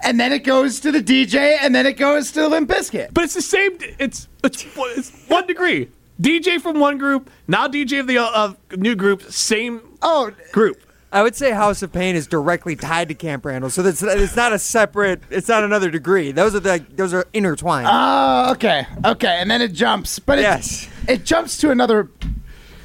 and 0.00 0.18
then 0.18 0.32
it 0.32 0.40
goes 0.40 0.80
to 0.80 0.90
the 0.92 1.00
DJ, 1.00 1.56
and 1.62 1.72
then 1.74 1.86
it 1.86 1.96
goes 1.96 2.32
to 2.32 2.46
Limp 2.48 2.68
Bizkit. 2.68 3.14
but 3.14 3.22
it's 3.24 3.34
the 3.34 3.42
same. 3.42 3.78
It's 4.00 4.26
it's, 4.42 4.66
it's 4.76 5.28
one 5.28 5.46
degree. 5.46 5.88
DJ 6.24 6.58
from 6.58 6.80
one 6.80 6.96
group, 6.96 7.30
now 7.46 7.68
DJ 7.68 8.00
of 8.00 8.06
the 8.06 8.16
uh, 8.16 8.54
new 8.76 8.94
group, 8.96 9.22
same 9.30 9.82
Oh, 10.00 10.30
group. 10.52 10.80
I 11.12 11.22
would 11.22 11.36
say 11.36 11.52
House 11.52 11.82
of 11.82 11.92
Pain 11.92 12.16
is 12.16 12.26
directly 12.26 12.74
tied 12.76 13.08
to 13.08 13.14
Camp 13.14 13.44
Randall, 13.44 13.68
so 13.70 13.82
that's 13.82 14.02
it's 14.02 14.34
not 14.34 14.52
a 14.54 14.58
separate. 14.58 15.22
It's 15.30 15.46
not 15.48 15.62
another 15.62 15.88
degree. 15.90 16.32
Those 16.32 16.54
are 16.56 16.60
the 16.60 16.84
those 16.96 17.12
are 17.14 17.26
intertwined. 17.34 17.86
oh, 17.90 18.50
okay, 18.52 18.86
okay, 19.04 19.36
and 19.38 19.48
then 19.50 19.60
it 19.62 19.72
jumps, 19.74 20.18
but 20.18 20.38
it, 20.38 20.42
Yes. 20.42 20.88
it 21.06 21.24
jumps 21.24 21.58
to 21.58 21.70
another 21.70 22.04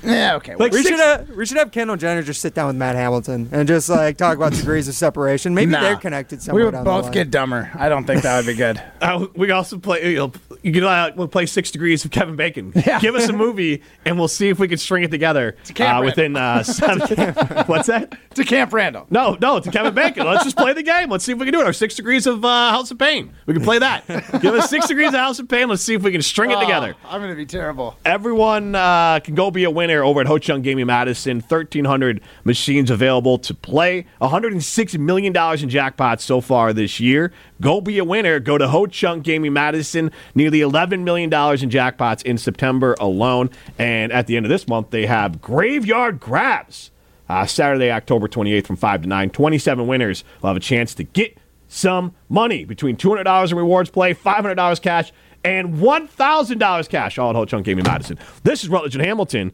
Yeah, 0.09 0.35
okay. 0.37 0.55
Like 0.55 0.71
we 0.71 0.81
six- 0.81 0.89
should 0.89 0.99
have 0.99 1.29
we 1.29 1.45
should 1.45 1.57
have 1.57 1.71
Kendall 1.71 1.95
Jenner 1.97 2.23
just 2.23 2.41
sit 2.41 2.53
down 2.53 2.67
with 2.67 2.75
Matt 2.77 2.95
Hamilton 2.95 3.49
and 3.51 3.67
just 3.67 3.89
like 3.89 4.17
talk 4.17 4.37
about 4.37 4.53
degrees 4.53 4.87
of 4.87 4.95
separation. 4.95 5.53
Maybe 5.53 5.71
Nah. 5.71 5.81
they're 5.81 5.95
connected 5.97 6.41
somewhere. 6.41 6.61
we 6.61 6.65
would 6.65 6.71
down 6.71 6.83
the 6.85 6.89
both 6.89 7.03
line. 7.05 7.11
get 7.13 7.31
dumber. 7.31 7.69
I 7.75 7.89
don't 7.89 8.05
think 8.05 8.21
that 8.23 8.37
would 8.37 8.45
be 8.47 8.55
good. 8.55 8.81
Uh, 9.01 9.27
we 9.33 9.49
also 9.51 9.77
play. 9.79 10.11
You, 10.11 10.17
know, 10.17 10.31
you 10.61 10.73
can 10.73 10.83
uh, 10.83 11.09
we'll 11.15 11.29
play 11.29 11.45
Six 11.45 11.71
Degrees 11.71 12.03
of 12.03 12.11
Kevin 12.11 12.35
Bacon. 12.35 12.71
Give 12.99 13.15
us 13.15 13.29
a 13.29 13.33
movie, 13.33 13.81
and 14.03 14.19
we'll 14.19 14.27
see 14.27 14.49
if 14.49 14.59
we 14.59 14.67
can 14.67 14.77
string 14.77 15.03
it 15.03 15.09
together 15.11 15.55
Camp 15.73 15.99
uh, 16.01 16.03
within 16.03 16.35
uh, 16.35 16.63
seven. 16.63 17.33
What's 17.65 17.87
that? 17.87 18.13
to 18.35 18.43
Camp 18.43 18.73
Randall. 18.73 19.07
No, 19.09 19.37
no, 19.39 19.61
to 19.61 19.71
Kevin 19.71 19.93
Bacon. 19.93 20.25
Let's 20.25 20.43
just 20.43 20.57
play 20.57 20.73
the 20.73 20.83
game. 20.83 21.09
Let's 21.09 21.23
see 21.23 21.31
if 21.31 21.37
we 21.39 21.45
can 21.45 21.53
do 21.53 21.61
it. 21.61 21.65
Our 21.65 21.71
Six 21.71 21.95
Degrees 21.95 22.27
of 22.27 22.43
uh, 22.43 22.71
House 22.71 22.91
of 22.91 22.97
Pain. 22.99 23.31
We 23.45 23.53
can 23.53 23.63
play 23.63 23.79
that. 23.79 24.05
Give 24.41 24.53
us 24.53 24.69
Six 24.69 24.87
Degrees 24.89 25.07
of 25.13 25.13
House 25.21 25.39
of 25.39 25.47
Pain. 25.47 25.69
Let's 25.69 25.81
see 25.81 25.93
if 25.93 26.01
we 26.03 26.11
can 26.11 26.21
string 26.21 26.51
it 26.51 26.59
together. 26.59 26.93
Oh, 27.05 27.07
I'm 27.09 27.21
going 27.21 27.31
to 27.31 27.37
be 27.37 27.45
terrible. 27.45 27.95
Everyone 28.03 28.75
uh, 28.75 29.21
can 29.21 29.35
go 29.35 29.49
be 29.51 29.63
a 29.63 29.71
winner 29.71 29.88
over 29.97 30.21
at 30.21 30.27
Ho-Chunk 30.27 30.63
Gaming 30.63 30.85
Madison. 30.85 31.39
1,300 31.39 32.21
machines 32.43 32.91
available 32.91 33.37
to 33.39 33.53
play. 33.53 34.05
$106 34.21 34.99
million 34.99 35.27
in 35.27 35.33
jackpots 35.33 36.21
so 36.21 36.41
far 36.41 36.71
this 36.73 36.99
year. 36.99 37.31
Go 37.59 37.81
be 37.81 37.97
a 37.97 38.03
winner. 38.03 38.39
Go 38.39 38.57
to 38.57 38.67
Ho-Chunk 38.67 39.23
Gaming 39.23 39.53
Madison. 39.53 40.11
Nearly 40.35 40.59
$11 40.59 41.03
million 41.03 41.29
in 41.29 41.69
jackpots 41.69 42.23
in 42.23 42.37
September 42.37 42.95
alone. 42.99 43.49
And 43.77 44.11
at 44.11 44.27
the 44.27 44.37
end 44.37 44.45
of 44.45 44.49
this 44.49 44.67
month, 44.67 44.91
they 44.91 45.05
have 45.05 45.41
Graveyard 45.41 46.19
Grabs. 46.19 46.91
Uh, 47.27 47.45
Saturday, 47.45 47.91
October 47.91 48.27
28th 48.27 48.65
from 48.67 48.75
5 48.75 49.03
to 49.03 49.07
9. 49.07 49.29
27 49.29 49.87
winners 49.87 50.23
will 50.41 50.47
have 50.47 50.57
a 50.57 50.61
chance 50.61 50.95
to 50.95 51.03
get 51.03 51.37
some 51.67 52.13
money 52.27 52.65
between 52.65 52.97
$200 52.97 53.51
in 53.51 53.57
rewards 53.57 53.89
play, 53.89 54.13
$500 54.13 54.81
cash, 54.81 55.13
and 55.43 55.75
$1,000 55.75 56.89
cash, 56.89 57.17
all 57.17 57.29
at 57.29 57.35
Ho-Chunk 57.35 57.65
Gaming 57.65 57.85
Madison. 57.85 58.17
This 58.43 58.63
is 58.63 58.69
Rutledge 58.69 58.95
and 58.95 59.05
Hamilton, 59.05 59.53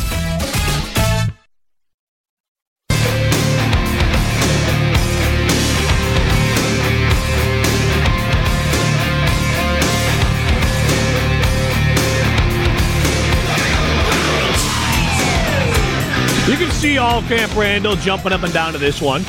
You 16.47 16.57
can 16.57 16.71
see 16.71 16.97
all 16.97 17.21
Camp 17.23 17.55
Randall 17.55 17.95
jumping 17.95 18.33
up 18.33 18.43
and 18.43 18.51
down 18.53 18.73
to 18.73 18.79
this 18.79 18.99
one. 19.01 19.21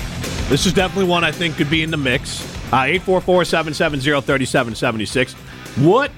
This 0.49 0.67
is 0.67 0.73
definitely 0.73 1.09
one 1.09 1.23
I 1.25 1.31
think 1.31 1.57
could 1.57 1.71
be 1.71 1.83
in 1.83 1.91
the 1.91 1.97
mix. 1.97 2.43
Uh, 2.73 2.83
844 2.85 3.45
770 3.45 4.01
3776. 4.23 5.35
What 5.85 6.11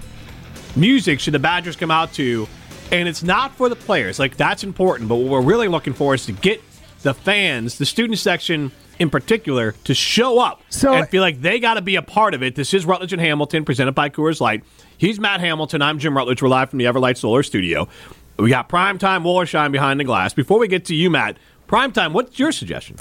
music 0.76 1.20
should 1.20 1.34
the 1.34 1.38
Badgers 1.40 1.76
come 1.76 1.90
out 1.90 2.12
to? 2.14 2.48
And 2.92 3.08
it's 3.08 3.22
not 3.22 3.54
for 3.56 3.68
the 3.68 3.76
players. 3.76 4.18
Like, 4.18 4.36
that's 4.36 4.62
important. 4.64 5.08
But 5.08 5.16
what 5.16 5.28
we're 5.30 5.40
really 5.42 5.68
looking 5.68 5.92
for 5.92 6.14
is 6.14 6.24
to 6.26 6.32
get 6.32 6.62
the 7.02 7.12
fans, 7.12 7.76
the 7.76 7.86
student 7.86 8.18
section 8.18 8.70
in 9.00 9.10
particular, 9.10 9.72
to 9.84 9.94
show 9.94 10.38
up 10.38 10.62
So- 10.70 10.94
and 10.94 11.08
feel 11.08 11.22
like 11.22 11.40
they 11.42 11.58
got 11.58 11.74
to 11.74 11.82
be 11.82 11.96
a 11.96 12.02
part 12.02 12.32
of 12.34 12.42
it. 12.42 12.54
This 12.54 12.72
is 12.72 12.86
Rutledge 12.86 13.12
and 13.12 13.20
Hamilton, 13.20 13.64
presented 13.64 13.92
by 13.92 14.08
Coors 14.10 14.40
Light. 14.40 14.62
He's 14.96 15.18
Matt 15.18 15.40
Hamilton. 15.40 15.82
I'm 15.82 15.98
Jim 15.98 16.16
Rutledge. 16.16 16.40
We're 16.40 16.48
live 16.48 16.70
from 16.70 16.78
the 16.78 16.84
Everlight 16.86 17.16
Solar 17.18 17.42
Studio. 17.42 17.88
We 18.36 18.50
got 18.50 18.68
Primetime 18.68 19.22
Wollersheim 19.22 19.70
behind 19.72 20.00
the 20.00 20.04
glass. 20.04 20.34
Before 20.34 20.58
we 20.58 20.66
get 20.68 20.84
to 20.86 20.94
you, 20.94 21.08
Matt, 21.10 21.36
Primetime, 21.68 22.12
what's 22.12 22.38
your 22.38 22.52
suggestion? 22.52 22.96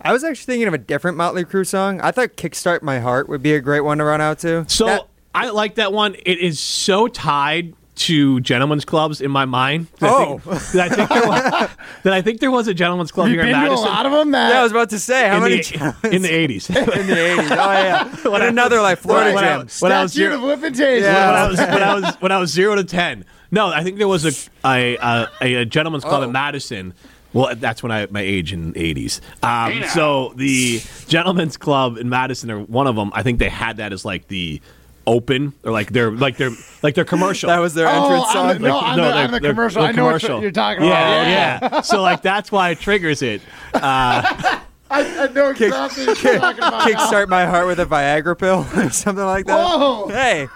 I 0.00 0.12
was 0.12 0.24
actually 0.24 0.46
thinking 0.54 0.68
of 0.68 0.74
a 0.74 0.78
different 0.78 1.16
Motley 1.16 1.44
Crue 1.44 1.66
song. 1.66 2.00
I 2.00 2.10
thought 2.10 2.30
"Kickstart 2.36 2.82
My 2.82 2.98
Heart" 2.98 3.28
would 3.28 3.42
be 3.42 3.54
a 3.54 3.60
great 3.60 3.80
one 3.82 3.98
to 3.98 4.04
run 4.04 4.20
out 4.20 4.40
to. 4.40 4.64
So 4.68 4.86
That- 4.86 5.06
I 5.34 5.48
like 5.50 5.76
that 5.76 5.92
one. 5.92 6.14
It 6.26 6.38
is 6.40 6.58
so 6.60 7.06
tied 7.08 7.74
to 7.94 8.40
gentlemen's 8.40 8.84
clubs 8.84 9.20
in 9.20 9.30
my 9.30 9.44
mind. 9.44 9.86
That 10.00 10.10
I 10.10 10.24
think, 10.26 10.42
oh. 10.46 10.54
that 10.74 10.80
I 10.80 10.88
think 10.96 11.08
there 11.10 11.26
was, 11.28 11.70
that 12.02 12.12
I 12.12 12.22
think 12.22 12.40
there 12.40 12.50
was 12.50 12.66
a 12.68 12.74
gentlemen's 12.74 13.12
club 13.12 13.28
You've 13.28 13.36
here 13.36 13.44
in 13.44 13.52
been 13.52 13.64
to 13.66 13.72
a 13.72 13.74
lot 13.76 14.04
of 14.06 14.12
them, 14.12 14.30
Matt. 14.32 14.52
yeah, 14.52 14.60
I 14.60 14.62
was 14.64 14.72
about 14.72 14.90
to 14.90 14.98
say 14.98 15.28
how 15.28 15.36
in, 15.36 15.42
many 15.42 15.56
the, 15.62 16.10
in 16.10 16.22
the 16.22 16.28
80s. 16.28 16.68
in 17.00 17.06
the 17.06 17.26
eighties. 17.26 17.50
Oh 17.52 17.54
yeah, 17.54 18.14
When 18.28 18.42
another 18.42 18.80
like 18.80 18.98
Florida 18.98 19.32
when 19.34 19.44
I- 19.44 19.58
Jam. 19.58 19.68
when 19.80 19.92
I 19.92 20.02
was 20.02 20.12
Statute 20.12 20.30
zero- 20.30 20.34
of 20.36 20.42
limitations. 20.42 21.02
Yeah. 21.04 21.30
when 21.30 21.38
I 21.38 21.46
was 21.48 21.58
when 21.58 21.82
I 21.82 21.94
was 21.94 22.14
when 22.20 22.32
I 22.32 22.38
was 22.38 22.50
zero 22.50 22.74
to 22.74 22.84
ten. 22.84 23.24
No, 23.52 23.68
I 23.68 23.84
think 23.84 23.98
there 23.98 24.08
was 24.08 24.24
a 24.24 24.50
a, 24.66 24.96
a, 25.40 25.54
a 25.60 25.64
gentleman's 25.64 26.02
club 26.04 26.22
Oh. 26.22 26.24
in 26.24 26.32
Madison. 26.32 26.94
Well, 27.34 27.54
that's 27.54 27.82
when 27.82 27.92
I 27.92 28.06
my 28.10 28.20
age 28.20 28.52
in 28.52 28.72
the 28.72 28.80
eighties. 28.80 29.20
Um, 29.42 29.84
so 29.94 30.32
the 30.36 30.82
gentlemen's 31.08 31.56
club 31.56 31.96
in 31.98 32.08
Madison, 32.08 32.50
or 32.50 32.60
one 32.60 32.86
of 32.86 32.96
them, 32.96 33.10
I 33.14 33.22
think 33.22 33.38
they 33.38 33.48
had 33.48 33.76
that 33.78 33.92
as 33.92 34.04
like 34.04 34.28
the 34.28 34.60
open 35.06 35.52
or 35.64 35.72
like 35.72 35.90
their 35.92 36.10
like 36.10 36.36
their 36.36 36.50
like 36.82 36.94
their 36.94 37.04
commercial. 37.04 37.48
That 37.48 37.58
was 37.60 37.74
their 37.74 37.88
Oh, 37.88 38.02
entrance 38.04 38.24
on 38.26 38.32
song. 38.32 38.48
the- 38.48 38.68
no, 38.68 38.76
on 38.76 38.96
the- 38.96 39.02
their- 39.02 39.14
on 39.24 39.30
the 39.30 39.40
commercial. 39.40 39.82
their 39.82 39.90
I 39.90 39.92
know 39.94 40.04
what 40.04 40.20
commercial. 40.20 40.42
you're 40.42 40.50
talking 40.50 40.84
yeah, 40.84 41.56
about. 41.58 41.72
Yeah, 41.72 41.80
So 41.82 42.02
like 42.02 42.20
that's 42.22 42.52
why 42.52 42.70
it 42.70 42.80
triggers 42.80 43.22
it. 43.22 43.40
I, 43.74 44.60
I 44.90 45.28
know 45.28 45.50
exactly 45.50 46.06
what 46.06 46.22
you're 46.22 46.38
talking 46.38 46.58
about. 46.64 46.82
Kickstart 46.88 47.28
my 47.28 47.46
heart 47.46 47.66
with 47.66 47.80
a 47.80 47.86
Viagra 47.86 48.38
pill 48.38 48.66
or 48.76 48.90
something 48.90 49.24
like 49.24 49.46
that. 49.46 49.56
Whoa. 49.56 50.08
Hey, 50.08 50.48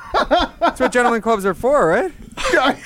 that's 0.61 0.79
what 0.81 0.93
gentlemen 0.93 1.23
clubs 1.23 1.47
are 1.47 1.55
for, 1.55 1.89
right? 1.89 2.13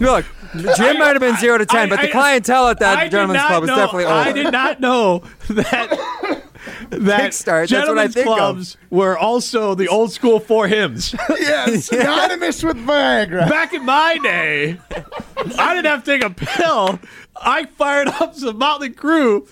Look, 0.00 0.26
Jim 0.76 0.98
might 0.98 1.12
have 1.14 1.20
been 1.20 1.36
zero 1.38 1.56
to 1.58 1.66
ten, 1.66 1.86
I- 1.86 1.88
but 1.88 2.00
the 2.02 2.08
I- 2.08 2.12
clientele 2.12 2.68
at 2.68 2.78
that 2.80 2.98
I 2.98 3.08
gentleman's 3.08 3.44
club 3.46 3.62
is 3.64 3.68
know- 3.68 3.76
definitely 3.76 4.04
old. 4.04 4.12
I 4.14 4.32
did 4.32 4.52
not 4.52 4.80
know 4.80 5.22
that 5.48 5.90
that 6.90 7.20
Kickstart, 7.30 7.68
that's 7.68 7.88
what 7.88 7.98
I 7.98 8.06
gentlemen's 8.08 8.14
think 8.14 8.26
of. 8.28 8.36
clubs 8.36 8.76
were 8.90 9.16
also 9.18 9.74
the 9.74 9.88
old 9.88 10.12
school 10.12 10.38
four 10.40 10.68
hymns. 10.68 11.14
Yes, 11.30 11.86
synonymous 11.86 12.62
with 12.62 12.76
Viagra. 12.76 13.48
Back 13.48 13.72
in 13.72 13.84
my 13.84 14.18
day, 14.22 14.78
I 15.58 15.74
didn't 15.74 15.86
have 15.86 16.04
to 16.04 16.18
take 16.18 16.22
a 16.22 16.30
pill. 16.30 16.98
I 17.36 17.64
fired 17.64 18.08
up 18.08 18.34
some 18.34 18.58
Motley 18.58 18.90
Crue 18.90 19.48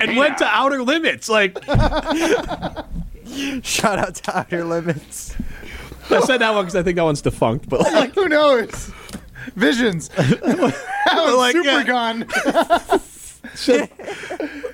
and 0.00 0.16
went 0.16 0.38
to 0.38 0.44
Outer 0.44 0.82
Limits. 0.82 1.28
Like 1.28 1.56
Shout 3.62 3.98
out 3.98 4.14
to 4.16 4.38
Outer 4.38 4.64
Limits. 4.64 5.36
I 6.10 6.20
said 6.20 6.38
that 6.38 6.52
one 6.52 6.64
because 6.64 6.76
I 6.76 6.82
think 6.82 6.96
that 6.96 7.04
one's 7.04 7.22
defunct. 7.22 7.68
But 7.68 7.80
like, 7.80 8.14
Who 8.14 8.28
knows? 8.28 8.90
Visions. 9.56 10.08
that 10.16 10.40
was 11.14 11.34
Like, 11.36 11.52
super 11.52 11.68
yeah. 11.68 11.84
gone. 11.84 12.26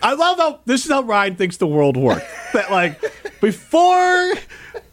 I 0.02 0.12
love 0.14 0.38
how 0.38 0.60
this 0.66 0.84
is 0.84 0.90
how 0.90 1.02
Ryan 1.02 1.36
thinks 1.36 1.56
the 1.56 1.66
world 1.66 1.96
works. 1.96 2.24
That 2.52 2.70
like 2.70 3.00
before 3.40 4.34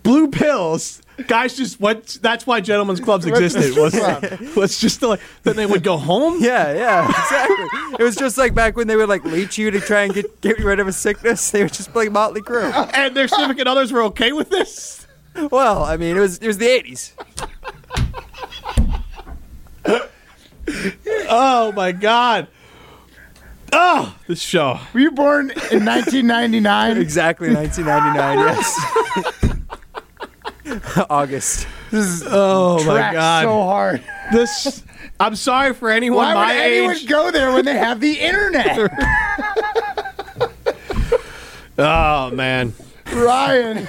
blue 0.06 0.30
pills, 0.30 1.02
guys 1.28 1.58
just 1.58 1.82
went. 1.82 2.20
That's 2.22 2.48
why 2.48 2.62
gentlemen's 2.62 3.02
clubs 3.02 3.26
existed. 3.26 3.63
strip 3.63 3.78
Was 3.78 3.94
club. 3.94 4.39
was 4.56 4.80
just 4.80 5.02
to, 5.02 5.10
like 5.10 5.22
then 5.44 5.58
they 5.58 5.65
would 5.65 5.84
go 5.84 5.98
home. 5.98 6.38
Yeah, 6.41 6.74
yeah, 6.74 7.10
exactly. 7.10 7.65
it 8.00 8.04
was 8.04 8.15
just 8.15 8.38
like 8.38 8.54
back 8.54 8.78
when 8.78 8.88
they 8.88 8.96
would 8.96 9.10
like 9.10 9.26
leech 9.26 9.58
you 9.58 9.72
to 9.72 9.82
try 9.82 10.04
and 10.04 10.13
get 10.13 10.39
get 10.39 10.60
rid 10.60 10.80
of 10.80 10.88
a 10.88 10.94
sickness. 10.94 11.52
They 11.52 11.63
would 11.63 11.74
just 11.74 11.91
play 11.91 12.08
Motley 12.08 12.41
Crue. 12.41 12.72
and 12.94 13.18
their 13.18 13.28
significant 13.28 13.68
others 13.68 13.91
were 13.91 14.04
okay 14.04 14.32
with 14.32 14.50
this. 14.50 15.06
Well, 15.52 15.84
I 15.84 15.98
mean, 15.98 16.15
it 16.15 16.20
was 16.20 16.38
it 16.38 16.48
was 16.48 16.60
the 16.60 16.68
'80s. 16.68 17.12
Oh 21.28 21.72
my 21.74 21.91
god. 21.91 22.48
Oh, 23.74 24.15
this 24.28 24.41
show. 24.41 24.80
Were 24.94 25.02
you 25.02 25.12
born 25.12 25.50
in 25.72 25.84
1999? 25.84 26.98
Exactly, 26.98 27.54
1999. 27.54 28.39
Yes. 28.39 29.52
August. 31.10 31.67
This 31.91 32.06
is 32.06 32.23
Oh 32.28 32.84
my 32.86 33.12
god. 33.13 33.43
so 33.43 33.63
hard. 33.63 34.04
This. 34.32 34.84
I'm 35.19 35.36
sorry 35.36 35.73
for 35.73 35.89
anyone 35.89 36.25
Why 36.25 36.34
my 36.34 36.47
would 36.47 36.62
anyone 36.62 36.95
age. 36.97 37.08
go 37.08 37.32
there 37.32 37.51
when 37.54 37.65
they 37.65 37.78
have 37.78 37.99
the 37.99 38.19
internet? 38.19 38.78
Oh 41.78 42.32
man. 42.32 42.73
Ryan. 43.13 43.88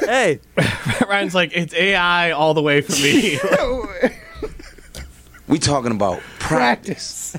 Hey, 0.00 0.38
Ryan's 1.08 1.34
like 1.34 1.50
it's 1.52 1.74
AI 1.74 2.30
all 2.30 2.54
the 2.54 2.62
way 2.62 2.80
for 2.80 2.92
me. 2.92 3.38
We 5.48 5.58
talking 5.58 5.90
about 5.90 6.20
Practice. 6.38 7.36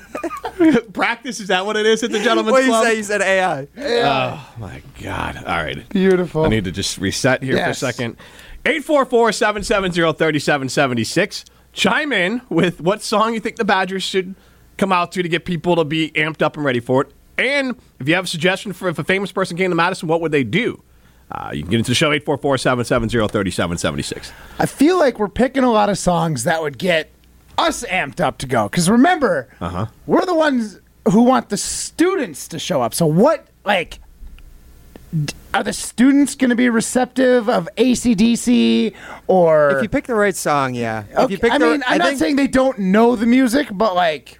Practice 0.94 1.40
is 1.40 1.48
that 1.48 1.66
what 1.66 1.78
it 1.78 1.86
is 1.86 2.04
at 2.04 2.12
the 2.12 2.20
gentleman's 2.20 2.52
what 2.52 2.60
did 2.60 2.66
you 2.66 2.72
club? 2.72 2.84
say? 2.86 2.98
You 2.98 3.04
said 3.04 3.22
AI. 3.22 3.68
Oh 3.78 4.54
my 4.60 4.82
god. 5.02 5.38
All 5.38 5.64
right. 5.64 5.88
Beautiful. 5.90 6.44
I 6.46 6.50
need 6.50 6.66
to 6.66 6.72
just 6.72 6.98
reset 6.98 7.42
here 7.42 7.56
Yes. 7.56 7.66
for 7.66 7.72
a 7.72 7.92
second. 7.94 8.18
844-770-3776. 8.66 11.46
Chime 11.74 12.14
in 12.14 12.42
with 12.50 12.80
what 12.82 13.02
song 13.02 13.34
you 13.34 13.40
think 13.40 13.56
the 13.58 13.66
Badgers 13.66 14.04
should 14.04 14.36
come 14.78 14.92
out 14.92 15.12
to 15.14 15.24
to 15.24 15.30
get 15.30 15.46
people 15.46 15.76
to 15.76 15.84
be 15.86 16.12
amped 16.12 16.42
up 16.42 16.56
and 16.58 16.66
ready 16.66 16.80
for 16.80 17.02
it. 17.04 17.12
And 17.38 17.76
if 18.00 18.08
you 18.08 18.16
have 18.16 18.24
a 18.26 18.28
suggestion 18.28 18.74
for 18.74 18.88
if 18.90 18.98
a 19.00 19.04
famous 19.04 19.32
person 19.32 19.58
came 19.58 19.70
to 19.72 19.76
Madison, 19.76 20.08
what 20.08 20.22
would 20.22 20.32
they 20.32 20.44
do? 20.44 20.82
Uh, 21.32 21.50
you 21.54 21.64
can 21.64 21.72
get 21.72 21.78
into 21.80 21.90
the 21.92 21.96
show 21.96 22.12
844-770-3776. 22.20 24.32
I 24.60 24.66
feel 24.68 24.98
like 25.00 25.18
we're 25.20 25.28
picking 25.28 25.64
a 25.64 25.72
lot 25.72 25.90
of 25.90 25.98
songs 25.98 26.44
that 26.46 26.62
would 26.62 26.78
get 26.78 27.10
us 27.58 27.84
amped 27.86 28.20
up 28.22 28.38
to 28.40 28.48
go. 28.48 28.70
Because 28.70 28.90
remember, 28.90 29.48
Uh-huh. 29.60 29.88
we're 30.06 30.26
the 30.26 30.36
ones 30.36 30.80
who 31.12 31.24
want 31.24 31.50
the 31.50 31.58
students 31.58 32.48
to 32.50 32.60
show 32.60 32.82
up. 32.82 32.94
So 32.94 33.06
what, 33.06 33.48
like, 33.66 34.00
are 35.54 35.64
the 35.64 35.74
students 35.74 36.36
going 36.36 36.50
to 36.50 36.56
be 36.56 36.70
receptive 36.70 37.50
of 37.50 37.68
ACDC 37.78 38.94
or? 39.28 39.72
If 39.78 39.84
you 39.84 39.90
pick 39.90 40.06
the 40.06 40.16
right 40.16 40.36
song, 40.36 40.74
yeah. 40.76 41.04
If 41.18 41.32
you 41.32 41.38
pick 41.38 41.52
I 41.52 41.58
the, 41.58 41.66
mean, 41.72 41.84
I'm 41.88 41.98
not 42.00 42.08
think- 42.10 42.20
saying 42.20 42.36
they 42.36 42.48
don't 42.48 42.78
know 42.80 43.16
the 43.16 43.26
music, 43.26 43.68
but 43.72 43.96
like, 43.96 44.40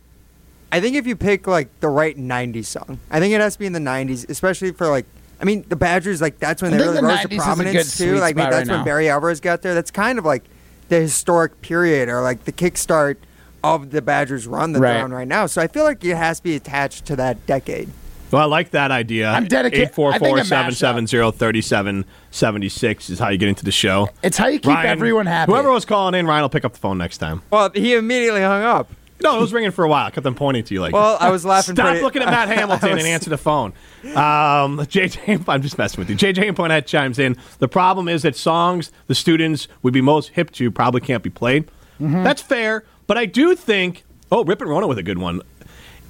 I 0.72 0.82
think 0.82 0.96
if 0.96 1.08
you 1.08 1.16
pick 1.16 1.48
like 1.48 1.70
the 1.80 1.90
right 1.90 2.18
'90s 2.18 2.66
song, 2.66 3.00
I 3.10 3.20
think 3.20 3.34
it 3.34 3.40
has 3.42 3.54
to 3.54 3.60
be 3.60 3.66
in 3.66 3.74
the 3.74 3.80
'90s, 3.80 4.30
especially 4.30 4.72
for 4.72 4.88
like. 4.88 5.06
I 5.38 5.44
mean, 5.44 5.66
the 5.68 5.76
Badgers 5.76 6.22
like 6.22 6.40
that's 6.40 6.62
when 6.62 6.74
I 6.74 6.78
they 6.78 6.84
really 6.84 6.96
the 7.02 7.04
rose 7.04 7.20
90s 7.20 7.30
to 7.30 7.38
prominence 7.38 7.98
too. 7.98 8.16
Like, 8.16 8.38
I 8.38 8.42
mean, 8.42 8.50
that's 8.50 8.70
right 8.70 8.78
when. 8.78 8.86
Barry 8.86 9.10
Alvarez 9.10 9.42
got 9.42 9.62
there. 9.62 9.74
That's 9.74 9.92
kind 9.92 10.18
of 10.18 10.24
like 10.24 10.44
the 10.88 10.96
historic 11.02 11.62
period 11.62 12.08
or 12.08 12.22
like 12.22 12.46
the 12.46 12.54
kickstart 12.54 13.18
of 13.62 13.92
the 13.92 14.02
Badgers 14.02 14.48
run 14.48 14.72
that 14.72 14.80
Right. 14.80 14.94
they're 14.94 15.04
on 15.04 15.12
right 15.12 15.28
now. 15.28 15.46
So 15.48 15.62
I 15.62 15.68
feel 15.68 15.84
like 15.84 16.02
it 16.06 16.16
has 16.16 16.38
to 16.40 16.44
be 16.44 16.56
attached 16.56 17.06
to 17.08 17.18
that 17.18 17.46
decade. 17.48 17.90
Well, 18.36 18.44
I 18.44 18.48
like 18.48 18.72
that 18.72 18.92
idea. 18.92 19.30
I'm 19.32 19.48
dedica- 19.48 20.14
I 20.14 20.20
think 20.20 20.38
a 20.38 20.42
844-770-3776 20.42 23.10
is 23.10 23.18
how 23.20 23.30
you 23.30 23.38
get 23.38 23.48
into 23.48 23.64
the 23.64 23.72
show. 23.72 24.10
It's 24.22 24.36
how 24.38 24.48
you 24.48 24.60
keep 24.60 24.78
everyone 24.78 25.26
happy. 25.26 25.54
Whoever 25.54 25.72
was 25.72 25.86
calling 25.86 26.16
in, 26.16 26.28
Ryan 26.28 26.42
will 26.42 26.50
pick 26.50 26.66
up 26.66 26.74
the 26.74 26.80
phone 26.80 26.98
next 26.98 27.20
time. 27.20 27.44
Well, 27.50 27.70
he 27.74 27.94
immediately 27.96 28.42
hung 28.42 28.62
up. 28.64 28.92
No, 29.24 29.38
it 29.38 29.40
was 29.40 29.54
ringing 29.54 29.72
for 29.72 29.86
a 29.86 29.88
while. 29.88 30.08
I 30.08 30.12
kept 30.12 30.26
them 30.26 30.36
pointing 30.36 30.66
to 30.66 30.74
you 30.74 30.82
like. 30.82 30.92
Well, 30.94 31.16
I 31.18 31.30
was 31.32 31.46
laughing 31.46 31.76
Stop 31.76 31.86
pretty- 31.88 32.02
looking 32.04 32.22
at 32.22 32.28
Matt 32.28 32.50
Hamilton 32.58 32.92
was- 32.92 33.00
and 33.04 33.08
answer 33.08 33.30
the 33.30 33.38
phone. 33.38 33.72
Um, 34.04 34.80
JJ, 34.80 35.48
I'm 35.48 35.62
just 35.62 35.78
messing 35.78 36.02
with 36.02 36.10
you. 36.10 36.18
JJ 36.18 36.46
and 36.50 36.58
Poynette 36.58 36.88
chimes 36.88 37.18
in. 37.18 37.38
The 37.60 37.70
problem 37.70 38.10
is 38.10 38.24
that 38.24 38.36
songs 38.36 38.92
the 39.08 39.16
students 39.16 39.70
would 39.82 39.94
be 39.94 40.02
most 40.02 40.32
hip 40.32 40.52
to 40.52 40.70
probably 40.70 41.00
can't 41.00 41.24
be 41.24 41.30
played. 41.30 41.70
That's 42.02 42.42
fair, 42.42 42.84
but 43.08 43.18
I 43.18 43.26
do 43.26 43.56
think. 43.56 44.04
Oh, 44.32 44.44
Rip 44.44 44.60
and 44.60 44.70
Rona 44.70 44.88
with 44.88 44.98
a 44.98 45.04
good 45.04 45.20
one. 45.20 45.42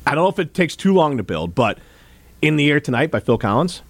I 0.07 0.15
don't 0.15 0.23
know 0.23 0.30
if 0.30 0.39
it 0.39 0.53
takes 0.55 0.76
too 0.76 0.93
long 0.93 1.17
to 1.17 1.23
build, 1.23 1.53
but 1.53 1.78
"In 2.46 2.56
the 2.58 2.70
Air 2.70 2.80
Tonight" 2.80 3.12
by 3.12 3.20
Phil 3.20 3.38
Collins. 3.38 3.82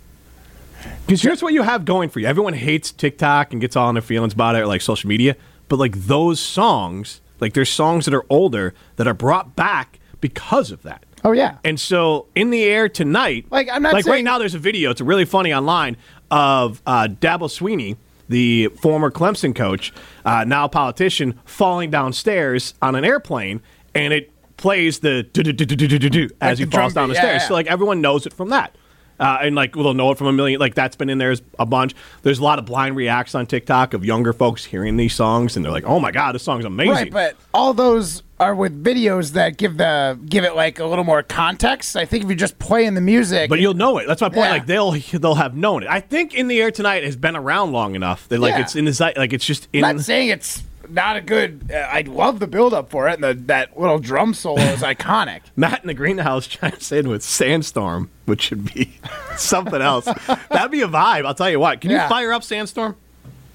Because 1.06 1.22
here's 1.22 1.42
what 1.42 1.54
you 1.54 1.64
have 1.64 1.84
going 1.86 2.10
for 2.10 2.20
you. 2.20 2.28
Everyone 2.28 2.54
hates 2.54 2.92
TikTok 2.92 3.52
and 3.52 3.62
gets 3.62 3.76
all 3.76 3.90
in 3.90 3.96
their 3.96 4.02
feelings 4.02 4.34
about 4.34 4.56
it, 4.56 4.68
like 4.68 4.82
social 4.82 5.08
media. 5.08 5.36
But 5.68 5.80
like 5.80 5.96
those 5.96 6.40
songs, 6.40 7.22
like 7.40 7.54
there's 7.54 7.70
songs 7.70 8.06
that 8.06 8.14
are 8.14 8.26
older 8.30 8.74
that 8.98 9.08
are 9.08 9.14
brought 9.14 9.56
back 9.56 10.00
because 10.22 10.72
of 10.72 10.84
that. 10.84 11.04
Oh 11.24 11.32
yeah. 11.32 11.58
And 11.64 11.80
so 11.80 12.28
in 12.36 12.52
the 12.52 12.64
air 12.64 12.88
tonight, 12.88 13.48
Like, 13.50 13.68
I'm 13.72 13.82
not 13.82 13.94
like 13.94 14.06
right 14.06 14.24
now. 14.24 14.38
There's 14.38 14.54
a 14.54 14.60
video. 14.60 14.92
It's 14.92 15.02
really 15.02 15.26
funny 15.26 15.54
online 15.54 15.98
of 16.30 16.82
uh, 16.86 17.08
Dabo 17.08 17.50
Swinney, 17.50 17.98
the 18.30 18.68
former 18.80 19.10
Clemson 19.10 19.56
coach, 19.56 19.92
uh, 20.24 20.44
now 20.44 20.68
politician, 20.68 21.40
falling 21.46 21.90
downstairs 21.90 22.76
on 22.82 22.96
an 22.96 23.04
airplane, 23.04 23.62
and 23.96 24.14
it 24.14 24.32
plays 24.58 25.00
the 25.00 25.24
do 25.24 25.44
do 25.44 25.54
do 25.54 25.66
do 25.66 25.76
do 25.76 26.00
do 26.00 26.10
do 26.10 26.30
as 26.42 26.60
he 26.60 26.66
falls 26.66 26.94
down 26.94 27.10
the 27.10 27.16
stairs. 27.16 27.48
So 27.48 27.54
like 27.54 27.68
everyone 27.68 28.02
knows 28.02 28.26
it 28.26 28.34
from 28.34 28.50
that. 28.50 28.76
Uh, 29.18 29.38
and 29.44 29.56
like 29.56 29.74
they'll 29.74 29.94
know 29.94 30.12
it 30.12 30.18
from 30.18 30.28
a 30.28 30.34
million. 30.34 30.60
Like 30.60 30.76
that's 30.76 30.98
been 30.98 31.10
in 31.10 31.18
there 31.20 31.34
a 31.58 31.66
bunch. 31.66 31.96
There's 32.24 32.40
a 32.40 32.44
lot 32.44 32.60
of 32.60 32.66
blind 32.66 32.98
reacts 32.98 33.34
on 33.34 33.46
TikTok 33.46 33.94
of 33.94 34.04
younger 34.04 34.34
folks 34.34 34.66
hearing 34.66 34.98
these 34.98 35.14
songs, 35.16 35.56
and 35.56 35.64
they're 35.64 35.72
like, 35.72 35.86
"Oh 35.86 36.02
my 36.02 36.12
god, 36.12 36.36
this 36.36 36.44
song's 36.44 36.66
amazing!" 36.66 36.92
Right, 36.94 37.12
but 37.12 37.38
all 37.54 37.74
those 37.74 38.24
are 38.42 38.54
with 38.54 38.84
videos 38.84 39.32
that 39.32 39.56
give 39.56 39.78
the 39.78 40.20
give 40.26 40.44
it 40.44 40.54
like 40.54 40.80
a 40.80 40.86
little 40.86 41.06
more 41.06 41.24
context. 41.24 41.96
I 41.96 42.04
think 42.04 42.26
if 42.26 42.30
you're 42.30 42.36
just 42.36 42.60
playing 42.60 42.96
the 42.96 43.00
music, 43.00 43.50
But 43.50 43.62
you'll 43.62 43.74
know 43.74 44.00
it. 44.00 44.06
That's 44.08 44.20
my 44.20 44.28
point. 44.28 44.48
Yeah. 44.48 44.52
Like 44.52 44.66
they'll 44.66 44.92
they'll 44.92 45.36
have 45.36 45.56
known 45.56 45.84
it. 45.84 45.90
I 45.90 46.02
think 46.02 46.34
in 46.34 46.50
the 46.50 46.62
air 46.62 46.70
tonight 46.72 47.06
has 47.06 47.16
been 47.16 47.38
around 47.38 47.72
long 47.72 47.96
enough 47.96 48.28
that 48.28 48.42
like 48.42 48.56
Yeah. 48.56 48.62
it's 48.64 48.76
in 48.76 48.84
the 48.84 49.14
like 49.16 49.32
it's 49.32 49.46
just 49.46 49.70
in. 49.72 49.86
I'm 49.86 49.96
not 49.96 50.04
saying 50.04 50.28
it's 50.28 50.62
not 50.90 51.18
a 51.18 51.22
good. 51.22 51.70
Uh, 51.74 51.76
I 51.78 52.02
love 52.02 52.40
the 52.40 52.48
build 52.48 52.74
up 52.74 52.90
for 52.90 53.08
it, 53.10 53.16
and 53.16 53.24
the, 53.24 53.34
that 53.46 53.80
little 53.80 54.00
drum 54.00 54.34
solo 54.34 54.62
is 54.62 54.82
iconic. 54.82 55.42
Matt 55.56 55.82
in 55.82 55.88
the 55.88 55.94
greenhouse 55.94 56.48
chimes 56.48 56.92
in 56.92 57.10
with 57.10 57.24
Sandstorm, 57.24 58.10
which 58.26 58.42
should 58.44 58.74
be 58.74 58.98
something 59.38 59.82
else. 59.82 60.06
That'd 60.50 60.72
be 60.72 60.82
a 60.82 60.88
vibe. 60.88 61.26
I'll 61.26 61.36
tell 61.36 61.50
you 61.50 61.60
what. 61.60 61.82
Can 61.82 61.92
Yeah. 61.92 62.04
you 62.04 62.10
fire 62.10 62.34
up 62.34 62.44
Sandstorm? 62.44 62.96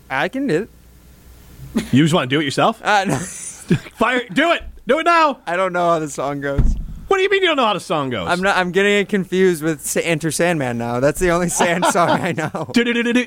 I 0.08 0.28
can 0.28 0.46
do 0.46 0.62
it. 0.62 0.70
You 1.92 2.02
just 2.02 2.12
want 2.14 2.28
to 2.28 2.34
do 2.36 2.40
it 2.40 2.44
yourself? 2.44 2.80
Uh, 2.84 3.04
no. 3.04 3.16
Fire! 3.94 4.22
Do 4.32 4.50
it! 4.52 4.64
Do 4.88 4.98
it 4.98 5.04
now! 5.04 5.38
I 5.46 5.54
don't 5.54 5.72
know 5.72 5.88
how 5.90 5.98
the 6.00 6.08
song 6.10 6.40
goes. 6.40 6.74
What 7.06 7.16
do 7.18 7.22
you 7.22 7.30
mean 7.30 7.42
you 7.42 7.48
don't 7.48 7.56
know 7.56 7.66
how 7.66 7.74
the 7.74 7.80
song 7.80 8.10
goes? 8.10 8.26
I'm 8.28 8.40
not. 8.40 8.56
I'm 8.56 8.72
getting 8.72 8.92
it 8.94 9.08
confused 9.08 9.62
with 9.62 9.80
Sa- 9.84 10.00
Enter 10.02 10.32
Sandman 10.32 10.78
now. 10.78 10.98
That's 10.98 11.20
the 11.20 11.30
only 11.30 11.48
Sand 11.48 11.84
song 11.86 12.08
I 12.08 12.32
know. 12.32 12.68
Do-do-do-do-do. 12.72 13.26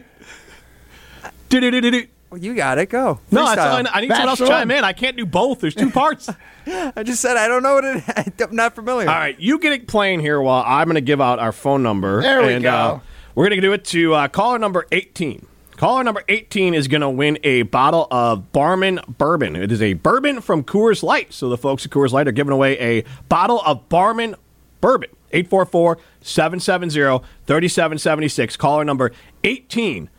Do-do-do-do-do. 1.50 2.08
Well, 2.34 2.42
you 2.42 2.56
got 2.56 2.80
it. 2.80 2.90
Go. 2.90 3.20
No, 3.30 3.46
that's 3.46 3.62
Freestyle. 3.62 3.86
all 3.86 3.88
I, 3.94 3.98
I 3.98 4.02
need 4.02 4.10
someone 4.10 4.30
else 4.30 4.40
to 4.40 4.48
chime 4.48 4.72
in. 4.72 4.84
I 4.84 4.92
can't 4.92 5.16
do 5.16 5.24
both. 5.24 5.60
There's 5.60 5.76
two 5.76 5.92
parts. 5.92 6.32
I 6.66 7.04
just 7.04 7.22
said 7.22 7.38
I 7.38 7.48
don't 7.48 7.62
know 7.62 7.76
what 7.76 7.86
it. 7.86 8.42
I'm 8.42 8.56
not 8.56 8.74
familiar. 8.74 9.08
All 9.08 9.14
right, 9.14 9.40
you 9.40 9.60
get 9.60 9.72
it 9.72 9.88
playing 9.88 10.20
here 10.20 10.42
while 10.42 10.64
I'm 10.66 10.88
going 10.88 10.96
to 10.96 11.02
give 11.02 11.22
out 11.22 11.38
our 11.38 11.52
phone 11.52 11.84
number. 11.84 12.24
There 12.24 12.42
we 12.42 12.54
and, 12.54 12.64
go. 12.64 12.72
Uh, 12.72 13.00
we're 13.36 13.50
going 13.50 13.62
to 13.62 13.62
do 13.62 13.72
it 13.74 13.86
to 13.86 14.16
uh, 14.16 14.28
caller 14.30 14.58
number 14.58 14.88
18. 14.92 15.46
Caller 15.76 16.04
number 16.04 16.24
18 16.28 16.74
is 16.74 16.88
going 16.88 17.02
to 17.02 17.10
win 17.12 17.38
a 17.44 17.62
bottle 17.62 18.08
of 18.10 18.52
Barman 18.52 19.00
Bourbon. 19.08 19.56
It 19.56 19.72
is 19.72 19.84
a 19.84 19.94
bourbon 19.94 20.42
from 20.42 20.64
Coors 20.64 21.04
Light. 21.04 21.34
So 21.34 21.50
the 21.50 21.58
folks 21.58 21.86
at 21.86 21.92
Coors 21.92 22.14
Light 22.14 22.28
are 22.28 22.32
giving 22.32 22.54
away 22.54 22.80
a 22.80 23.06
bottle 23.30 23.62
of 23.64 23.88
Barman 23.90 24.34
Bourbon. 24.82 25.12
844 25.34 26.00
770 26.22 27.24
3776. 27.46 28.58
Caller 28.58 28.84
number 28.84 29.12
18 29.44 30.10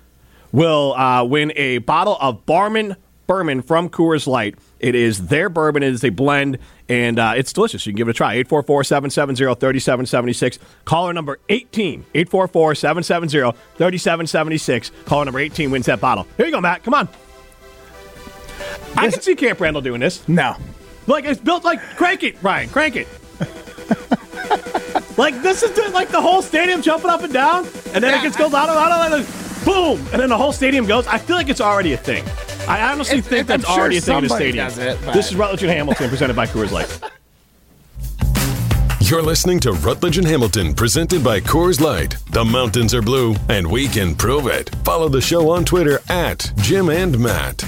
will 0.54 0.94
uh, 0.94 1.22
win 1.24 1.52
a 1.56 1.78
bottle 1.78 2.16
of 2.20 2.46
Barman 2.46 2.94
Bourbon 3.26 3.60
from 3.60 3.90
Coors 3.90 4.28
Light. 4.28 4.54
It 4.78 4.94
is 4.94 5.26
their 5.26 5.48
bourbon. 5.48 5.82
It 5.82 5.92
is 5.92 6.04
a 6.04 6.10
blend, 6.10 6.58
and 6.88 7.18
uh, 7.18 7.34
it's 7.36 7.52
delicious. 7.52 7.84
You 7.86 7.92
can 7.92 7.96
give 7.96 8.06
it 8.06 8.12
a 8.12 8.14
try. 8.14 8.40
844-770-3776. 8.44 10.60
Caller 10.84 11.12
number 11.12 11.40
18. 11.48 12.06
844-770-3776. 12.14 14.92
Caller 15.06 15.24
number 15.24 15.40
18 15.40 15.72
wins 15.72 15.86
that 15.86 16.00
bottle. 16.00 16.24
Here 16.36 16.46
you 16.46 16.52
go, 16.52 16.60
Matt. 16.60 16.84
Come 16.84 16.94
on. 16.94 17.08
I 18.96 19.10
can 19.10 19.20
see 19.20 19.34
Camp 19.34 19.60
Randall 19.60 19.82
doing 19.82 19.98
this. 20.00 20.28
No. 20.28 20.54
Like, 21.08 21.24
it's 21.24 21.40
built 21.40 21.64
like, 21.64 21.80
crank 21.96 22.22
it, 22.22 22.40
Ryan, 22.42 22.68
crank 22.68 22.94
it. 22.94 23.08
like, 25.18 25.42
this 25.42 25.64
is 25.64 25.92
like 25.92 26.10
the 26.10 26.20
whole 26.20 26.42
stadium 26.42 26.80
jumping 26.80 27.10
up 27.10 27.22
and 27.22 27.32
down, 27.32 27.66
and 27.92 28.04
then 28.04 28.14
it 28.14 28.22
gets 28.22 28.36
goes 28.36 28.54
out 28.54 28.68
of, 28.68 28.76
out 28.76 28.92
boom, 29.64 29.98
and 30.12 30.20
then 30.20 30.28
the 30.28 30.36
whole 30.36 30.52
stadium 30.52 30.86
goes. 30.86 31.06
I 31.06 31.18
feel 31.18 31.36
like 31.36 31.48
it's 31.48 31.60
already 31.60 31.92
a 31.92 31.96
thing. 31.96 32.24
I 32.68 32.80
honestly 32.92 33.18
It's- 33.18 33.28
think 33.30 33.42
it's- 33.44 33.54
I'm 33.54 33.60
that's 33.60 33.70
sure 33.72 33.80
already 33.80 33.96
a 33.98 34.00
thing 34.00 34.16
in 34.18 34.24
the 34.24 34.30
stadium. 34.30 34.66
does 34.68 34.78
it, 34.78 34.98
this 35.12 35.28
is 35.30 35.36
Rutledge 35.36 35.62
and 35.62 35.70
Hamilton, 35.72 36.08
presented 36.08 36.34
by 36.36 36.46
Coors 36.46 36.70
Light. 36.70 36.98
You're 39.00 39.22
listening 39.22 39.60
to 39.60 39.72
Rutledge 39.72 40.16
and 40.16 40.26
Hamilton, 40.26 40.72
presented 40.74 41.22
by 41.22 41.38
Coors 41.40 41.78
Light. 41.80 42.16
The 42.30 42.42
mountains 42.44 42.94
are 42.94 43.02
blue, 43.02 43.36
and 43.50 43.66
we 43.70 43.86
can 43.86 44.14
prove 44.14 44.46
it. 44.46 44.70
Follow 44.82 45.08
the 45.10 45.20
show 45.20 45.50
on 45.50 45.64
Twitter 45.66 46.00
at 46.08 46.50
Jim 46.62 46.88
and 46.88 47.18
Matt. 47.18 47.62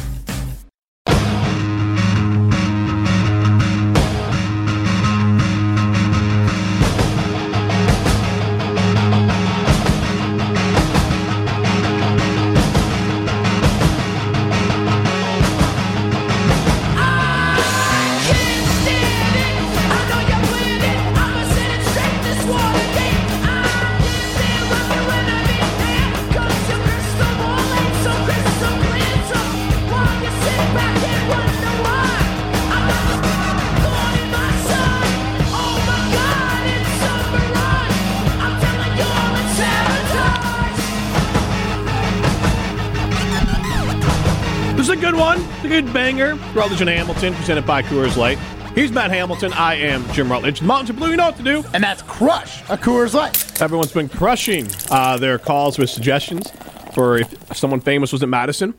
Good 45.17 45.23
one. 45.23 45.41
It's 45.41 45.65
a 45.65 45.69
good 45.69 45.93
banger. 45.95 46.35
Rutledge 46.53 46.81
and 46.83 46.91
Hamilton, 46.91 47.33
presented 47.35 47.67
by 47.67 47.83
Coors 47.83 48.19
Light. 48.19 48.39
He's 48.75 48.93
Matt 48.93 49.11
Hamilton. 49.11 49.51
I 49.55 49.77
am 49.77 50.07
Jim 50.13 50.31
Rutledge. 50.31 50.61
The 50.61 50.67
Mountains 50.67 50.91
are 50.91 50.93
blue. 50.93 51.11
You 51.11 51.17
know 51.17 51.27
what 51.27 51.37
to 51.39 51.43
do. 51.43 51.65
And 51.73 51.83
that's 51.83 52.03
Crush, 52.03 52.61
a 52.69 52.77
Coors 52.77 53.15
Light. 53.15 53.63
Everyone's 53.63 53.93
been 53.93 54.11
crushing 54.11 54.69
uh, 54.91 55.17
their 55.17 55.39
calls 55.39 55.79
with 55.79 55.89
suggestions 55.89 56.51
for 56.93 57.17
if 57.17 57.57
someone 57.57 57.81
famous 57.81 58.13
was 58.13 58.23
at 58.23 58.29
Madison. 58.29 58.75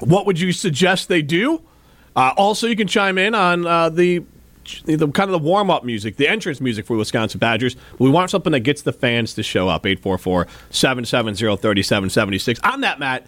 What 0.00 0.26
would 0.26 0.40
you 0.40 0.50
suggest 0.50 1.08
they 1.08 1.22
do? 1.22 1.62
Uh, 2.16 2.32
also, 2.36 2.66
you 2.66 2.74
can 2.74 2.88
chime 2.88 3.16
in 3.16 3.36
on 3.36 3.64
uh, 3.64 3.90
the, 3.90 4.24
the 4.86 5.08
kind 5.12 5.30
of 5.30 5.40
the 5.40 5.46
warm 5.46 5.70
up 5.70 5.84
music, 5.84 6.16
the 6.16 6.26
entrance 6.26 6.60
music 6.60 6.84
for 6.84 6.96
Wisconsin 6.96 7.38
Badgers. 7.38 7.76
We 8.00 8.10
want 8.10 8.30
something 8.30 8.50
that 8.52 8.60
gets 8.60 8.82
the 8.82 8.92
fans 8.92 9.34
to 9.34 9.44
show 9.44 9.68
up. 9.68 9.86
844 9.86 10.48
770 10.70 11.36
3776. 11.36 12.58
On 12.64 12.80
that, 12.80 12.98
Matt, 12.98 13.24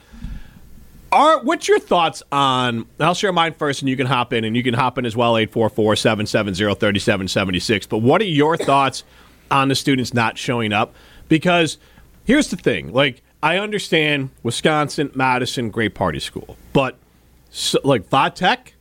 Are 1.13 1.45
what's 1.45 1.69
your 1.69 1.79
thoughts 1.79 2.23
on? 2.33 2.87
I'll 2.99 3.15
share 3.15 3.33
mine 3.33 3.53
first, 3.53 3.83
and 3.83 3.89
you 3.89 3.97
can 3.97 4.07
hop 4.07 4.33
in, 4.33 4.45
and 4.45 4.57
you 4.57 4.63
can 4.63 4.73
hop 4.73 4.97
in 4.97 5.05
as 5.05 5.15
well. 5.15 5.35
844-770-3776. 5.35 7.89
But 7.89 7.99
what 7.99 8.23
are 8.23 8.25
your 8.25 8.57
thoughts 8.57 9.05
on 9.51 9.69
the 9.69 9.75
students 9.75 10.15
not 10.15 10.39
showing 10.39 10.73
up? 10.73 10.95
Because 11.29 11.77
here's 12.25 12.49
the 12.49 12.57
thing: 12.57 12.93
like 12.93 13.21
I 13.43 13.59
understand 13.59 14.31
Wisconsin, 14.43 15.11
Madison, 15.15 15.69
great 15.71 15.95
party 15.95 16.19
school, 16.19 16.57
but 16.73 16.97
so, 17.51 17.79
like 17.85 18.09
Vatech, 18.09 18.73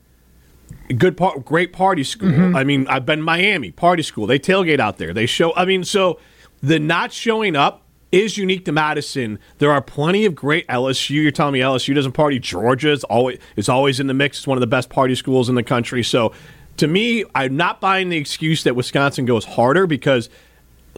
good 0.97 1.17
part, 1.17 1.43
great 1.43 1.73
party 1.73 2.05
school. 2.05 2.29
Mm-hmm. 2.29 2.55
I 2.55 2.63
mean, 2.63 2.87
I've 2.87 3.05
been 3.05 3.21
Miami 3.21 3.71
party 3.71 4.03
school. 4.03 4.25
They 4.25 4.39
tailgate 4.39 4.79
out 4.79 4.97
there. 4.97 5.13
They 5.13 5.25
show. 5.25 5.53
I 5.55 5.65
mean, 5.65 5.83
so 5.83 6.17
the 6.63 6.79
not 6.79 7.11
showing 7.11 7.57
up 7.57 7.83
is 8.11 8.37
unique 8.37 8.65
to 8.65 8.71
Madison. 8.71 9.39
There 9.59 9.71
are 9.71 9.81
plenty 9.81 10.25
of 10.25 10.35
great 10.35 10.67
LSU. 10.67 11.21
You're 11.21 11.31
telling 11.31 11.53
me 11.53 11.59
LSU 11.59 11.95
doesn't 11.95 12.11
party. 12.11 12.39
Georgia 12.39 12.91
is 12.91 13.03
always 13.05 13.39
is 13.55 13.69
always 13.69 13.99
in 13.99 14.07
the 14.07 14.13
mix. 14.13 14.39
It's 14.39 14.47
one 14.47 14.57
of 14.57 14.61
the 14.61 14.67
best 14.67 14.89
party 14.89 15.15
schools 15.15 15.49
in 15.49 15.55
the 15.55 15.63
country. 15.63 16.03
So 16.03 16.33
to 16.77 16.87
me, 16.87 17.23
I'm 17.35 17.55
not 17.55 17.79
buying 17.79 18.09
the 18.09 18.17
excuse 18.17 18.63
that 18.63 18.75
Wisconsin 18.75 19.25
goes 19.25 19.45
harder 19.45 19.87
because 19.87 20.29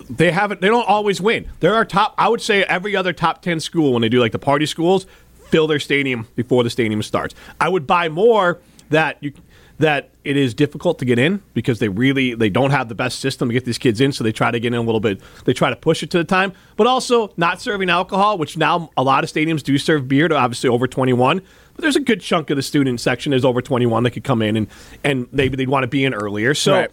they 0.09 0.32
haven't 0.32 0.61
they 0.61 0.68
don't 0.68 0.88
always 0.88 1.22
win. 1.22 1.49
There 1.59 1.76
are 1.76 1.86
top 1.86 2.16
I 2.18 2.30
would 2.30 2.41
say 2.41 2.64
every 2.64 2.95
other 2.95 3.14
top 3.14 3.41
10 3.41 3.59
school 3.59 3.93
when 3.93 4.01
they 4.01 4.09
do 4.09 4.20
like 4.20 4.32
the 4.32 4.39
party 4.39 4.66
schools 4.66 5.05
fill 5.49 5.68
their 5.68 5.80
stadium 5.80 6.28
before 6.36 6.64
the 6.64 6.70
stadium 6.70 7.03
starts. 7.03 7.36
I 7.59 7.70
would 7.70 7.86
buy 7.86 8.09
more 8.09 8.59
that 8.89 9.18
you 9.22 9.34
that 9.84 10.10
it 10.24 10.38
is 10.38 10.54
difficult 10.54 10.98
to 11.00 11.06
get 11.06 11.20
in 11.20 11.42
because 11.54 11.80
they 11.80 11.90
really 11.90 12.34
they 12.36 12.50
don't 12.50 12.72
have 12.72 12.88
the 12.88 12.96
best 12.96 13.20
system 13.20 13.50
to 13.50 13.54
get 13.54 13.66
these 13.66 13.78
kids 13.78 14.00
in 14.00 14.12
so 14.14 14.24
they 14.24 14.32
try 14.32 14.50
to 14.50 14.60
get 14.60 14.68
in 14.68 14.76
a 14.76 14.82
little 14.82 15.02
bit 15.02 15.20
they 15.44 15.52
try 15.54 15.70
to 15.70 15.76
push 15.76 16.02
it 16.04 16.10
to 16.10 16.18
the 16.18 16.24
time 16.24 16.54
but 16.78 16.88
also 16.88 17.34
not 17.36 17.60
serving 17.60 17.90
alcohol 17.90 18.38
which 18.38 18.56
now 18.56 18.90
a 18.96 19.04
lot 19.04 19.24
of 19.24 19.30
stadiums 19.30 19.62
do 19.62 19.78
serve 19.78 20.08
beer 20.08 20.28
to 20.30 20.36
obviously 20.36 20.70
over 20.70 20.88
21 20.88 21.42
but 21.76 21.82
there's 21.82 21.98
a 21.98 22.00
good 22.00 22.22
chunk 22.22 22.50
of 22.50 22.56
the 22.56 22.62
student 22.62 23.02
section 23.02 23.34
is 23.34 23.44
over 23.44 23.62
21 23.62 24.04
that 24.04 24.12
could 24.12 24.24
come 24.24 24.42
in 24.42 24.56
and 24.56 24.68
and 25.04 25.28
maybe 25.34 25.58
they'd 25.58 25.70
want 25.70 25.84
to 25.84 25.88
be 25.88 26.06
in 26.06 26.14
earlier 26.14 26.54
so 26.54 26.74
Right. 26.74 26.92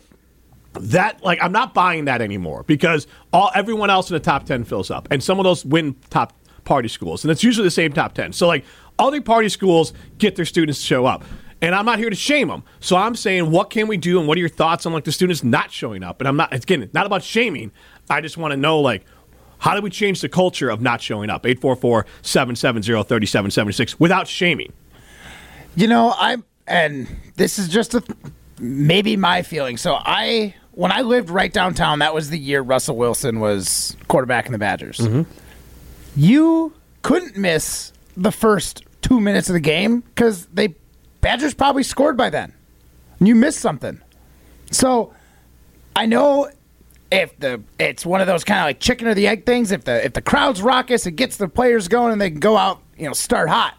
that 0.74 1.22
like 1.22 1.38
I'm 1.43 1.53
not 1.53 1.74
buying 1.74 2.07
that 2.07 2.20
anymore 2.20 2.64
because 2.64 3.07
all 3.32 3.51
everyone 3.55 3.91
else 3.91 4.11
in 4.11 4.14
the 4.14 4.20
top 4.20 4.47
ten 4.47 4.64
fills 4.64 4.91
up, 4.91 5.09
and 5.11 5.22
some 5.22 5.38
of 5.38 5.45
those 5.45 5.64
win 5.64 5.95
top 6.11 6.32
party 6.64 6.88
schools, 6.88 7.24
and 7.24 7.30
it's 7.30 7.43
usually 7.43 7.66
the 7.66 7.70
same 7.70 7.93
top 7.93 8.14
ten. 8.14 8.32
So 8.32 8.47
like 8.47 8.64
other 8.99 9.20
party 9.20 9.49
schools 9.49 9.93
get 10.18 10.36
their 10.36 10.45
students 10.45 10.78
to 10.80 10.86
show 10.86 11.07
up, 11.07 11.24
and 11.62 11.74
I'm 11.74 11.84
not 11.84 11.98
here 11.98 12.11
to 12.11 12.16
shame 12.16 12.48
them. 12.48 12.62
So 12.80 12.96
I'm 12.96 13.14
saying, 13.14 13.50
what 13.50 13.70
can 13.70 13.88
we 13.88 13.96
do, 13.96 14.18
and 14.18 14.28
what 14.28 14.36
are 14.36 14.40
your 14.40 14.48
thoughts 14.48 14.86
on 14.86 14.92
like 14.92 15.04
the 15.04 15.12
students 15.12 15.44
not 15.44 15.70
showing 15.70 16.02
up? 16.02 16.20
And 16.20 16.28
I'm 16.28 16.36
not 16.36 16.54
again 16.54 16.88
not 16.92 17.06
about 17.06 17.22
shaming. 17.22 17.72
I 18.08 18.20
just 18.20 18.36
want 18.36 18.52
to 18.52 18.56
know 18.56 18.80
like. 18.80 19.04
How 19.62 19.74
do 19.74 19.82
we 19.82 19.90
change 19.90 20.22
the 20.22 20.28
culture 20.30 20.70
of 20.70 20.80
not 20.80 21.02
showing 21.02 21.28
up? 21.28 21.42
844-770-3776 21.42 24.00
without 24.00 24.26
shaming. 24.26 24.72
You 25.76 25.86
know, 25.86 26.14
I'm, 26.16 26.44
and 26.66 27.06
this 27.36 27.58
is 27.58 27.68
just 27.68 27.92
a 27.92 28.02
maybe 28.58 29.18
my 29.18 29.42
feeling. 29.42 29.76
So 29.76 29.98
I, 30.00 30.54
when 30.70 30.92
I 30.92 31.02
lived 31.02 31.28
right 31.28 31.52
downtown, 31.52 31.98
that 31.98 32.14
was 32.14 32.30
the 32.30 32.38
year 32.38 32.62
Russell 32.62 32.96
Wilson 32.96 33.38
was 33.38 33.98
quarterback 34.08 34.46
in 34.46 34.52
the 34.52 34.58
Badgers. 34.58 34.96
Mm-hmm. 34.96 35.30
You 36.16 36.72
couldn't 37.02 37.36
miss 37.36 37.92
the 38.16 38.32
first 38.32 38.82
two 39.02 39.20
minutes 39.20 39.50
of 39.50 39.52
the 39.52 39.61
game 39.61 40.00
because 40.00 40.46
they 40.46 40.74
Badgers 41.20 41.54
probably 41.54 41.82
scored 41.82 42.16
by 42.16 42.30
then. 42.30 42.52
And 43.18 43.28
you 43.28 43.34
missed 43.34 43.60
something. 43.60 44.00
So 44.70 45.12
I 45.94 46.06
know 46.06 46.50
if 47.10 47.36
the 47.38 47.62
it's 47.78 48.06
one 48.06 48.20
of 48.20 48.26
those 48.26 48.44
kind 48.44 48.60
of 48.60 48.64
like 48.64 48.80
chicken 48.80 49.08
or 49.08 49.14
the 49.14 49.26
egg 49.26 49.44
things. 49.44 49.72
If 49.72 49.84
the 49.84 50.04
if 50.04 50.12
the 50.12 50.22
crowd's 50.22 50.62
raucous, 50.62 51.06
it 51.06 51.12
gets 51.12 51.36
the 51.36 51.48
players 51.48 51.88
going 51.88 52.12
and 52.12 52.20
they 52.20 52.30
can 52.30 52.40
go 52.40 52.56
out, 52.56 52.80
you 52.96 53.06
know, 53.06 53.12
start 53.12 53.48
hot. 53.48 53.74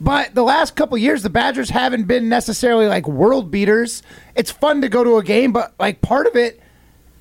But 0.00 0.34
the 0.34 0.42
last 0.42 0.76
couple 0.76 0.98
years, 0.98 1.22
the 1.22 1.30
Badgers 1.30 1.70
haven't 1.70 2.04
been 2.04 2.28
necessarily 2.28 2.86
like 2.86 3.06
world 3.06 3.50
beaters. 3.50 4.02
It's 4.34 4.50
fun 4.50 4.82
to 4.82 4.88
go 4.88 5.04
to 5.04 5.16
a 5.16 5.22
game, 5.22 5.52
but 5.52 5.74
like 5.78 6.00
part 6.00 6.26
of 6.26 6.36
it, 6.36 6.60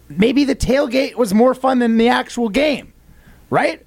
maybe 0.10 0.44
the 0.44 0.56
tailgate 0.56 1.16
was 1.16 1.34
more 1.34 1.54
fun 1.54 1.80
than 1.80 1.98
the 1.98 2.10
actual 2.10 2.50
game, 2.50 2.94
right? 3.50 3.82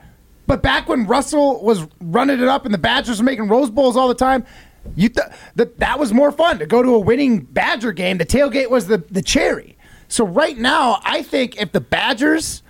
But 0.47 0.63
back 0.63 0.89
when 0.89 1.07
Russell 1.07 1.63
was 1.63 1.87
running 2.01 2.41
it 2.41 2.49
up 2.49 2.65
and 2.65 2.73
the 2.73 2.79
Badgers 2.79 3.19
were 3.19 3.25
making 3.25 3.49
Rose 3.49 3.71
Bowls 3.71 3.97
all 3.97 4.09
the 4.09 4.15
time, 4.15 4.47
you 4.95 5.09
th- 5.09 5.29
that 5.57 5.79
that 5.79 5.99
was 5.99 6.13
more 6.13 6.33
fun 6.33 6.59
to 6.59 6.67
go 6.67 6.83
to 6.83 6.95
a 6.95 6.99
winning 6.99 7.41
Badger 7.41 7.93
game. 7.93 8.19
The 8.19 8.27
tailgate 8.27 8.71
was 8.71 8.87
the 8.87 8.99
the 8.99 9.23
cherry. 9.23 9.77
So 10.09 10.25
right 10.25 10.57
now, 10.57 11.01
I 11.03 11.23
think 11.23 11.61
if 11.61 11.73
the 11.73 11.81
Badgers 11.81 12.63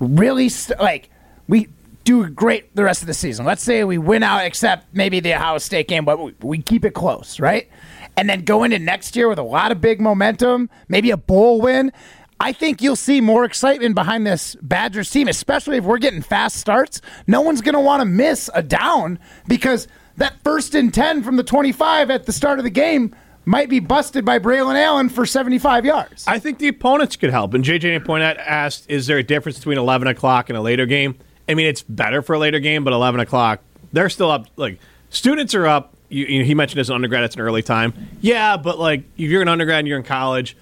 really 0.00 0.48
st- 0.48 0.80
like 0.80 1.10
we 1.48 1.68
do 2.04 2.26
great 2.30 2.74
the 2.74 2.84
rest 2.84 3.02
of 3.02 3.06
the 3.06 3.12
season. 3.12 3.44
Let's 3.44 3.62
say 3.62 3.84
we 3.84 3.98
win 3.98 4.22
out, 4.22 4.46
except 4.46 4.94
maybe 4.94 5.20
the 5.20 5.34
Ohio 5.34 5.58
State 5.58 5.88
game, 5.88 6.06
but 6.06 6.18
we, 6.18 6.34
we 6.40 6.62
keep 6.62 6.86
it 6.86 6.94
close, 6.94 7.38
right? 7.38 7.68
And 8.16 8.30
then 8.30 8.44
go 8.44 8.64
into 8.64 8.78
next 8.78 9.14
year 9.14 9.28
with 9.28 9.38
a 9.38 9.42
lot 9.42 9.72
of 9.72 9.82
big 9.82 10.00
momentum, 10.00 10.70
maybe 10.88 11.10
a 11.10 11.18
bowl 11.18 11.60
win. 11.60 11.92
I 12.40 12.52
think 12.52 12.80
you'll 12.80 12.96
see 12.96 13.20
more 13.20 13.44
excitement 13.44 13.94
behind 13.94 14.26
this 14.26 14.56
Badgers 14.62 15.10
team, 15.10 15.28
especially 15.28 15.76
if 15.76 15.84
we're 15.84 15.98
getting 15.98 16.22
fast 16.22 16.56
starts. 16.56 17.02
No 17.26 17.42
one's 17.42 17.60
going 17.60 17.74
to 17.74 17.80
want 17.80 18.00
to 18.00 18.06
miss 18.06 18.48
a 18.54 18.62
down 18.62 19.18
because 19.46 19.86
that 20.18 20.42
first 20.44 20.74
and 20.74 20.92
10 20.92 21.22
from 21.22 21.36
the 21.36 21.42
25 21.42 22.10
at 22.10 22.26
the 22.26 22.32
start 22.32 22.58
of 22.58 22.64
the 22.64 22.70
game 22.70 23.14
might 23.44 23.70
be 23.70 23.80
busted 23.80 24.24
by 24.24 24.38
Braelon 24.38 24.76
Allen 24.76 25.08
for 25.08 25.24
75 25.24 25.86
yards. 25.86 26.24
I 26.28 26.38
think 26.38 26.58
the 26.58 26.68
opponents 26.68 27.16
could 27.16 27.30
help. 27.30 27.54
And 27.54 27.64
JJ 27.64 28.04
Poynette 28.04 28.36
asked, 28.38 28.84
"Is 28.90 29.06
there 29.06 29.16
a 29.16 29.22
difference 29.22 29.56
between 29.58 29.78
11 29.78 30.06
o'clock 30.08 30.50
and 30.50 30.58
a 30.58 30.60
later 30.60 30.84
game?" 30.84 31.14
I 31.48 31.54
mean, 31.54 31.66
it's 31.66 31.82
better 31.82 32.20
for 32.20 32.34
a 32.34 32.38
later 32.38 32.60
game, 32.60 32.84
but 32.84 32.92
11 32.92 33.20
o'clock, 33.20 33.60
they're 33.92 34.10
still 34.10 34.30
up. 34.30 34.46
Like 34.56 34.78
students 35.08 35.54
are 35.54 35.66
up. 35.66 35.94
You, 36.10 36.26
you, 36.26 36.44
he 36.44 36.54
mentioned 36.54 36.80
as 36.80 36.90
an 36.90 36.94
undergrad, 36.96 37.24
it's 37.24 37.36
an 37.36 37.40
early 37.40 37.62
time. 37.62 37.94
Yeah, 38.20 38.56
but 38.58 38.78
like 38.78 39.00
if 39.16 39.30
you're 39.30 39.42
an 39.42 39.48
undergrad 39.48 39.78
and 39.78 39.88
you're 39.88 39.98
in 39.98 40.04
college, 40.04 40.56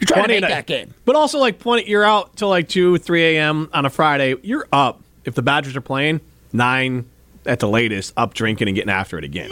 You're 0.00 0.06
trying 0.06 0.24
to 0.24 0.40
make 0.40 0.40
that 0.42 0.66
game. 0.66 0.94
But 1.04 1.14
also 1.14 1.38
like 1.38 1.58
plenty, 1.60 1.88
you're 1.88 2.04
out 2.04 2.36
till 2.36 2.48
like 2.48 2.68
two, 2.68 2.98
three 2.98 3.36
a.m. 3.36 3.68
on 3.72 3.86
a 3.86 3.90
Friday. 3.90 4.34
You're 4.42 4.66
up 4.72 5.02
if 5.24 5.34
the 5.34 5.42
Badgers 5.42 5.76
are 5.76 5.80
playing 5.80 6.20
nine 6.52 7.04
at 7.48 7.60
the 7.60 7.68
latest, 7.68 8.12
up 8.16 8.34
drinking 8.34 8.68
and 8.68 8.74
getting 8.74 8.90
after 8.90 9.18
it 9.18 9.24
again. 9.24 9.50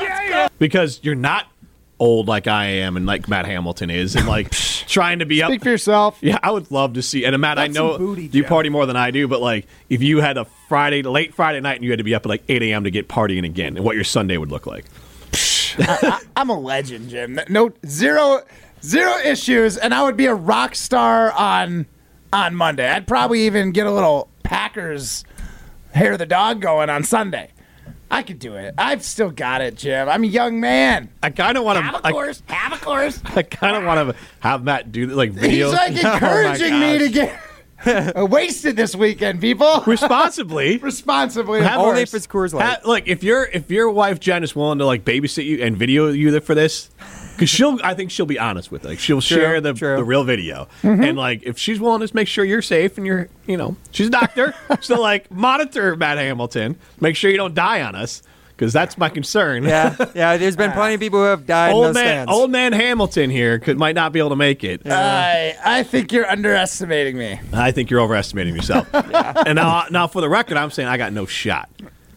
Because 0.59 1.01
you're 1.03 1.15
not 1.15 1.47
old 1.99 2.29
like 2.29 2.47
I 2.47 2.67
am 2.67 2.97
and 2.97 3.07
like 3.07 3.29
Matt 3.29 3.47
Hamilton 3.47 3.91
is, 3.91 4.15
and 4.15 4.27
like 4.27 4.51
trying 4.87 5.21
to 5.21 5.27
be 5.27 5.43
up. 5.43 5.51
Speak 5.51 5.63
for 5.63 5.71
yourself. 5.71 6.19
Yeah, 6.21 6.39
I 6.43 6.51
would 6.51 6.71
love 6.71 6.95
to 6.95 7.03
see. 7.03 7.25
And 7.25 7.35
uh, 7.35 7.39
Matt, 7.39 7.59
I 7.59 7.67
know 7.69 7.99
booty, 7.99 8.29
you 8.33 8.45
party 8.45 8.69
more 8.69 8.87
than 8.87 8.97
I 8.97 9.11
do, 9.11 9.27
but 9.27 9.41
like 9.41 9.67
if 9.89 10.03
you 10.03 10.21
had 10.21 10.37
a 10.37 10.45
Friday, 10.69 11.03
late 11.03 11.35
Friday 11.35 11.61
night, 11.61 11.77
and 11.77 11.85
you 11.85 11.91
had 11.91 11.99
to 11.99 12.05
be 12.05 12.15
up 12.15 12.27
at 12.27 12.29
like 12.29 12.43
eight 12.49 12.63
a.m. 12.63 12.85
to 12.85 12.91
get 12.91 13.09
partying 13.09 13.45
again, 13.45 13.77
and 13.77 13.85
what 13.85 13.95
your 13.95 14.05
Sunday 14.05 14.37
would 14.37 14.51
look 14.51 14.67
like. 14.67 14.85
I, 15.79 16.21
I'm 16.37 16.51
a 16.51 16.59
legend, 16.59 17.11
Jim. 17.11 17.41
No 17.49 17.73
zero 17.87 18.43
zero 18.83 19.17
issues, 19.25 19.77
and 19.77 19.95
I 19.95 20.03
would 20.05 20.17
be 20.17 20.27
a 20.27 20.35
rock 20.35 20.75
star 20.75 21.33
on 21.33 21.87
on 22.33 22.55
Monday. 22.55 22.89
I'd 22.89 23.07
probably 23.07 23.47
even 23.47 23.73
get 23.73 23.87
a 23.87 23.91
little 23.91 24.29
Packers 24.43 25.25
hair 25.93 26.13
of 26.13 26.19
the 26.19 26.27
dog 26.27 26.61
going 26.61 26.91
on 26.91 27.03
Sunday. 27.03 27.51
I 28.11 28.23
could 28.23 28.39
do 28.39 28.55
it. 28.55 28.75
I've 28.79 29.03
still 29.03 29.31
got 29.31 29.61
it, 29.61 29.77
Jim. 29.77 30.09
I'm 30.09 30.23
a 30.23 30.27
young 30.29 30.61
man. 30.61 31.11
I 31.23 31.31
kind 31.31 31.59
of 31.59 31.65
want 31.65 31.79
to 31.79 31.83
Have 31.83 32.03
to. 32.03 32.09
a 32.09 32.13
course. 32.13 32.43
Have 32.47 32.73
a 32.73 32.77
course. 32.85 33.21
I, 33.25 33.43
kind 33.43 33.77
of 33.77 33.85
want 33.85 34.11
to 34.11 34.17
have 34.41 34.63
Matt 34.63 34.93
do 34.93 35.07
like 35.09 35.33
videos. 35.33 35.51
He's 35.51 35.73
like 35.73 36.05
Oh 36.05 36.13
encouraging 36.15 36.79
me 36.81 36.99
to 36.99 37.09
get 37.09 37.41
wasted 38.31 38.77
this 38.77 38.95
weekend, 38.95 39.41
people. 39.41 39.83
responsibly. 39.87 40.79
Responsibly, 40.79 41.63
Have- 41.63 41.81
Only 41.81 42.03
if 42.03 42.15
it's 42.15 42.27
Coors 42.27 42.53
Light. 42.55 42.65
Ha- 42.65 42.81
look, 42.85 43.07
if 43.07 43.23
your 43.23 43.45
if 43.45 43.71
your 43.71 43.91
wife 43.91 44.21
Jen 44.21 44.43
is 44.45 44.55
willing 44.57 44.79
to 44.79 44.87
like 44.87 45.05
babysit 45.05 45.45
you 45.45 45.63
and 45.63 45.77
video 45.77 46.09
you 46.09 46.39
for 46.41 46.55
this, 46.55 46.91
because 47.37 47.51
she'll, 47.51 47.79
I 47.85 47.95
think 47.95 48.11
she'll 48.11 48.27
be 48.27 48.39
honest 48.39 48.71
with 48.73 48.85
it. 48.85 48.89
Like 48.89 48.99
she'll 48.99 49.21
share 49.21 49.61
the, 49.61 49.75
true. 49.75 49.97
the 49.97 50.05
real 50.05 50.25
video, 50.25 50.69
Mm-hmm. 50.83 51.03
and 51.05 51.19
like 51.19 51.43
if 51.45 51.59
she's 51.59 51.79
willing 51.79 52.07
to 52.07 52.15
make 52.15 52.29
sure 52.29 52.45
you're 52.45 52.63
safe 52.63 52.97
and 52.99 53.07
you're, 53.07 53.29
you 53.47 53.57
know, 53.57 53.77
she's 53.91 54.09
a 54.09 54.11
doctor, 54.11 54.55
so 54.81 55.01
like 55.01 55.31
monitor 55.31 55.95
Matt 55.97 56.19
Hamilton, 56.19 56.77
make 57.01 57.17
sure 57.17 57.31
you 57.31 57.37
don't 57.37 57.55
die 57.55 57.83
on 57.83 57.95
us, 57.95 58.23
because 58.57 58.73
that's 58.73 58.97
my 58.97 59.09
concern. 59.11 59.65
yeah, 59.65 59.95
yeah. 60.15 60.37
There's 60.39 60.57
been 60.57 60.73
plenty 60.81 60.95
of 60.95 61.01
people 61.01 61.19
who 61.21 61.27
have 61.27 61.47
died 61.47 61.69
in 61.71 61.75
old 61.77 61.85
those 61.87 61.95
man, 61.95 62.05
stands. 62.27 62.33
old 62.33 62.51
man 62.51 62.73
Hamilton 62.73 63.29
here 63.31 63.59
could 63.59 63.77
might 63.79 63.95
not 63.95 64.13
be 64.13 64.19
able 64.19 64.31
to 64.31 64.37
make 64.37 64.65
it. 64.65 64.81
I 64.87 65.55
I 65.65 65.83
think 65.83 66.11
you're 66.13 66.27
underestimating 66.29 67.19
me. 67.19 67.39
I 67.53 67.71
think 67.73 67.91
you're 67.91 68.01
overestimating 68.01 68.55
yourself. 68.57 68.89
And 68.95 69.57
now, 69.57 69.85
now 69.91 70.07
for 70.07 70.21
the 70.23 70.29
record, 70.29 70.57
I'm 70.57 70.71
saying 70.71 70.89
I 70.89 70.97
got 70.97 71.13
no 71.13 71.27
shot. 71.27 71.69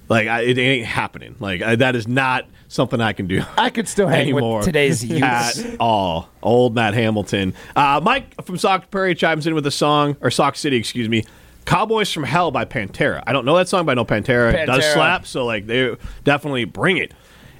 Like 0.07 0.27
I, 0.27 0.41
it 0.41 0.57
ain't 0.57 0.85
happening. 0.87 1.35
Like 1.39 1.61
I, 1.61 1.75
that 1.75 1.95
is 1.95 2.07
not 2.07 2.45
something 2.69 3.01
I 3.01 3.11
can 3.11 3.27
do. 3.27 3.43
I 3.57 3.69
could 3.69 3.89
still 3.89 4.07
hang 4.07 4.21
anymore 4.21 4.57
with 4.57 4.65
today's 4.65 5.03
youth. 5.03 5.21
at 5.23 5.57
all. 5.79 6.29
Old 6.41 6.73
Matt 6.73 6.93
Hamilton. 6.93 7.53
Uh, 7.75 7.99
Mike 8.01 8.41
from 8.45 8.57
Sauk 8.57 8.89
Prairie 8.89 9.15
chimes 9.15 9.45
in 9.45 9.53
with 9.53 9.67
a 9.67 9.71
song, 9.71 10.15
or 10.21 10.31
Sauk 10.31 10.55
City, 10.55 10.77
excuse 10.77 11.09
me. 11.09 11.25
Cowboys 11.65 12.11
from 12.11 12.23
Hell 12.23 12.51
by 12.51 12.65
Pantera. 12.65 13.21
I 13.27 13.33
don't 13.33 13.45
know 13.45 13.57
that 13.57 13.67
song, 13.67 13.85
but 13.85 13.91
I 13.91 13.95
know 13.95 14.05
Pantera, 14.05 14.65
does 14.65 14.85
slap. 14.93 15.27
So 15.27 15.45
like 15.45 15.67
they 15.67 15.95
definitely 16.23 16.65
bring 16.65 16.97
it. 16.97 17.13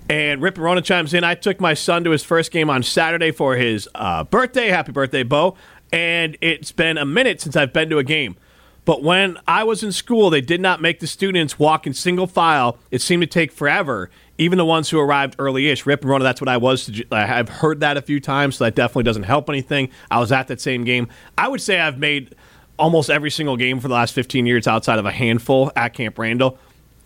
And 0.10 0.42
Rip 0.42 0.58
Rona 0.58 0.82
chimes 0.82 1.14
in. 1.14 1.24
I 1.24 1.36
took 1.36 1.60
my 1.60 1.76
son 1.76 2.04
to 2.06 2.12
his 2.12 2.24
first 2.24 2.52
game 2.52 2.70
on 2.70 2.82
Saturday 2.82 3.32
for 3.32 3.56
his 3.56 3.88
uh, 3.94 4.24
birthday. 4.24 4.70
Happy 4.70 4.92
birthday, 4.92 5.22
Bo! 5.22 5.56
And 5.92 6.38
it's 6.42 6.72
been 6.72 6.98
a 6.98 7.06
minute 7.06 7.42
since 7.42 7.56
I've 7.56 7.74
been 7.74 7.90
to 7.92 8.00
a 8.00 8.04
game. 8.04 8.36
But 8.86 9.04
when 9.04 9.38
I 9.48 9.64
was 9.64 9.84
in 9.84 9.92
school, 9.92 10.32
they 10.32 10.42
did 10.42 10.62
not 10.62 10.82
make 10.82 11.00
the 11.00 11.06
students 11.06 11.60
walk 11.60 11.86
in 11.86 11.94
single 11.94 12.26
file. 12.26 12.80
It 12.90 13.04
seemed 13.04 13.22
to 13.22 13.28
take 13.28 13.52
forever. 13.52 14.10
Even 14.40 14.58
the 14.58 14.66
ones 14.66 14.90
who 14.90 15.00
arrived 15.00 15.36
early-ish, 15.38 15.86
Rip 15.86 16.02
and 16.02 16.10
Rona, 16.10 16.24
that's 16.24 16.40
what 16.40 16.48
I 16.48 16.58
was. 16.58 16.90
I've 17.12 17.50
heard 17.50 17.82
that 17.82 17.98
a 17.98 18.02
few 18.02 18.22
times, 18.22 18.56
so 18.56 18.64
that 18.64 18.74
definitely 18.74 19.04
doesn't 19.04 19.24
help 19.24 19.50
anything. 19.50 19.90
I 20.10 20.20
was 20.20 20.32
at 20.32 20.48
that 20.48 20.62
same 20.62 20.86
game. 20.86 21.10
I 21.38 21.50
would 21.50 21.62
say 21.62 21.80
I've 21.80 22.00
made 22.00 22.36
almost 22.80 23.10
every 23.10 23.30
single 23.30 23.58
game 23.58 23.82
for 23.82 23.90
the 23.90 23.94
last 23.94 24.14
15 24.14 24.46
years 24.46 24.66
outside 24.66 24.98
of 24.98 25.06
a 25.06 25.12
handful 25.12 25.72
at 25.76 25.94
Camp 25.94 26.18
Randall. 26.18 26.58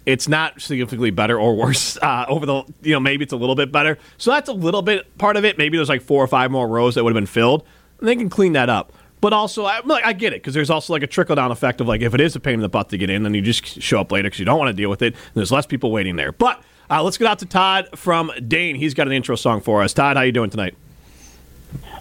It's 0.06 0.28
not 0.28 0.62
significantly 0.62 1.10
better 1.10 1.40
or 1.40 1.56
worse 1.56 1.98
uh, 2.02 2.26
over 2.30 2.46
the, 2.46 2.64
you 2.84 2.94
know, 2.94 3.00
maybe 3.00 3.24
it's 3.24 3.34
a 3.34 3.38
little 3.38 3.56
bit 3.56 3.72
better. 3.72 3.98
So 4.20 4.30
that's 4.30 4.48
a 4.48 4.54
little 4.54 4.84
bit 4.84 5.18
part 5.18 5.36
of 5.36 5.44
it. 5.44 5.58
Maybe 5.58 5.78
there's 5.78 5.90
like 5.90 6.04
four 6.04 6.24
or 6.24 6.28
five 6.28 6.52
more 6.52 6.68
rows 6.68 6.94
that 6.96 7.04
would 7.04 7.16
have 7.16 7.20
been 7.20 7.26
filled. 7.26 7.66
And 8.00 8.08
they 8.08 8.16
can 8.16 8.30
clean 8.30 8.54
that 8.54 8.70
up. 8.70 8.94
But 9.22 9.34
also, 9.34 9.66
I, 9.66 9.80
like, 9.86 10.06
I 10.06 10.14
get 10.14 10.34
it 10.34 10.42
because 10.42 10.54
there's 10.54 10.70
also 10.70 10.94
like 10.94 11.02
a 11.02 11.08
trickle 11.08 11.36
down 11.36 11.50
effect 11.50 11.80
of 11.82 11.88
like 11.88 12.02
if 12.02 12.14
it 12.14 12.20
is 12.20 12.36
a 12.36 12.42
pain 12.42 12.56
in 12.56 12.60
the 12.60 12.70
butt 12.70 12.90
to 12.90 12.98
get 12.98 13.10
in, 13.10 13.24
then 13.24 13.34
you 13.34 13.42
just 13.42 13.82
show 13.82 14.02
up 14.02 14.12
later 14.12 14.28
because 14.28 14.38
you 14.38 14.46
don't 14.46 14.60
want 14.60 14.68
to 14.68 14.74
deal 14.74 14.90
with 14.90 15.02
it. 15.02 15.14
And 15.14 15.34
there's 15.34 15.52
less 15.52 15.66
people 15.66 15.92
waiting 15.92 16.18
there. 16.18 16.34
But 16.34 16.62
uh, 16.90 17.04
let's 17.04 17.18
get 17.18 17.28
out 17.28 17.40
to 17.40 17.46
Todd 17.46 17.88
from 17.96 18.32
Dane. 18.48 18.76
He's 18.76 18.94
got 18.94 19.08
an 19.08 19.14
intro 19.14 19.36
song 19.36 19.62
for 19.62 19.82
us. 19.82 19.94
Todd, 19.94 20.18
how 20.18 20.24
you 20.24 20.32
doing 20.32 20.50
tonight? 20.50 20.76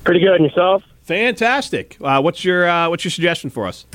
Pretty 0.05 0.21
good. 0.21 0.37
And 0.37 0.45
yourself? 0.45 0.83
Fantastic. 1.03 1.97
Uh, 2.01 2.21
what's 2.21 2.45
your 2.45 2.69
uh, 2.69 2.89
what's 2.89 3.05
your 3.05 3.11
suggestion 3.11 3.51
for 3.51 3.67
us? 3.67 3.87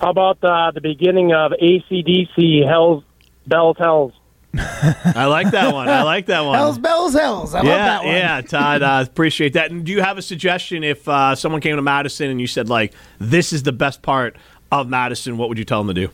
How 0.00 0.10
about 0.10 0.42
uh, 0.42 0.70
the 0.72 0.80
beginning 0.80 1.32
of 1.32 1.52
ACDC 1.52 2.66
Hell's 2.66 3.04
Bells 3.46 3.76
Hells? 3.78 4.12
I 4.54 5.26
like 5.26 5.50
that 5.52 5.72
one. 5.72 5.88
I 5.88 6.02
like 6.02 6.26
that 6.26 6.40
one. 6.40 6.58
Hells 6.58 6.76
bells 6.76 7.14
hells. 7.14 7.54
I 7.54 7.62
yeah, 7.62 7.68
love 7.70 7.78
that 7.78 8.04
one. 8.04 8.14
yeah, 8.14 8.40
Todd. 8.46 8.82
Uh, 8.82 9.04
appreciate 9.06 9.54
that. 9.54 9.70
And 9.70 9.84
do 9.84 9.92
you 9.92 10.02
have 10.02 10.18
a 10.18 10.22
suggestion 10.22 10.84
if 10.84 11.08
uh, 11.08 11.34
someone 11.34 11.60
came 11.60 11.76
to 11.76 11.82
Madison 11.82 12.30
and 12.30 12.40
you 12.40 12.46
said 12.46 12.68
like 12.68 12.92
this 13.18 13.52
is 13.52 13.62
the 13.62 13.72
best 13.72 14.02
part 14.02 14.36
of 14.70 14.88
Madison? 14.88 15.38
What 15.38 15.48
would 15.48 15.58
you 15.58 15.64
tell 15.64 15.82
them 15.82 15.94
to 15.94 16.06
do? 16.06 16.12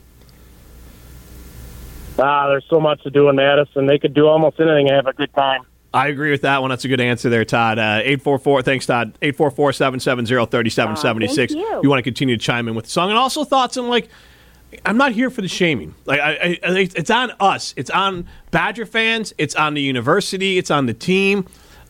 Ah, 2.19 2.49
there's 2.49 2.65
so 2.69 2.81
much 2.81 3.03
to 3.05 3.11
do 3.11 3.29
in 3.29 3.37
Madison. 3.37 3.87
They 3.87 3.99
could 3.99 4.15
do 4.15 4.27
almost 4.27 4.59
anything 4.61 4.89
and 4.89 4.97
have 4.97 5.07
a 5.07 5.13
good 5.13 5.33
time. 5.35 5.63
I 5.95 6.09
agree 6.09 6.31
with 6.31 6.43
that 6.43 6.61
one. 6.61 6.69
That's 6.71 6.85
a 6.85 6.89
good 6.89 7.01
answer 7.01 7.31
there, 7.31 7.45
Todd. 7.45 7.79
Uh, 7.79 8.01
Eight 8.03 8.21
four 8.23 8.39
four. 8.39 8.61
Thanks, 8.63 8.85
Todd. 8.87 9.15
Eight 9.23 9.37
four 9.37 9.51
four 9.51 9.73
seven 9.73 10.01
seven 10.01 10.27
zero 10.27 10.45
thirty 10.45 10.69
seven 10.71 10.97
seventy 10.97 11.29
six. 11.29 11.53
thank 11.55 11.65
you. 11.65 11.81
You 11.83 11.89
want 11.89 11.99
to 11.99 12.03
continue 12.03 12.37
to 12.37 12.43
chime 12.43 12.69
in 12.69 12.75
with 12.75 12.87
the 12.87 12.91
song, 12.91 13.09
and 13.11 13.19
also 13.19 13.45
thoughts 13.45 13.77
on 13.77 13.89
like. 13.89 14.09
I'm 14.85 14.99
not 14.99 15.13
here 15.13 15.31
for 15.31 15.41
the 15.41 15.49
shaming. 15.49 15.95
Like, 16.05 16.21
I, 16.21 16.31
I, 16.33 16.59
I- 16.63 16.79
it's 16.95 17.09
on 17.09 17.33
us. 17.41 17.73
It's 17.79 17.89
on 17.89 18.27
Badger 18.51 18.85
fans. 18.85 19.33
It's 19.39 19.55
on 19.55 19.73
the 19.73 19.81
university. 19.81 20.59
It's 20.59 20.71
on 20.71 20.85
the 20.85 20.93
team. 20.93 21.47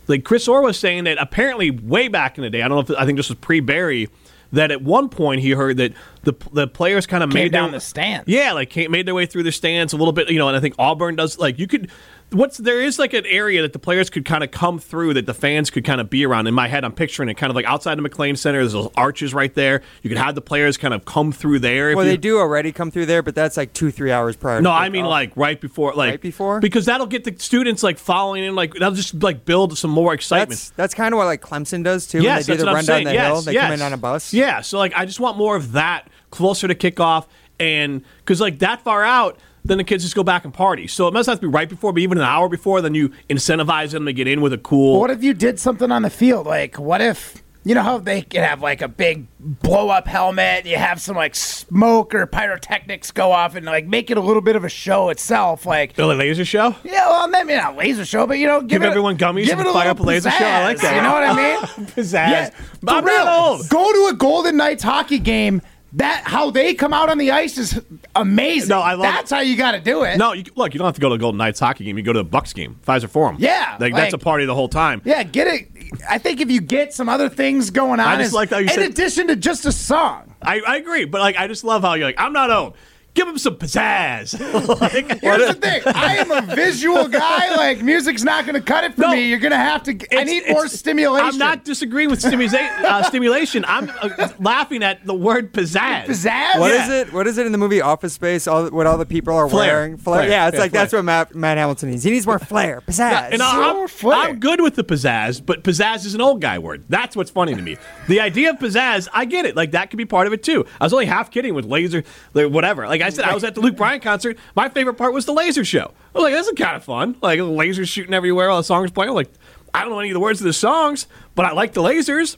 Like 0.07 0.23
Chris 0.23 0.47
Orr 0.47 0.63
was 0.63 0.79
saying 0.79 1.03
that 1.05 1.19
apparently 1.19 1.73
way 1.73 2.07
back 2.07 2.39
in 2.39 2.43
the 2.45 2.51
day. 2.51 2.63
I 2.63 2.69
don't 2.69 2.89
know 2.89 2.95
if 2.95 3.01
I 3.01 3.05
think 3.05 3.17
this 3.17 3.29
was 3.31 3.39
pre 3.39 3.59
Barry. 3.59 4.09
That 4.53 4.71
at 4.71 4.81
one 4.83 5.11
point 5.11 5.43
he 5.43 5.51
heard 5.51 5.77
that 5.77 5.93
the 6.23 6.35
the 6.53 6.67
players 6.67 7.07
kind 7.07 7.23
of 7.23 7.33
made 7.33 7.53
down 7.53 7.71
their, 7.71 7.81
the 7.81 7.85
stands. 7.85 8.29
Yeah, 8.29 8.53
like 8.53 8.75
made 8.89 9.07
their 9.07 9.15
way 9.15 9.27
through 9.27 9.43
the 9.43 9.53
stands 9.53 9.93
a 9.93 9.97
little 9.97 10.13
bit. 10.13 10.31
You 10.31 10.39
know, 10.39 10.49
and 10.49 10.57
I 10.57 10.61
think 10.61 10.75
Auburn 10.79 11.17
does. 11.17 11.39
Like 11.39 11.59
you 11.59 11.67
could. 11.67 11.91
What's 12.31 12.59
there 12.59 12.83
is 12.83 12.99
like 12.99 13.15
an 13.15 13.25
area 13.25 13.63
that 13.63 13.73
the 13.73 13.79
players 13.79 14.11
could 14.11 14.27
kind 14.27 14.45
of 14.45 14.51
come 14.51 14.79
through 14.79 15.15
that 15.15 15.25
the 15.25 15.33
fans 15.33 15.71
could 15.71 15.85
kind 15.85 15.99
of 15.99 16.11
be 16.11 16.27
around. 16.27 16.47
In 16.47 16.53
my 16.53 16.69
head, 16.69 16.85
I'm 16.85 16.93
picturing 16.93 17.31
it 17.31 17.35
kind 17.35 17.51
of 17.51 17.57
like 17.57 17.65
outside 17.65 17.97
the 17.97 18.03
McClain 18.07 18.37
Center. 18.37 18.59
There's 18.59 18.75
those 18.75 18.91
arches 18.97 19.33
right 19.33 19.53
there. 19.55 19.81
You 20.03 20.11
could 20.11 20.19
have 20.19 20.35
the 20.35 20.43
players 20.43 20.77
kind 20.77 20.93
of 20.93 21.07
come 21.07 21.33
through 21.33 21.61
there. 21.61 21.97
Well, 21.97 22.05
they 22.05 22.19
do 22.19 22.39
already 22.39 22.71
come 22.71 22.91
through 22.91 23.07
there, 23.07 23.23
but 23.23 23.35
that's 23.35 23.57
like 23.57 23.73
two, 23.73 23.91
three 23.91 24.13
hours 24.13 24.37
prior. 24.37 24.61
no, 24.61 24.71
I 24.71 24.91
mean 24.91 25.05
kickoff. 25.05 25.09
like 25.09 25.37
right 25.37 25.59
before, 25.59 25.95
like 25.95 26.11
Right 26.11 26.21
before? 26.21 26.61
because 26.61 26.85
that'll 26.85 27.07
get 27.07 27.25
the 27.25 27.35
students 27.39 27.83
like 27.83 27.97
following 27.97 28.45
in, 28.45 28.55
like 28.55 28.75
that'll 28.75 28.95
just 28.95 29.15
like 29.23 29.47
build 29.47 29.79
some 29.79 29.91
more 29.91 30.13
excitement. 30.13 30.51
That's 30.51 30.71
that's 30.71 30.95
kind 30.95 31.15
of 31.15 31.19
what 31.19 31.25
like 31.25 31.41
Clemson 31.41 31.83
does 31.83 32.07
too. 32.07 32.23
Yes, 32.23 32.47
when 32.47 32.59
they 32.59 32.63
do 32.63 32.67
the 32.67 32.75
run 32.75 32.85
down 32.85 33.05
the 33.05 33.15
yes, 33.15 33.27
hill, 33.27 33.43
they 33.43 33.53
yes. 33.55 33.65
come 33.65 33.73
in 33.73 33.83
on 33.83 33.93
a 33.95 33.97
bus. 33.97 34.35
Yeah, 34.35 34.61
so 34.61 34.77
like 34.77 34.93
I 34.95 35.07
just 35.07 35.21
want 35.21 35.39
more 35.39 35.57
of 35.57 35.73
that 35.73 36.09
closer 36.31 36.69
to 36.69 36.75
kickoff, 36.75 37.27
and 37.59 38.03
because 38.19 38.39
like 38.39 38.59
that 38.59 38.83
far 38.83 39.03
out, 39.03 39.39
then 39.69 39.79
the 39.79 39.85
kids 39.85 40.03
just 40.03 40.17
go 40.17 40.23
back 40.25 40.45
and 40.45 40.53
party. 40.53 40.87
So 40.87 41.07
it 41.07 41.15
must 41.15 41.29
have 41.29 41.39
to 41.41 41.47
be 41.47 41.53
right 41.53 41.69
before, 41.69 41.93
but 41.93 42.01
even 42.01 42.19
an 42.19 42.25
hour 42.25 42.49
before, 42.49 42.81
then 42.81 42.95
you 42.95 43.11
incentivize 43.31 43.93
them 43.93 44.07
to 44.07 44.13
get 44.13 44.27
in 44.27 44.41
with 44.41 44.53
a 44.53 44.59
cool. 44.59 44.99
What 45.01 45.11
if 45.11 45.23
you 45.23 45.35
did 45.35 45.59
something 45.61 45.91
on 45.93 46.03
the 46.03 46.11
field? 46.11 46.47
Like, 46.47 46.79
what 46.79 47.01
if 47.01 47.43
you 47.65 47.75
know 47.75 47.83
how 47.83 47.99
they 47.99 48.23
can 48.23 48.43
have 48.45 48.63
like 48.63 48.81
a 48.81 48.89
big 48.89 49.27
blow 49.39 49.91
up 49.91 50.07
helmet? 50.07 50.65
You 50.65 50.77
have 50.77 51.01
some 51.03 51.17
like 51.17 51.35
smoke 51.35 52.15
or 52.15 52.25
pyrotechnics 52.27 53.11
go 53.11 53.31
off 53.33 53.55
and 53.57 53.67
like 53.67 53.87
make 53.87 54.11
it 54.11 54.17
a 54.17 54.21
little 54.23 54.41
bit 54.41 54.57
of 54.57 54.65
a 54.65 54.69
show 54.71 55.11
itself. 55.11 55.67
Like 55.67 55.99
a 55.99 56.05
laser 56.07 56.45
show? 56.47 56.75
Yeah, 56.83 57.07
well, 57.09 57.29
maybe 57.29 57.55
not 57.55 57.77
laser 57.77 58.05
show, 58.07 58.27
but 58.27 58.39
you 58.39 58.47
know, 58.47 58.61
give, 58.61 58.81
Give 58.81 58.85
everyone 58.85 59.19
gummies 59.19 59.45
give 59.47 59.59
and 59.59 59.67
it 59.67 59.71
a 59.71 59.73
fire 59.75 59.91
up 59.91 60.01
a 60.01 60.03
laser 60.03 60.31
show? 60.31 60.45
I 60.45 60.65
like 60.65 60.81
that. 60.81 60.97
You 60.97 61.03
know 61.03 61.13
what 61.13 61.25
I 61.25 61.77
mean? 61.79 61.87
Pizzazz. 61.89 62.13
Yeah, 62.31 62.51
But 62.83 63.05
real. 63.05 63.63
Go 63.69 63.93
to 63.93 64.15
a 64.15 64.17
Golden 64.17 64.57
Knights 64.57 64.83
hockey 64.83 65.19
game. 65.19 65.61
That 65.95 66.25
how 66.25 66.51
they 66.51 66.75
come 66.75 66.93
out 66.93 67.09
on 67.09 67.17
the 67.17 67.31
ice 67.31 67.57
is 67.57 67.81
amazing. 68.15 68.69
No, 68.69 68.81
I 68.81 68.93
love 68.93 69.03
That's 69.05 69.31
how 69.31 69.41
you 69.41 69.57
got 69.57 69.73
to 69.73 69.81
do 69.81 70.03
it. 70.05 70.19
No, 70.19 70.35
you, 70.35 70.45
look, 70.55 70.75
you 70.75 70.79
don't 70.79 70.85
have 70.87 70.95
to 70.97 71.01
go 71.01 71.09
to 71.09 71.15
the 71.15 71.19
Golden 71.21 71.39
Knights 71.39 71.61
hockey 71.61 71.85
game. 71.85 71.97
You 71.97 72.05
go 72.05 72.13
to 72.13 72.19
the 72.19 72.25
Bucks 72.25 72.53
game, 72.53 72.79
Fiserv 72.87 73.09
Forum. 73.09 73.37
Yeah, 73.39 73.77
like, 73.81 73.95
that's 73.95 74.13
a 74.13 74.19
party 74.19 74.45
the 74.45 74.55
whole 74.55 74.69
time. 74.69 75.01
Yeah, 75.07 75.23
get 75.23 75.47
it. 75.47 75.69
I 76.09 76.19
think 76.19 76.41
if 76.43 76.51
you 76.51 76.61
get 76.61 76.93
some 76.93 77.09
other 77.09 77.31
things 77.31 77.71
going 77.71 78.01
on, 78.01 78.07
I 78.07 78.17
just 78.17 78.29
is- 78.29 78.35
like 78.35 78.51
how 78.51 78.59
you 78.59 78.65
in 78.65 78.69
said- 78.71 78.91
addition 78.91 79.29
to 79.29 79.37
just 79.37 79.65
a 79.65 79.73
song. 79.73 80.35
I, 80.43 80.61
I 80.61 80.77
agree, 80.77 81.07
but 81.07 81.21
like 81.23 81.37
I 81.37 81.47
just 81.49 81.65
love 81.65 81.83
how 81.83 81.95
you're 81.95 82.07
like, 82.07 82.21
I'm 82.21 82.33
not 82.35 82.51
old. 82.51 82.77
Give 83.19 83.27
him 83.27 83.39
some 83.39 83.57
pizzazz. 83.57 84.39
like, 84.81 85.21
Here's 85.21 85.49
the 85.49 85.55
thing: 85.55 85.83
I 85.87 86.19
am 86.19 86.31
a 86.31 86.41
visual 86.55 87.09
guy. 87.09 87.47
Like 87.59 87.83
music's 87.83 88.23
not 88.23 88.45
going 88.45 88.55
to 88.55 88.61
cut 88.61 88.85
it 88.85 88.95
for 88.95 89.09
me. 89.09 89.29
You're 89.29 89.41
going 89.41 89.51
to 89.51 89.57
have 89.57 89.83
to. 89.85 89.99
I 90.17 90.23
need 90.23 90.45
more 90.49 90.69
stimulation. 90.69 91.27
I'm 91.29 91.39
not 91.39 91.65
disagreeing 91.65 92.11
with 92.11 92.21
stimulation. 92.21 92.59
uh, 92.85 93.03
stimulation. 93.03 93.65
I'm 93.67 93.91
uh, 94.01 94.29
laughing 94.39 94.85
at 94.85 95.05
the 95.05 95.15
word 95.15 95.53
pizzazz. 95.53 96.05
Pizzazz. 96.05 96.61
What 96.61 96.73
Yeah. 96.73 96.85
is 96.85 96.91
it? 96.91 97.13
What 97.13 97.27
is 97.27 97.39
it 97.39 97.47
in 97.47 97.51
the 97.53 97.59
movie 97.59 97.81
Office 97.81 98.13
Space? 98.13 98.47
All 98.47 98.69
what 98.69 98.87
all 98.87 98.97
the 98.99 99.07
people 99.07 99.35
are 99.35 99.49
Flair. 99.49 99.75
wearing? 99.75 99.97
Flair. 99.97 100.21
Flair. 100.21 100.31
Yeah, 100.31 100.47
it's 100.47 100.55
Yeah, 100.55 100.61
like 100.61 100.71
that's 100.71 100.93
what 100.93 101.05
Matt, 101.05 101.35
Matt 101.35 101.59
Hamilton 101.59 101.91
needs. 101.91 102.05
He 102.05 102.13
needs 102.13 102.27
more 102.27 102.39
flair, 102.39 102.81
pizzazz. 102.87 103.11
Yeah, 103.11 103.29
and 103.33 103.43
I'm, 103.43 103.89
I'm 104.13 104.39
good 104.39 104.61
with 104.61 104.77
the 104.77 104.85
pizzazz, 104.85 105.45
but 105.45 105.65
pizzazz 105.65 106.07
is 106.07 106.15
an 106.15 106.21
old 106.21 106.41
guy 106.41 106.59
word. 106.61 106.85
That's 106.89 107.17
what's 107.17 107.31
funny 107.31 107.57
to 107.57 107.63
me. 107.63 107.77
The 108.07 108.21
idea 108.21 108.51
of 108.51 108.59
pizzazz, 108.59 109.09
I 109.13 109.25
get 109.25 109.45
it. 109.47 109.57
Like 109.57 109.73
that 109.73 109.91
could 109.91 109.97
be 109.99 110.05
part 110.07 110.29
of 110.29 110.33
it 110.33 110.45
too. 110.45 110.65
I 110.81 110.85
was 110.85 110.93
only 110.93 111.07
half 111.07 111.31
kidding 111.33 111.55
with 111.55 111.65
laser, 111.65 112.05
like, 112.35 112.51
whatever. 112.53 112.87
Like 112.87 113.01
I 113.03 113.08
said, 113.11 113.25
I 113.25 113.35
was 113.35 113.45
at 113.45 113.55
the 113.55 113.61
Luke 113.61 113.77
Bryan 113.77 114.01
concert. 114.01 114.37
My 114.55 114.69
favorite 114.69 114.95
part 114.95 115.13
was 115.13 115.27
the 115.27 115.33
laser 115.33 115.65
show. 115.65 115.93
I 116.15 116.19
was 116.19 116.23
like, 116.25 116.35
this 116.35 116.47
is 116.47 116.53
kind 116.57 116.77
of 116.77 116.85
fun. 116.85 117.17
Like 117.23 117.39
lasers 117.41 117.89
shooting 117.89 118.15
everywhere 118.15 118.49
while 118.49 118.59
the 118.59 118.65
song's 118.65 118.91
playing. 118.91 119.11
I'm 119.11 119.15
like, 119.15 119.31
I 119.75 119.81
don't 119.83 119.91
know 119.91 119.99
any 120.01 120.11
of 120.11 120.15
the 120.15 120.21
words 120.21 120.41
of 120.41 120.45
the 120.47 120.53
songs, 120.53 121.07
but 121.35 121.45
I 121.45 121.53
like 121.53 121.73
the 121.75 121.83
lasers. 121.83 122.37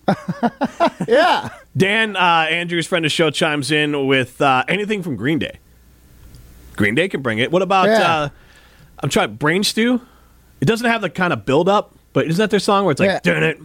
yeah. 1.08 1.50
Dan 1.76 2.16
uh, 2.16 2.20
Andrews, 2.50 2.86
friend 2.86 3.04
of 3.04 3.10
the 3.10 3.14
show, 3.14 3.30
chimes 3.30 3.70
in 3.70 4.06
with 4.06 4.40
uh, 4.42 4.64
anything 4.68 5.02
from 5.02 5.16
Green 5.16 5.38
Day. 5.38 5.58
Green 6.76 6.94
Day 6.94 7.08
can 7.08 7.22
bring 7.22 7.38
it. 7.38 7.50
What 7.52 7.62
about? 7.62 7.86
Yeah. 7.88 8.12
Uh, 8.14 8.28
I'm 9.02 9.08
trying 9.10 9.34
Brain 9.36 9.62
Stew. 9.64 10.00
It 10.60 10.64
doesn't 10.66 10.86
have 10.88 11.00
the 11.00 11.10
kind 11.10 11.32
of 11.32 11.44
build 11.46 11.68
up, 11.68 11.94
but 12.12 12.26
isn't 12.26 12.38
that 12.42 12.50
their 12.50 12.60
song 12.60 12.84
where 12.84 12.92
it's 12.92 13.00
like 13.00 13.08
Yeah. 13.08 13.20
dun 13.22 13.42
it, 13.42 13.58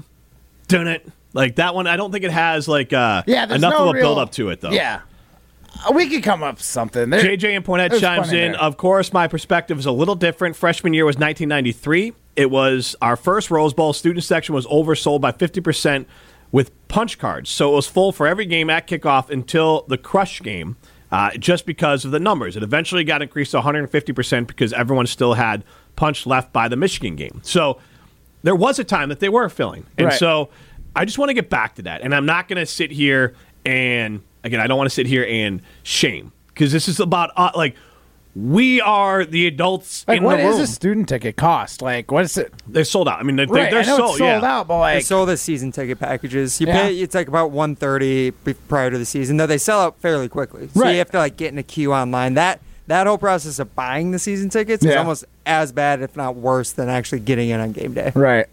dun 0.68 0.88
it, 0.88 1.06
like 1.34 1.56
that 1.56 1.76
one? 1.76 1.88
I 1.88 1.98
don't 1.98 2.12
think 2.12 2.24
it 2.24 2.32
has 2.32 2.68
like 2.68 2.94
uh, 2.94 3.24
Yeah, 3.28 3.44
enough 3.46 3.74
no 3.74 3.84
of 3.84 3.90
a 3.90 3.94
real- 3.94 4.04
build 4.04 4.20
up 4.20 4.32
to 4.34 4.50
it 4.50 4.62
though. 4.62 4.72
Yeah, 4.72 5.02
we 5.94 6.10
could 6.10 6.24
come 6.24 6.44
up 6.44 6.56
with 6.56 6.64
something. 6.64 7.10
There, 7.10 7.22
JJ 7.24 7.56
and 7.56 7.66
Poynette 7.66 7.90
there's 7.92 8.02
chimes 8.02 8.32
in. 8.32 8.54
there. 8.54 8.62
Of 8.62 8.78
course, 8.78 9.14
my 9.14 9.28
perspective 9.28 9.78
is 9.80 9.86
a 9.86 9.92
little 9.92 10.16
different. 10.16 10.56
Freshman 10.56 10.94
year 10.94 11.06
was 11.06 11.16
1993. 11.16 12.14
It 12.36 12.52
was 12.52 12.96
our 13.02 13.16
first 13.16 13.50
Rose 13.52 13.74
Bowl. 13.74 13.94
Student 13.94 14.24
section 14.24 14.56
was 14.56 14.66
oversold 14.68 15.22
by 15.22 15.32
50% 15.32 16.06
with 16.52 16.72
punch 16.88 17.18
cards. 17.18 17.50
So 17.50 17.72
it 17.72 17.76
was 17.76 17.88
full 17.88 18.12
for 18.12 18.28
every 18.28 18.46
game 18.46 18.70
at 18.70 18.88
kickoff 18.88 19.30
until 19.30 19.86
the 19.88 19.98
Crush 19.98 20.42
game, 20.42 20.76
uh, 21.12 21.32
just 21.38 21.66
because 21.66 22.06
of 22.06 22.12
the 22.12 22.20
numbers. 22.20 22.56
It 22.58 22.64
eventually 22.64 23.04
got 23.04 23.22
increased 23.22 23.52
to 23.52 23.62
150% 23.62 24.48
because 24.48 24.74
everyone 24.74 25.08
still 25.08 25.34
had 25.36 25.64
punch 25.96 26.26
left 26.26 26.52
by 26.52 26.68
the 26.68 26.76
Michigan 26.76 27.16
game. 27.16 27.40
So 27.44 27.80
there 28.44 28.56
was 28.56 28.80
a 28.80 28.84
time 28.84 29.10
that 29.10 29.20
they 29.20 29.30
were 29.30 29.50
filling. 29.50 29.86
And 29.98 30.08
Right. 30.08 30.20
so 30.20 30.50
I 30.96 31.06
just 31.06 31.18
want 31.18 31.30
to 31.30 31.34
get 31.34 31.50
back 31.50 31.76
to 31.76 31.82
that. 31.84 32.02
And 32.02 32.14
I'm 32.14 32.26
not 32.26 32.48
going 32.48 32.58
to 32.60 32.66
sit 32.66 32.92
here 32.92 33.34
and, 33.66 34.22
again, 34.46 34.60
I 34.62 34.68
don't 34.68 34.78
want 34.78 34.90
to 34.90 34.94
sit 34.94 35.08
here 35.08 35.26
and 35.30 35.62
shame 35.84 36.32
because 36.48 36.72
this 36.72 36.88
is 36.88 37.00
about, 37.00 37.32
uh, 37.36 37.52
like, 37.56 37.76
we 38.36 38.82
are 38.82 39.24
the 39.24 39.48
adults 39.48 40.04
Like, 40.10 40.18
in 40.18 40.24
what 40.24 40.36
the 40.38 40.44
does 40.44 40.56
room. 40.56 40.64
a 40.64 40.68
student 40.68 41.08
ticket 41.10 41.38
cost? 41.38 41.82
Like, 41.82 42.12
what 42.12 42.26
is 42.26 42.38
it? 42.38 42.52
They're 42.68 42.84
sold 42.84 43.08
out. 43.08 43.20
I 43.20 43.24
mean, 43.24 43.38
they're, 43.38 43.48
Right, 43.48 43.72
they're 43.72 43.80
I 43.80 43.86
know 43.86 43.96
sold, 43.98 44.10
it's 44.10 44.18
sold 44.20 44.42
yeah. 44.44 44.58
out, 44.58 44.68
but 44.68 44.76
They 44.88 44.96
like, 44.96 45.06
sold 45.06 45.30
the 45.30 45.38
season 45.38 45.72
ticket 45.72 46.00
packages. 46.00 46.60
You 46.60 46.68
Yeah. 46.68 46.82
pay 46.88 46.98
it's 47.00 47.16
like 47.16 47.30
about 47.30 47.52
130 47.52 48.32
prior 48.68 48.92
to 48.92 48.98
the 48.98 49.06
season. 49.06 49.38
Though 49.38 49.48
they 49.48 49.58
sell 49.58 49.80
out 49.80 50.00
fairly 50.02 50.28
quickly. 50.28 50.68
So 50.74 50.82
Right. 50.82 50.92
you 50.92 50.98
have 50.98 51.12
to 51.12 51.18
like 51.18 51.38
get 51.38 51.54
in 51.54 51.58
a 51.58 51.64
queue 51.64 51.94
online. 51.94 52.34
That 52.34 52.60
that 52.88 53.08
whole 53.08 53.18
process 53.18 53.58
of 53.58 53.74
buying 53.74 54.12
the 54.12 54.20
season 54.20 54.50
tickets 54.50 54.84
is 54.86 54.94
almost 54.96 55.24
as 55.46 55.72
bad, 55.72 56.02
if 56.02 56.16
not 56.18 56.36
worse, 56.36 56.72
than 56.74 56.90
actually 56.90 57.22
getting 57.22 57.50
in 57.50 57.60
on 57.62 57.72
game 57.72 57.94
day. 57.94 58.12
right? 58.16 58.48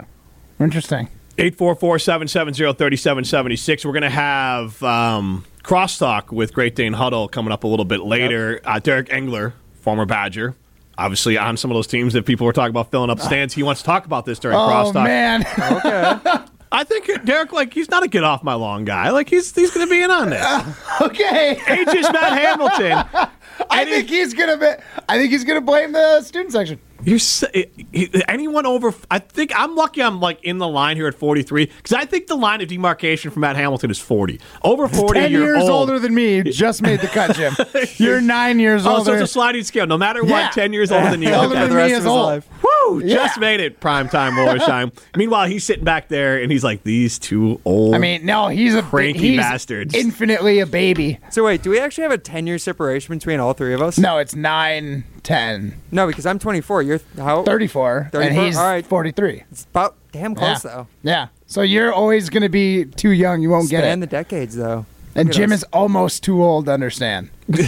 Interesting. 0.61 1.09
844-770-3776. 1.38 3.84
We're 3.84 3.93
going 3.93 4.03
to 4.03 4.11
have 4.11 4.82
um, 4.82 5.45
crosstalk 5.63 6.31
with 6.33 6.53
Great 6.55 6.75
Dane 6.75 6.93
Huddle 6.93 7.29
coming 7.29 7.53
up 7.53 7.65
a 7.65 7.67
little 7.69 7.85
bit 7.85 8.01
later. 8.01 8.61
Uh, 8.65 8.79
Derek 8.79 9.13
Engler, 9.13 9.55
former 9.81 10.05
Badger, 10.07 10.55
obviously 10.99 11.37
on 11.39 11.57
some 11.57 11.71
of 11.71 11.75
those 11.75 11.87
teams 11.87 12.13
that 12.15 12.25
people 12.27 12.47
were 12.47 12.53
talking 12.53 12.71
about 12.71 12.91
filling 12.91 13.11
up 13.11 13.21
stands. 13.21 13.55
He 13.55 13.63
wants 13.63 13.81
to 13.83 13.87
talk 13.87 14.05
about 14.07 14.25
this 14.27 14.39
during 14.39 14.57
Oh 14.57 14.61
crosstalk. 14.69 15.05
man. 15.05 15.45
Okay. 15.59 16.45
I 16.75 16.85
think 16.85 17.25
Derek, 17.27 17.53
like, 17.53 17.75
he's 17.75 17.91
not 17.91 18.03
a 18.03 18.09
get 18.09 18.25
off 18.25 18.43
my 18.43 18.55
lawn 18.55 18.87
guy. 18.87 19.11
Like, 19.11 19.29
he's 19.29 19.55
he's 19.55 19.71
going 19.75 19.87
to 19.87 19.91
be 19.91 20.03
in 20.03 20.11
on 20.11 20.31
this. 20.31 20.43
okay. 21.03 21.61
Aegis 21.71 22.11
Matt 22.11 22.33
Hamilton. 22.39 23.29
I 23.71 23.85
think 23.85 24.09
he's 24.09 24.33
gonna 24.33 24.57
be. 24.57 24.71
I 25.09 25.19
think 25.19 25.31
he's 25.31 25.45
gonna 25.45 25.61
blame 25.61 25.93
the 25.93 26.23
student 26.23 26.51
section. 26.53 26.81
You're 27.05 27.16
s- 27.16 27.44
eh, 27.55 27.64
eh, 27.94 28.07
anyone 28.28 28.66
over. 28.66 28.94
I 29.11 29.18
think 29.18 29.53
I'm 29.55 29.74
lucky. 29.74 30.03
I'm 30.03 30.20
like 30.20 30.42
in 30.44 30.59
the 30.59 30.68
line 30.68 30.96
here 30.96 31.07
at 31.09 31.14
43 31.14 31.66
because 31.66 31.92
I 31.92 32.05
think 32.05 32.26
the 32.28 32.36
line 32.36 32.61
of 32.61 32.68
demarcation 32.68 33.30
for 33.30 33.40
Matt 33.40 33.57
Hamilton 33.57 33.90
is 33.90 33.98
40. 33.98 34.40
Over 34.62 34.88
40, 34.88 35.20
Ten 35.20 35.30
you're 35.32 35.42
years 35.42 35.62
old. 35.62 35.70
older 35.70 35.98
than 35.98 36.14
me. 36.14 36.42
Just 36.53 36.82
made 36.82 37.00
the 37.00 37.09
cut, 37.09 37.34
Jim. 37.36 37.55
You're 37.96 38.20
nine 38.20 38.59
years 38.59 38.86
Oh, 38.86 39.03
so 39.03 39.12
it's 39.14 39.22
a 39.22 39.26
sliding 39.26 39.64
scale. 39.64 39.86
No 39.86 39.98
matter 39.98 40.20
Yeah. 40.24 40.46
what, 40.46 40.53
10 40.53 40.72
years 40.72 40.92
older 40.92 41.11
than 41.11 41.22
you. 41.22 41.32
Older 41.32 41.57
Okay. 41.57 41.68
than 41.68 41.76
me 41.76 41.92
is 41.92 42.07
old. 42.07 42.42
Woo! 42.62 43.03
Just 43.03 43.38
made 43.40 43.61
it 43.61 43.80
prime 43.80 44.09
time 44.09 44.34
Wollersheim. 44.34 44.92
Meanwhile, 45.16 45.46
he's 45.48 45.64
sitting 45.64 45.84
back 45.84 46.09
there 46.09 46.40
and 46.42 46.50
he's 46.53 46.64
like, 46.64 46.82
"These 46.84 47.18
two 47.18 47.61
old." 47.64 47.94
I 47.94 47.98
mean, 47.98 48.26
no, 48.26 48.48
he's 48.48 48.74
a 48.74 48.82
cranky 48.82 49.18
he's 49.30 49.38
bastards. 49.38 49.94
Infinitely 49.94 50.59
a 50.61 50.66
baby. 50.66 51.18
So 51.30 51.44
wait, 51.44 51.62
do 51.62 51.70
we 51.70 51.78
actually 51.78 52.03
have 52.03 52.12
a 52.12 52.18
10 52.18 52.46
year 52.46 52.59
separation 52.59 53.16
between 53.16 53.40
all 53.40 53.53
three 53.55 53.72
of 53.74 53.80
us? 53.82 53.98
No, 53.98 54.18
it's 54.18 54.34
nine, 54.34 55.05
ten. 55.23 55.81
No, 55.91 56.07
because 56.07 56.27
I'm 56.27 56.39
24. 56.39 56.83
You're 56.83 57.01
how? 57.16 57.43
34, 57.43 58.11
34? 58.12 58.23
and 58.23 58.47
he's 58.47 58.57
all 58.57 58.64
right. 58.64 58.85
43. 58.85 59.45
It's 59.51 59.64
about 59.64 59.97
damn 60.12 60.35
close 60.35 60.64
yeah. 60.64 60.70
though. 60.70 60.87
Yeah. 61.03 61.29
So 61.47 61.62
you're 61.62 61.93
always 61.93 62.31
going 62.31 62.43
to 62.43 62.49
be 62.49 62.85
too 62.85 63.11
young. 63.11 63.43
You 63.43 63.51
won't 63.51 63.70
get 63.70 63.85
it. 63.85 63.89
it. 63.89 64.01
the 64.01 64.07
decades 64.07 64.57
though. 64.57 64.87
And 65.14 65.29
Look 65.29 65.37
Jim 65.37 65.53
is 65.53 65.64
almost 65.73 66.23
too 66.23 66.43
old 66.43 66.66
to 66.66 66.73
understand. 66.73 67.31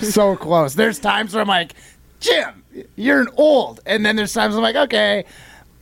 so 0.00 0.36
close. 0.36 0.74
There's 0.74 0.98
times 0.98 1.32
where 1.32 1.40
I'm 1.40 1.48
like, 1.48 1.72
Jim, 2.20 2.62
you're 2.96 3.20
an 3.20 3.28
old, 3.36 3.80
and 3.86 4.04
then 4.04 4.16
there's 4.16 4.32
times 4.32 4.54
I'm 4.54 4.62
like, 4.62 4.76
okay, 4.76 5.24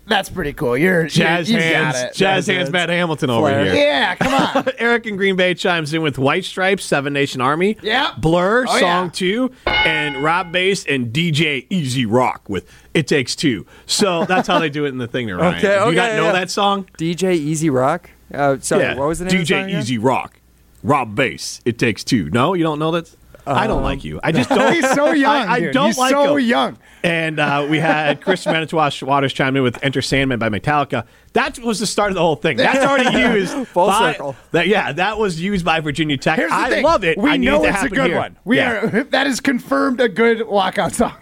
that's 0.06 0.28
pretty 0.30 0.52
cool. 0.52 0.76
You're 0.76 1.06
Jazz 1.06 1.50
you're, 1.50 1.60
you 1.60 1.66
hands, 1.66 1.96
got 1.96 2.06
it. 2.10 2.14
jazz 2.14 2.46
hands, 2.46 2.70
Matt 2.70 2.88
Hamilton 2.88 3.30
over 3.30 3.48
Flair. 3.48 3.64
here. 3.64 3.74
Yeah, 3.74 4.14
come 4.16 4.34
on. 4.34 4.64
Eric 4.78 5.06
in 5.06 5.16
Green 5.16 5.36
Bay 5.36 5.54
chimes 5.54 5.94
in 5.94 6.02
with 6.02 6.18
White 6.18 6.44
Stripes, 6.44 6.84
Seven 6.84 7.12
Nation 7.12 7.40
Army. 7.40 7.76
Yeah. 7.82 8.14
Blur, 8.18 8.64
Oh, 8.68 8.78
Song 8.78 9.06
yeah. 9.06 9.10
2, 9.12 9.50
and 9.66 10.22
Rob 10.22 10.52
Base 10.52 10.84
and 10.86 11.12
DJ 11.12 11.66
E-Z 11.70 12.04
Rock 12.06 12.48
with 12.48 12.68
It 12.94 13.06
Takes 13.06 13.34
Two. 13.36 13.66
So 13.86 14.24
that's 14.24 14.48
how 14.48 14.58
they 14.58 14.70
do 14.70 14.84
it 14.84 14.88
in 14.88 14.98
the 14.98 15.06
thing 15.08 15.26
there, 15.26 15.36
Ryan. 15.38 15.54
Okay, 15.56 15.60
Do 15.62 15.68
you 15.68 15.78
okay, 15.88 15.94
guys 15.96 16.16
know 16.16 16.24
yeah. 16.26 16.32
that 16.32 16.50
song? 16.50 16.84
DJ 16.98 17.34
E-Z 17.34 17.70
Rock. 17.70 18.10
Uh, 18.34 18.56
sorry, 18.60 18.82
yeah. 18.84 18.94
what 18.96 19.08
was 19.08 19.18
the 19.20 19.26
name? 19.26 19.40
of 19.40 19.46
the 19.46 19.54
song 19.54 19.62
DJ 19.62 19.64
again? 19.68 19.80
E-Z 19.80 19.98
Rock. 19.98 20.38
Rob 20.82 21.14
Base, 21.14 21.60
It 21.64 21.78
Takes 21.78 22.02
Two. 22.02 22.28
No, 22.30 22.54
you 22.54 22.64
don't 22.64 22.78
know 22.80 22.90
that? 22.90 23.14
I 23.46 23.66
don't 23.66 23.82
like 23.82 24.04
you. 24.04 24.20
I 24.22 24.32
just 24.32 24.48
don't. 24.48 24.72
He's 24.74 24.88
so 24.92 25.12
young. 25.12 25.34
I, 25.48 25.52
I 25.54 25.60
dude. 25.60 25.72
don't 25.74 25.86
He's 25.86 25.98
like 25.98 26.10
so 26.12 26.36
him. 26.36 26.44
young. 26.46 26.78
And 27.02 27.40
uh, 27.40 27.66
we 27.68 27.78
had 27.80 28.20
Chris 28.20 28.46
Manitowoc 28.46 28.92
Waters 29.02 29.32
chime 29.32 29.56
in 29.56 29.62
with 29.62 29.82
Enter 29.82 30.00
Sandman 30.02 30.38
by 30.38 30.48
Metallica. 30.48 31.06
That 31.32 31.58
was 31.58 31.80
the 31.80 31.86
start 31.86 32.10
of 32.10 32.14
the 32.14 32.20
whole 32.20 32.36
thing. 32.36 32.56
That's 32.56 32.84
already 32.84 33.18
used. 33.40 33.66
Full 33.68 33.86
by- 33.88 34.12
circle. 34.12 34.36
That, 34.52 34.68
yeah, 34.68 34.92
that 34.92 35.18
was 35.18 35.40
used 35.40 35.64
by 35.64 35.80
Virginia 35.80 36.16
Tech. 36.16 36.38
Here's 36.38 36.50
the 36.50 36.56
I 36.56 36.70
thing. 36.70 36.84
love 36.84 37.02
it. 37.04 37.18
We 37.18 37.30
I 37.30 37.36
know 37.36 37.64
it 37.64 37.70
it's 37.74 37.82
a 37.82 37.88
good 37.88 38.06
here. 38.10 38.18
one. 38.18 38.38
We 38.44 38.58
Yeah. 38.58 38.72
are 38.98 39.04
that 39.04 39.26
is 39.26 39.40
confirmed 39.40 40.00
a 40.00 40.08
good 40.08 40.38
walkout 40.40 40.92
song. 40.94 41.14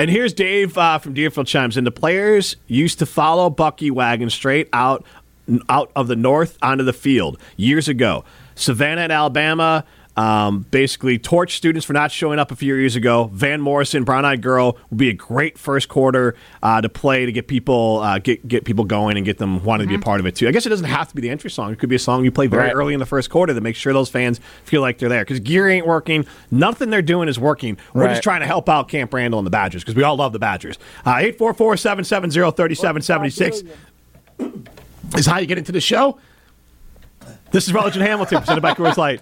And 0.00 0.08
here's 0.10 0.32
Dave 0.32 0.76
uh, 0.78 0.98
from 0.98 1.14
Deerfield 1.14 1.46
chimes 1.48 1.76
in. 1.76 1.84
The 1.84 1.90
players 1.90 2.54
used 2.66 2.98
to 3.00 3.06
follow 3.06 3.50
Bucky 3.50 3.90
Wagon 3.90 4.30
straight 4.30 4.68
out 4.72 5.04
out 5.68 5.90
of 5.96 6.08
the 6.08 6.14
north 6.16 6.58
onto 6.60 6.84
the 6.84 6.92
field 6.92 7.38
years 7.56 7.88
ago. 7.88 8.22
Saban 8.54 8.98
at 8.98 9.10
Alabama. 9.10 9.84
Um, 10.18 10.66
basically, 10.72 11.16
torch 11.16 11.56
students 11.56 11.86
for 11.86 11.92
not 11.92 12.10
showing 12.10 12.40
up 12.40 12.50
a 12.50 12.56
few 12.56 12.74
years 12.74 12.96
ago. 12.96 13.30
Van 13.32 13.60
Morrison, 13.60 14.02
Brown 14.02 14.24
Eyed 14.24 14.42
Girl 14.42 14.76
would 14.90 14.98
be 14.98 15.10
a 15.10 15.12
great 15.12 15.56
first 15.56 15.88
quarter 15.88 16.34
uh, 16.60 16.80
to 16.80 16.88
play 16.88 17.24
to 17.24 17.30
get 17.30 17.46
people 17.46 18.00
uh, 18.02 18.18
get 18.18 18.48
get 18.48 18.64
people 18.64 18.84
going 18.84 19.16
and 19.16 19.24
get 19.24 19.38
them 19.38 19.62
wanting 19.62 19.86
to 19.86 19.88
be 19.88 19.94
a 19.94 20.00
part 20.04 20.18
of 20.18 20.26
it 20.26 20.34
too. 20.34 20.48
I 20.48 20.50
guess 20.50 20.66
it 20.66 20.70
doesn't 20.70 20.86
have 20.86 21.08
to 21.10 21.14
be 21.14 21.22
the 21.22 21.30
entry 21.30 21.50
song. 21.50 21.70
It 21.70 21.78
could 21.78 21.88
be 21.88 21.94
a 21.94 22.00
song 22.00 22.24
you 22.24 22.32
play 22.32 22.48
very 22.48 22.64
Right. 22.64 22.74
early 22.74 22.94
in 22.94 22.98
the 22.98 23.06
first 23.06 23.30
quarter 23.30 23.54
to 23.54 23.60
make 23.60 23.76
sure 23.76 23.92
those 23.92 24.08
fans 24.08 24.40
feel 24.64 24.80
like 24.80 24.98
they're 24.98 25.08
there. 25.08 25.22
Because 25.22 25.38
gear 25.38 25.68
ain't 25.68 25.86
working, 25.86 26.26
nothing 26.50 26.90
they're 26.90 27.00
doing 27.00 27.28
is 27.28 27.38
working. 27.38 27.78
We're 27.94 28.06
Right. 28.06 28.10
just 28.10 28.24
trying 28.24 28.40
to 28.40 28.46
help 28.46 28.68
out 28.68 28.88
Camp 28.88 29.14
Randall 29.14 29.38
and 29.38 29.46
the 29.46 29.50
Badgers 29.52 29.84
because 29.84 29.94
we 29.94 30.02
all 30.02 30.16
love 30.16 30.32
the 30.32 30.40
Badgers. 30.40 30.78
Uh, 31.06 31.18
Eight 31.18 31.38
four 31.38 31.54
four 31.54 31.76
seven 31.76 32.02
seven 32.04 32.32
zero 32.32 32.50
thirty 32.50 32.74
seven 32.74 33.02
seventy 33.02 33.30
six 33.30 33.62
is 35.16 35.26
how 35.26 35.38
you 35.38 35.46
get 35.46 35.58
into 35.58 35.70
the 35.70 35.80
show. 35.80 36.18
This 37.52 37.68
is 37.68 37.72
Rutledge 37.72 37.96
and 37.96 38.04
Hamilton 38.04 38.38
presented 38.40 38.62
by 38.62 38.74
Coors 38.74 38.96
Light. 38.96 39.20